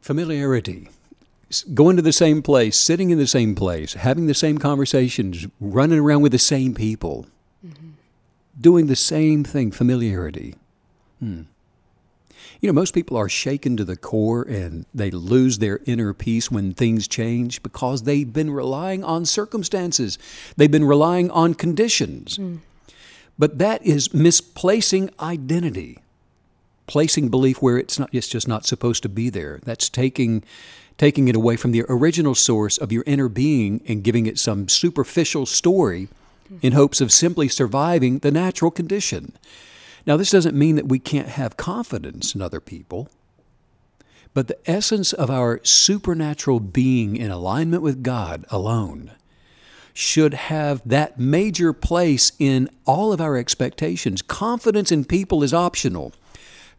Familiarity. 0.00 0.88
Going 1.74 1.96
to 1.96 2.02
the 2.02 2.12
same 2.12 2.40
place, 2.42 2.78
sitting 2.78 3.10
in 3.10 3.18
the 3.18 3.26
same 3.26 3.54
place, 3.54 3.92
having 3.92 4.26
the 4.26 4.32
same 4.34 4.56
conversations, 4.56 5.46
running 5.60 5.98
around 5.98 6.22
with 6.22 6.32
the 6.32 6.38
same 6.38 6.74
people, 6.74 7.26
doing 8.62 8.86
the 8.86 8.96
same 8.96 9.44
thing, 9.44 9.70
familiarity. 9.70 10.54
Hmm. 11.18 11.42
You 12.60 12.68
know, 12.68 12.72
most 12.72 12.94
people 12.94 13.16
are 13.16 13.28
shaken 13.28 13.76
to 13.76 13.84
the 13.84 13.96
core 13.96 14.42
and 14.42 14.86
they 14.94 15.10
lose 15.10 15.58
their 15.58 15.80
inner 15.84 16.14
peace 16.14 16.50
when 16.50 16.72
things 16.72 17.08
change 17.08 17.62
because 17.62 18.04
they've 18.04 18.32
been 18.32 18.50
relying 18.50 19.02
on 19.02 19.24
circumstances. 19.24 20.18
They've 20.56 20.70
been 20.70 20.84
relying 20.84 21.30
on 21.32 21.54
conditions. 21.54 22.38
But 23.38 23.58
that 23.58 23.84
is 23.84 24.14
misplacing 24.14 25.10
identity 25.18 25.98
placing 26.86 27.28
belief 27.28 27.62
where 27.62 27.78
it's 27.78 27.98
not 27.98 28.10
it's 28.12 28.28
just 28.28 28.48
not 28.48 28.66
supposed 28.66 29.02
to 29.02 29.08
be 29.08 29.30
there 29.30 29.60
that's 29.64 29.88
taking 29.88 30.42
taking 30.98 31.28
it 31.28 31.36
away 31.36 31.56
from 31.56 31.72
the 31.72 31.84
original 31.88 32.34
source 32.34 32.76
of 32.76 32.92
your 32.92 33.04
inner 33.06 33.28
being 33.28 33.80
and 33.88 34.04
giving 34.04 34.26
it 34.26 34.38
some 34.38 34.68
superficial 34.68 35.46
story 35.46 36.08
in 36.60 36.72
hopes 36.72 37.00
of 37.00 37.12
simply 37.12 37.48
surviving 37.48 38.18
the 38.18 38.30
natural 38.30 38.70
condition 38.70 39.32
now 40.06 40.16
this 40.16 40.30
doesn't 40.30 40.56
mean 40.56 40.76
that 40.76 40.88
we 40.88 40.98
can't 40.98 41.28
have 41.28 41.56
confidence 41.56 42.34
in 42.34 42.42
other 42.42 42.60
people 42.60 43.08
but 44.34 44.48
the 44.48 44.70
essence 44.70 45.12
of 45.12 45.30
our 45.30 45.60
supernatural 45.62 46.60
being 46.60 47.16
in 47.16 47.30
alignment 47.30 47.82
with 47.82 48.02
God 48.02 48.44
alone 48.50 49.12
should 49.92 50.32
have 50.34 50.80
that 50.88 51.18
major 51.18 51.72
place 51.72 52.32
in 52.38 52.70
all 52.86 53.12
of 53.12 53.20
our 53.20 53.36
expectations. 53.36 54.22
Confidence 54.22 54.90
in 54.90 55.04
people 55.04 55.42
is 55.42 55.52
optional. 55.52 56.12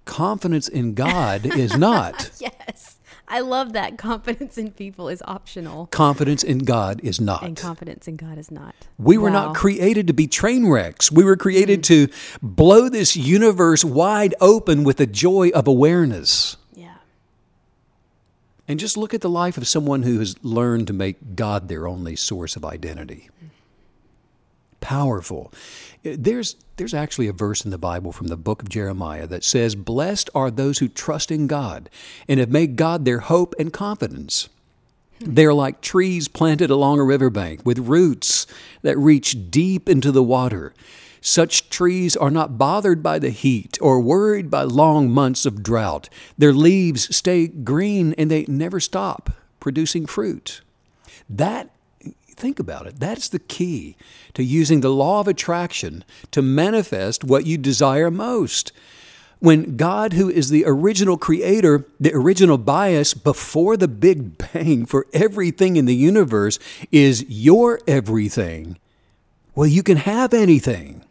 Confidence 0.06 0.68
in 0.68 0.96
God 0.96 1.46
is 1.46 1.78
not. 1.78 2.32
Yes. 2.40 2.98
I 3.28 3.40
love 3.40 3.74
that 3.74 3.98
confidence 4.10 4.58
in 4.58 4.72
people 4.72 5.08
is 5.10 5.24
optional 5.26 5.88
Confidence 5.88 6.44
in 6.44 6.60
God 6.60 7.00
is 7.04 7.20
not. 7.22 7.44
and 7.44 7.56
confidence 7.58 8.08
in 8.08 8.16
God 8.18 8.38
is 8.38 8.52
not. 8.52 8.76
We 8.98 9.18
were 9.18 9.30
Wow. 9.32 9.46
not 9.48 9.56
created 9.56 10.08
to 10.08 10.14
be 10.14 10.28
train 10.28 10.68
wrecks. 10.68 11.12
We 11.12 11.24
were 11.24 11.38
created 11.38 11.80
mm. 11.82 11.84
to 11.86 12.08
blow 12.42 12.90
this 12.90 13.16
universe 13.16 13.84
wide 13.84 14.36
open 14.42 14.84
with 14.84 14.98
the 14.98 15.08
joy 15.08 15.50
of 15.50 15.68
awareness. 15.68 16.58
Yeah. 16.76 16.96
And 18.68 18.80
just 18.80 18.98
look 18.98 19.14
at 19.14 19.22
the 19.22 19.30
life 19.30 19.58
of 19.58 19.68
someone 19.68 20.04
who 20.04 20.20
has 20.20 20.36
learned 20.44 20.88
to 20.88 20.94
make 20.94 21.36
God 21.36 21.70
their 21.70 21.88
only 21.88 22.16
source 22.16 22.56
of 22.56 22.64
identity. 22.66 23.30
Mm. 23.44 23.50
Powerful. 24.80 25.52
There's, 26.04 26.58
there's 26.76 26.94
actually 26.94 27.28
a 27.28 27.34
verse 27.34 27.64
in 27.64 27.72
the 27.72 27.78
Bible 27.78 28.12
from 28.12 28.28
the 28.28 28.38
book 28.38 28.62
of 28.62 28.70
Jeremiah 28.70 29.26
that 29.28 29.44
says, 29.44 29.74
Blessed 29.74 30.30
are 30.36 30.52
those 30.52 30.80
who 30.80 30.90
trust 30.90 31.32
in 31.32 31.48
God 31.48 31.90
and 32.28 32.40
have 32.40 32.50
made 32.50 32.76
God 32.76 33.06
their 33.06 33.20
hope 33.20 33.56
and 33.58 33.72
confidence. 33.72 34.50
They're 35.22 35.54
like 35.54 35.80
trees 35.80 36.28
planted 36.28 36.70
along 36.70 37.00
a 37.00 37.04
riverbank 37.04 37.66
with 37.66 37.80
roots 37.80 38.46
that 38.82 38.98
reach 38.98 39.50
deep 39.50 39.88
into 39.88 40.12
the 40.12 40.24
water. 40.24 40.74
Such 41.22 41.70
trees 41.70 42.18
are 42.18 42.30
not 42.30 42.58
bothered 42.58 43.02
by 43.02 43.18
the 43.18 43.30
heat 43.30 43.78
or 43.80 44.02
worried 44.02 44.52
by 44.52 44.64
long 44.64 45.10
months 45.10 45.46
of 45.46 45.64
drought. 45.64 46.10
Their 46.38 46.52
leaves 46.52 47.16
stay 47.16 47.48
green 47.48 48.14
and 48.18 48.30
they 48.30 48.44
never 48.50 48.82
stop 48.82 49.30
producing 49.62 50.06
fruit. 50.06 50.60
That, 51.30 51.70
think 52.34 52.60
about 52.60 52.88
it, 52.88 53.00
that's 53.00 53.30
the 53.30 53.40
key 53.40 53.96
to 54.34 54.44
using 54.44 54.82
the 54.82 54.90
law 54.90 55.20
of 55.20 55.28
attraction 55.28 56.04
to 56.32 56.42
manifest 56.42 57.24
what 57.24 57.46
you 57.46 57.58
desire 57.58 58.12
most 58.12 58.72
when 59.44 59.76
God, 59.76 60.14
who 60.14 60.30
is 60.30 60.50
the 60.50 60.64
original 60.66 61.18
creator, 61.18 61.86
the 62.00 62.14
original 62.14 62.58
bias 62.58 63.14
before 63.14 63.76
the 63.76 63.90
Big 63.90 64.38
Bang 64.38 64.86
for 64.86 65.06
everything 65.12 65.76
in 65.76 65.84
the 65.84 65.94
universe, 65.94 66.60
is 66.94 67.26
your 67.28 67.82
everything, 67.86 68.78
well, 69.54 69.68
you 69.68 69.84
can 69.84 69.98
have 69.98 70.34
anything. 70.34 71.04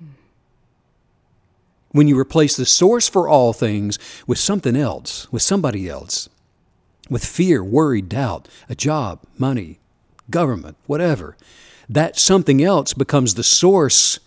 When 1.91 2.09
you 2.09 2.19
replace 2.19 2.57
the 2.57 2.65
source 2.65 3.07
for 3.07 3.29
all 3.29 3.53
things 3.53 3.99
with 4.27 4.39
something 4.39 4.77
else, 4.77 5.31
with 5.31 5.43
somebody 5.43 5.87
else, 5.87 6.31
with 7.11 7.27
fear, 7.27 7.63
worry, 7.63 8.01
doubt, 8.01 8.49
a 8.67 8.75
job, 8.75 9.21
money, 9.37 9.79
government, 10.33 10.77
whatever, 10.87 11.37
that 11.89 12.19
something 12.19 12.63
else 12.63 12.93
becomes 12.93 13.35
the 13.35 13.45
source 13.45 14.19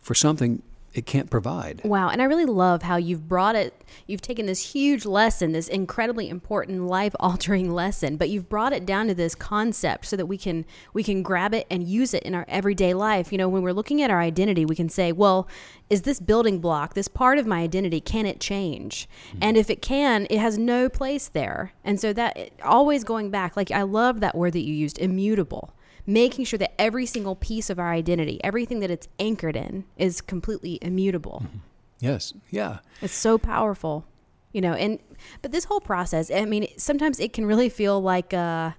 for 0.00 0.14
something 0.14 0.62
it 0.96 1.04
can't 1.04 1.28
provide. 1.28 1.82
Wow. 1.84 2.08
And 2.08 2.22
I 2.22 2.24
really 2.24 2.46
love 2.46 2.82
how 2.82 2.96
you've 2.96 3.28
brought 3.28 3.54
it, 3.54 3.84
you've 4.06 4.22
taken 4.22 4.46
this 4.46 4.72
huge 4.72 5.04
lesson, 5.04 5.52
this 5.52 5.68
incredibly 5.68 6.30
important 6.30 6.86
life 6.86 7.14
altering 7.20 7.70
lesson, 7.74 8.16
but 8.16 8.30
you've 8.30 8.48
brought 8.48 8.72
it 8.72 8.86
down 8.86 9.06
to 9.08 9.14
this 9.14 9.34
concept 9.34 10.06
so 10.06 10.16
that 10.16 10.24
we 10.24 10.38
can 10.38 10.64
we 10.94 11.04
can 11.04 11.22
grab 11.22 11.52
it 11.52 11.66
and 11.70 11.86
use 11.86 12.14
it 12.14 12.22
in 12.22 12.34
our 12.34 12.46
everyday 12.48 12.94
life. 12.94 13.30
You 13.30 13.36
know, 13.36 13.48
when 13.48 13.62
we're 13.62 13.74
looking 13.74 14.00
at 14.00 14.10
our 14.10 14.20
identity, 14.20 14.64
we 14.64 14.74
can 14.74 14.88
say, 14.88 15.12
well, 15.12 15.46
is 15.90 16.02
this 16.02 16.18
building 16.18 16.60
block, 16.60 16.94
this 16.94 17.08
part 17.08 17.38
of 17.38 17.46
my 17.46 17.60
identity, 17.60 18.00
can 18.00 18.24
it 18.24 18.40
change? 18.40 19.06
Mm-hmm. 19.28 19.38
And 19.42 19.56
if 19.58 19.68
it 19.68 19.82
can, 19.82 20.26
it 20.30 20.38
has 20.38 20.56
no 20.56 20.88
place 20.88 21.28
there. 21.28 21.72
And 21.84 22.00
so 22.00 22.14
that 22.14 22.50
always 22.64 23.04
going 23.04 23.30
back, 23.30 23.54
like 23.54 23.70
I 23.70 23.82
love 23.82 24.20
that 24.20 24.34
word 24.34 24.54
that 24.54 24.64
you 24.64 24.74
used, 24.74 24.98
immutable 24.98 25.74
making 26.06 26.44
sure 26.44 26.58
that 26.58 26.80
every 26.80 27.06
single 27.06 27.34
piece 27.34 27.68
of 27.68 27.78
our 27.78 27.92
identity, 27.92 28.40
everything 28.44 28.80
that 28.80 28.90
it's 28.90 29.08
anchored 29.18 29.56
in, 29.56 29.84
is 29.96 30.20
completely 30.20 30.78
immutable. 30.80 31.42
Mm-hmm. 31.44 31.58
Yes. 32.00 32.32
Yeah. 32.50 32.78
It's 33.00 33.14
so 33.14 33.38
powerful, 33.38 34.06
you 34.52 34.60
know. 34.60 34.74
And 34.74 34.98
but 35.42 35.52
this 35.52 35.64
whole 35.64 35.80
process, 35.80 36.30
I 36.30 36.44
mean, 36.44 36.68
sometimes 36.76 37.18
it 37.18 37.32
can 37.32 37.46
really 37.46 37.68
feel 37.68 38.00
like 38.00 38.32
a, 38.32 38.76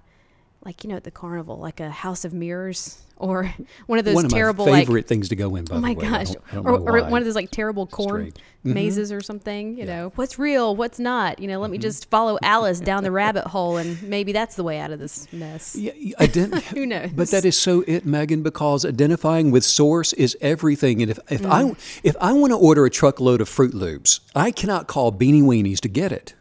like 0.68 0.84
you 0.84 0.90
know, 0.90 0.96
at 0.96 1.04
the 1.04 1.10
carnival, 1.10 1.56
like 1.56 1.80
a 1.80 1.88
house 1.88 2.26
of 2.26 2.34
mirrors 2.34 3.02
or 3.16 3.52
one 3.86 3.98
of 3.98 4.04
those 4.04 4.14
one 4.14 4.26
of 4.26 4.30
terrible 4.30 4.66
my 4.66 4.80
favorite 4.80 5.00
like, 5.00 5.06
things 5.06 5.30
to 5.30 5.34
go 5.34 5.56
in. 5.56 5.64
By 5.64 5.76
oh 5.76 5.80
my 5.80 5.94
the 5.94 6.00
way. 6.00 6.08
gosh, 6.10 6.30
I 6.30 6.32
don't, 6.34 6.44
I 6.50 6.54
don't 6.56 6.66
or, 6.66 6.98
or 6.98 7.10
one 7.10 7.22
of 7.22 7.24
those 7.24 7.34
like 7.34 7.50
terrible 7.50 7.86
corn 7.86 8.26
mm-hmm. 8.26 8.74
mazes 8.74 9.10
or 9.10 9.22
something. 9.22 9.78
You 9.78 9.86
yeah. 9.86 9.96
know, 9.96 10.12
what's 10.16 10.38
real, 10.38 10.76
what's 10.76 10.98
not. 10.98 11.38
You 11.38 11.48
know, 11.48 11.58
let 11.58 11.68
mm-hmm. 11.68 11.72
me 11.72 11.78
just 11.78 12.10
follow 12.10 12.38
Alice 12.42 12.80
down 12.80 13.02
the 13.02 13.10
rabbit 13.22 13.46
hole, 13.46 13.78
and 13.78 14.00
maybe 14.02 14.32
that's 14.32 14.56
the 14.56 14.62
way 14.62 14.78
out 14.78 14.90
of 14.90 14.98
this 14.98 15.32
mess. 15.32 15.74
Yeah, 15.74 15.92
ident- 16.20 16.62
who 16.74 16.84
knows? 16.84 17.12
But 17.16 17.30
that 17.30 17.46
is 17.46 17.56
so 17.56 17.82
it, 17.86 18.04
Megan, 18.04 18.42
because 18.42 18.84
identifying 18.84 19.50
with 19.50 19.64
source 19.64 20.12
is 20.12 20.36
everything. 20.42 21.00
And 21.00 21.10
if 21.10 21.18
if 21.30 21.40
mm. 21.40 21.50
I 21.50 21.74
if 22.04 22.14
I 22.20 22.34
want 22.34 22.52
to 22.52 22.58
order 22.58 22.84
a 22.84 22.90
truckload 22.90 23.40
of 23.40 23.48
Froot 23.48 23.72
Loops, 23.72 24.20
I 24.34 24.50
cannot 24.50 24.86
call 24.86 25.12
Beanie 25.12 25.42
Weenies 25.42 25.80
to 25.80 25.88
get 25.88 26.12
it. 26.12 26.34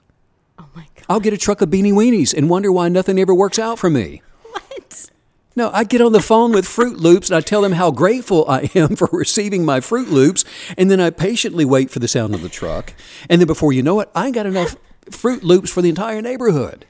My 0.77 0.85
god! 0.95 1.05
I'll 1.09 1.19
get 1.19 1.33
a 1.33 1.37
truck 1.37 1.61
of 1.61 1.69
Beanie 1.69 1.91
Weenies 1.91 2.35
and 2.35 2.49
wonder 2.49 2.71
why 2.71 2.87
nothing 2.87 3.19
ever 3.19 3.33
works 3.33 3.57
out 3.57 3.79
for 3.79 3.89
me. 3.89 4.21
What? 4.51 5.09
No, 5.55 5.71
I 5.73 5.85
get 5.85 6.01
on 6.01 6.11
the 6.11 6.21
phone 6.21 6.51
with 6.51 6.65
Froot 6.65 6.97
Loops 6.97 7.31
and 7.31 7.35
I 7.35 7.41
tell 7.41 7.63
them 7.63 7.71
how 7.71 7.89
grateful 7.89 8.45
I 8.47 8.69
am 8.75 8.95
for 8.95 9.09
receiving 9.11 9.65
my 9.65 9.79
Froot 9.79 10.11
Loops, 10.11 10.45
and 10.77 10.91
then 10.91 10.99
I 11.01 11.09
patiently 11.09 11.65
wait 11.65 11.89
for 11.89 11.97
the 11.97 12.07
sound 12.07 12.35
of 12.35 12.43
the 12.43 12.49
truck. 12.49 12.93
And 13.27 13.41
then 13.41 13.47
before 13.47 13.73
you 13.73 13.81
know 13.81 13.99
it, 14.01 14.09
I 14.13 14.29
got 14.29 14.45
enough 14.45 14.75
Froot 15.09 15.41
Loops 15.41 15.71
for 15.71 15.81
the 15.81 15.89
entire 15.89 16.21
neighborhood. 16.21 16.85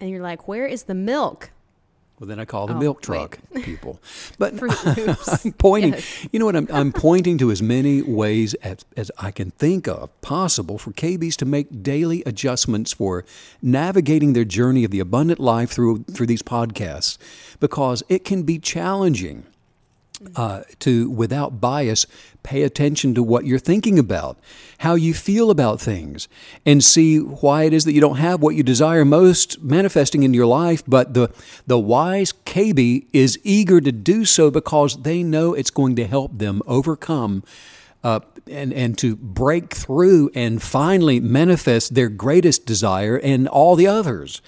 And 0.00 0.10
you're 0.10 0.22
like, 0.22 0.48
where 0.48 0.66
is 0.66 0.82
the 0.84 0.94
milk? 0.94 1.52
Well, 2.20 2.28
then 2.28 2.38
I 2.38 2.44
call 2.44 2.66
the 2.66 2.74
oh, 2.74 2.78
milk 2.78 3.00
truck 3.00 3.38
wait. 3.50 3.64
people. 3.64 4.00
But 4.38 4.54
I'm 5.44 5.52
pointing, 5.58 5.94
yes. 5.94 6.28
you 6.32 6.38
know 6.38 6.44
what? 6.44 6.56
I'm, 6.56 6.68
I'm 6.70 6.92
pointing 6.92 7.38
to 7.38 7.50
as 7.50 7.62
many 7.62 8.02
ways 8.02 8.54
as, 8.54 8.84
as 8.96 9.10
I 9.18 9.30
can 9.30 9.50
think 9.52 9.88
of 9.88 10.18
possible 10.20 10.78
for 10.78 10.92
KBs 10.92 11.36
to 11.36 11.44
make 11.46 11.82
daily 11.82 12.22
adjustments 12.24 12.92
for 12.92 13.24
navigating 13.62 14.34
their 14.34 14.44
journey 14.44 14.84
of 14.84 14.90
the 14.90 15.00
abundant 15.00 15.40
life 15.40 15.70
through, 15.70 16.04
through 16.04 16.26
these 16.26 16.42
podcasts 16.42 17.16
because 17.58 18.02
it 18.08 18.24
can 18.24 18.42
be 18.42 18.58
challenging 18.58 19.46
uh, 20.36 20.62
to, 20.80 21.10
without 21.10 21.60
bias, 21.60 22.06
pay 22.42 22.62
attention 22.62 23.14
to 23.14 23.22
what 23.22 23.46
you're 23.46 23.58
thinking 23.58 23.98
about, 23.98 24.38
how 24.78 24.94
you 24.94 25.14
feel 25.14 25.50
about 25.50 25.80
things, 25.80 26.28
and 26.66 26.84
see 26.84 27.18
why 27.18 27.64
it 27.64 27.72
is 27.72 27.84
that 27.84 27.92
you 27.92 28.00
don't 28.00 28.16
have 28.16 28.42
what 28.42 28.54
you 28.54 28.62
desire 28.62 29.04
most 29.04 29.62
manifesting 29.62 30.22
in 30.22 30.34
your 30.34 30.46
life. 30.46 30.82
But 30.86 31.14
the, 31.14 31.30
the 31.66 31.78
wise 31.78 32.32
KB 32.32 33.06
is 33.12 33.38
eager 33.42 33.80
to 33.80 33.92
do 33.92 34.24
so 34.24 34.50
because 34.50 35.02
they 35.02 35.22
know 35.22 35.54
it's 35.54 35.70
going 35.70 35.96
to 35.96 36.06
help 36.06 36.38
them 36.38 36.62
overcome. 36.66 37.42
Uh, 38.02 38.20
and, 38.46 38.72
and 38.72 38.96
to 38.96 39.14
break 39.14 39.74
through 39.74 40.30
and 40.34 40.62
finally 40.62 41.20
manifest 41.20 41.94
their 41.94 42.08
greatest 42.08 42.64
desire 42.64 43.16
and 43.18 43.46
all 43.46 43.76
the 43.76 43.86
others. 43.86 44.40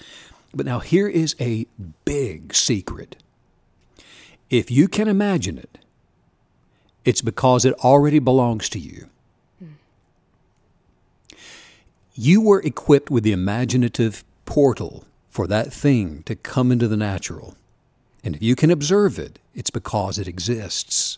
But 0.55 0.65
now, 0.65 0.79
here 0.79 1.07
is 1.07 1.35
a 1.39 1.67
big 2.03 2.55
secret 2.55 3.22
if 4.49 4.69
you 4.69 4.87
can 4.87 5.07
imagine 5.07 5.57
it, 5.57 5.79
it's 7.05 7.21
because 7.21 7.65
it 7.65 7.73
already 7.83 8.19
belongs 8.19 8.69
to 8.69 8.79
you. 8.79 9.07
You 12.15 12.41
were 12.41 12.61
equipped 12.61 13.09
with 13.09 13.23
the 13.23 13.31
imaginative 13.31 14.23
portal 14.45 15.05
for 15.29 15.47
that 15.47 15.73
thing 15.73 16.21
to 16.23 16.35
come 16.35 16.71
into 16.71 16.87
the 16.87 16.97
natural. 16.97 17.55
And 18.23 18.35
if 18.35 18.43
you 18.43 18.55
can 18.55 18.69
observe 18.69 19.17
it, 19.17 19.39
it's 19.55 19.71
because 19.71 20.19
it 20.19 20.27
exists. 20.27 21.17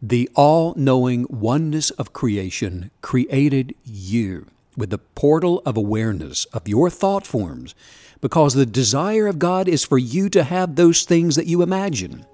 The 0.00 0.28
all 0.34 0.74
knowing 0.76 1.26
oneness 1.28 1.90
of 1.90 2.12
creation 2.12 2.90
created 3.02 3.74
you 3.84 4.46
with 4.76 4.90
the 4.90 4.98
portal 4.98 5.62
of 5.66 5.76
awareness 5.76 6.46
of 6.46 6.66
your 6.66 6.88
thought 6.90 7.26
forms 7.26 7.74
because 8.22 8.54
the 8.54 8.64
desire 8.64 9.26
of 9.26 9.38
God 9.38 9.68
is 9.68 9.84
for 9.84 9.98
you 9.98 10.30
to 10.30 10.42
have 10.42 10.74
those 10.74 11.04
things 11.04 11.36
that 11.36 11.46
you 11.46 11.60
imagine. 11.60 12.24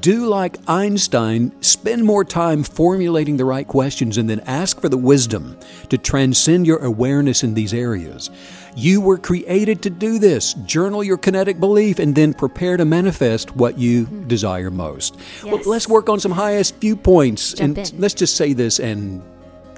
Do 0.00 0.26
like 0.26 0.58
Einstein, 0.68 1.50
spend 1.62 2.04
more 2.04 2.24
time 2.24 2.62
formulating 2.62 3.38
the 3.38 3.44
right 3.44 3.66
questions 3.66 4.18
and 4.18 4.28
then 4.28 4.40
ask 4.40 4.80
for 4.80 4.88
the 4.88 4.96
wisdom 4.96 5.58
to 5.88 5.96
transcend 5.98 6.66
your 6.66 6.78
awareness 6.78 7.42
in 7.42 7.54
these 7.54 7.72
areas. 7.72 8.30
You 8.76 9.00
were 9.00 9.16
created 9.16 9.82
to 9.82 9.90
do 9.90 10.18
this. 10.18 10.52
Journal 10.66 11.02
your 11.02 11.16
kinetic 11.16 11.58
belief 11.58 11.98
and 11.98 12.14
then 12.14 12.34
prepare 12.34 12.76
to 12.76 12.84
manifest 12.84 13.56
what 13.56 13.78
you 13.78 14.04
desire 14.26 14.70
most. 14.70 15.16
Yes. 15.16 15.44
Well, 15.44 15.62
let's 15.64 15.88
work 15.88 16.10
on 16.10 16.20
some 16.20 16.32
highest 16.32 16.76
viewpoints. 16.76 17.54
Jump 17.54 17.78
and 17.78 17.92
in. 17.92 18.00
let's 18.00 18.14
just 18.14 18.36
say 18.36 18.52
this 18.52 18.78
and 18.78 19.22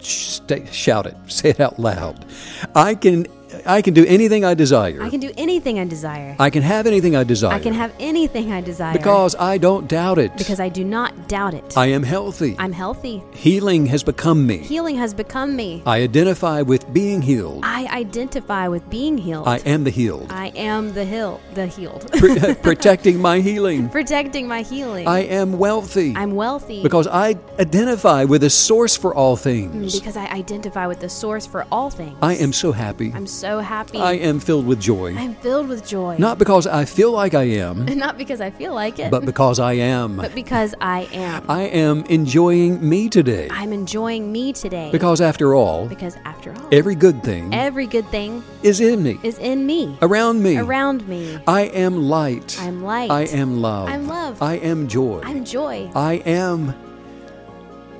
shout 0.03 1.07
it, 1.07 1.17
say 1.29 1.51
it 1.51 1.61
out 1.61 1.79
loud. 1.79 2.27
I 2.75 2.97
can 2.97 3.27
I 3.67 3.83
can 3.83 3.95
do 3.95 4.05
anything 4.07 4.45
I 4.45 4.55
desire. 4.55 5.03
I 5.03 5.11
can 5.11 5.21
do 5.21 5.31
anything 5.37 5.79
I 5.79 5.85
desire. 5.85 6.37
I 6.39 6.51
can 6.51 6.63
have 6.63 6.87
anything 6.87 7.17
I 7.17 7.25
desire. 7.25 7.53
I 7.53 7.59
can 7.59 7.75
have 7.75 7.93
anything 7.99 8.53
I 8.53 8.61
desire. 8.61 8.93
Because 8.93 9.35
I 9.37 9.59
don't 9.59 9.89
doubt 9.89 10.19
it. 10.19 10.37
Because 10.37 10.61
I 10.61 10.69
do 10.69 10.85
not 10.85 11.29
doubt 11.29 11.55
it. 11.55 11.77
I 11.77 11.87
am 11.87 12.03
healthy. 12.03 12.57
I'm 12.59 12.73
healthy. 12.73 13.23
Healing 13.33 13.87
has 13.87 14.03
become 14.03 14.47
me. 14.47 14.59
Healing 14.59 14.97
has 14.97 15.15
become 15.15 15.57
me. 15.57 15.83
I 15.87 16.03
identify 16.03 16.63
with 16.63 16.93
being 16.93 17.23
healed. 17.23 17.61
I 17.65 17.87
identify 17.87 18.69
with 18.69 18.89
being 18.91 19.19
healed. 19.19 19.47
I 19.49 19.59
am 19.59 19.85
the 19.85 19.91
healed. 19.91 20.31
I 20.31 20.49
am 20.57 20.93
the 20.95 21.05
heal 21.05 21.41
the 21.55 21.67
healed. 21.67 22.11
protecting 22.63 23.21
my 23.21 23.41
healing. 23.41 23.89
Protecting 23.89 24.47
my 24.47 24.63
healing. 24.63 25.07
I 25.07 25.21
am 25.21 25.59
wealthy. 25.59 26.15
I'm 26.17 26.35
wealthy. 26.35 26.83
Because 26.83 27.07
I 27.07 27.37
identify 27.59 28.25
with 28.25 28.43
the 28.43 28.51
source 28.51 28.97
for 28.97 29.15
all 29.15 29.37
things. 29.37 29.95
Mm, 29.95 29.99
because 29.99 30.17
I 30.17 30.27
identify 30.27 30.87
with 30.87 31.01
the 31.01 31.09
source 31.09 31.47
for 31.47 31.67
all 31.71 31.91
things. 31.91 32.17
I 32.23 32.35
am 32.35 32.53
so 32.53 32.73
happy. 32.73 33.13
I'm 33.15 33.27
so 33.27 33.48
happy. 33.57 33.99
I 33.99 34.13
am 34.13 34.39
filled 34.39 34.67
with 34.67 34.81
joy. 34.81 35.17
I'm 35.17 35.35
filled 35.37 35.69
with 35.69 35.87
joy. 35.87 36.17
Not 36.19 36.39
because 36.39 36.67
I 36.67 36.85
feel 36.85 37.11
like 37.11 37.33
I 37.35 37.45
am. 37.45 37.87
Not 37.99 38.19
because 38.19 38.41
I 38.41 38.51
feel 38.51 38.75
like 38.75 38.99
it. 38.99 39.11
But 39.11 39.25
because 39.25 39.59
I 39.59 39.73
am. 39.73 40.17
But 40.17 40.35
because 40.35 40.75
I 40.81 41.09
am. 41.13 41.51
I 41.51 41.63
am 41.63 42.05
enjoying 42.05 42.87
me 42.87 43.09
today. 43.09 43.49
I'm 43.51 43.73
enjoying 43.73 44.31
me 44.31 44.53
today. 44.53 44.91
Because 44.93 45.21
after 45.21 45.55
all. 45.55 45.87
Because 45.87 46.17
after 46.25 46.53
all. 46.53 46.69
Every 46.71 46.95
good 46.95 47.25
thing. 47.25 47.55
Every 47.55 47.87
good 47.87 48.07
thing. 48.09 48.45
Is 48.63 48.81
in 48.81 49.03
me. 49.03 49.19
Is 49.23 49.39
in 49.39 49.65
me. 49.67 49.97
Around 50.03 50.43
me. 50.43 50.59
Around 50.59 51.09
me. 51.09 51.39
I 51.47 51.63
am 51.63 52.09
light. 52.09 52.59
I'm 52.61 52.85
light. 52.85 53.11
I 53.11 53.23
am 53.23 53.63
love. 53.63 53.89
I'm 53.89 54.07
love. 54.07 54.43
I 54.43 54.55
am 54.57 54.89
joy. 54.89 55.23
I'm 55.25 55.45
joy. 55.45 55.91
I 55.95 56.15
am 56.27 56.75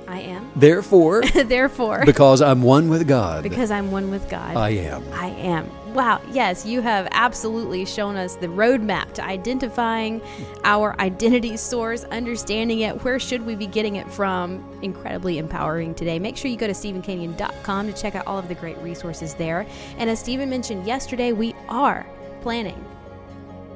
I 0.09 0.21
am. 0.21 0.51
Therefore, 0.55 1.21
therefore, 1.21 2.03
because 2.05 2.41
I'm 2.41 2.63
one 2.63 2.89
with 2.89 3.07
God. 3.07 3.43
Because 3.43 3.69
I'm 3.69 3.91
one 3.91 4.09
with 4.09 4.27
God. 4.29 4.57
I 4.57 4.69
am. 4.71 5.03
I 5.13 5.27
am. 5.27 5.69
Wow. 5.93 6.21
Yes, 6.31 6.65
you 6.65 6.81
have 6.81 7.07
absolutely 7.11 7.85
shown 7.85 8.15
us 8.15 8.35
the 8.35 8.47
roadmap 8.47 9.13
to 9.13 9.23
identifying 9.23 10.21
our 10.63 10.99
identity 10.99 11.57
source, 11.57 12.03
understanding 12.05 12.79
it. 12.79 13.03
Where 13.03 13.19
should 13.19 13.45
we 13.45 13.55
be 13.55 13.67
getting 13.67 13.95
it 13.95 14.11
from? 14.11 14.63
Incredibly 14.81 15.37
empowering 15.37 15.93
today. 15.95 16.19
Make 16.19 16.37
sure 16.37 16.49
you 16.49 16.57
go 16.57 16.67
to 16.67 16.73
StephenCanyon.com 16.73 17.87
to 17.87 17.93
check 17.93 18.15
out 18.15 18.25
all 18.27 18.37
of 18.37 18.47
the 18.47 18.55
great 18.55 18.77
resources 18.79 19.35
there. 19.35 19.65
And 19.97 20.09
as 20.09 20.19
Stephen 20.19 20.49
mentioned 20.49 20.85
yesterday, 20.85 21.31
we 21.33 21.55
are 21.69 22.05
planning 22.41 22.83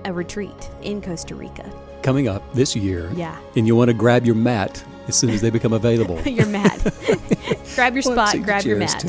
a 0.06 0.14
retreat 0.14 0.70
in 0.82 1.02
Costa 1.02 1.36
Rica. 1.36 1.72
Coming 2.02 2.28
up 2.28 2.44
this 2.54 2.76
year. 2.76 3.12
Yeah. 3.16 3.40
And 3.56 3.66
you 3.66 3.76
want 3.76 3.90
to 3.90 3.94
grab 3.94 4.26
your 4.26 4.36
mat 4.36 4.84
as 5.08 5.16
soon 5.16 5.30
as 5.32 5.42
they 5.42 5.50
become 5.50 5.74
available. 5.74 6.20
you're 6.26 6.46
mad. 6.46 6.80
grab 7.76 7.94
your 7.94 8.02
spot, 8.02 8.42
grab 8.42 8.64
your 8.64 8.78
mat. 8.78 9.04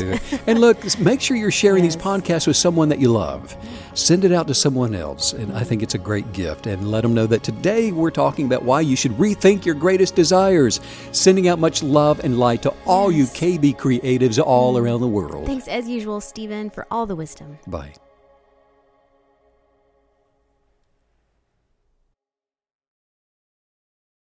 And 0.46 0.60
look, 0.60 0.98
make 0.98 1.20
sure 1.20 1.36
you're 1.36 1.50
sharing 1.50 1.84
yes. 1.84 1.94
these 1.94 2.02
podcasts 2.02 2.46
with 2.46 2.56
someone 2.56 2.88
that 2.88 2.98
you 2.98 3.08
love. 3.08 3.56
Send 3.94 4.24
it 4.24 4.32
out 4.32 4.48
to 4.48 4.54
someone 4.54 4.94
else, 4.94 5.32
and 5.32 5.52
I 5.56 5.62
think 5.62 5.82
it's 5.82 5.94
a 5.94 5.98
great 5.98 6.32
gift. 6.32 6.66
And 6.66 6.90
let 6.90 7.02
them 7.02 7.14
know 7.14 7.26
that 7.26 7.44
today 7.44 7.92
we're 7.92 8.10
talking 8.10 8.46
about 8.46 8.64
why 8.64 8.80
you 8.80 8.96
should 8.96 9.12
rethink 9.12 9.64
your 9.64 9.76
greatest 9.76 10.14
desires, 10.14 10.80
sending 11.12 11.48
out 11.48 11.58
much 11.58 11.82
love 11.82 12.20
and 12.24 12.38
light 12.38 12.62
to 12.62 12.74
all 12.86 13.12
yes. 13.12 13.40
you 13.40 13.48
KB 13.48 13.76
creatives 13.76 14.42
all 14.42 14.76
around 14.76 15.00
the 15.00 15.08
world. 15.08 15.46
Thanks 15.46 15.68
as 15.68 15.88
usual, 15.88 16.20
Stephen, 16.20 16.70
for 16.70 16.86
all 16.90 17.06
the 17.06 17.16
wisdom. 17.16 17.58
Bye. 17.66 17.94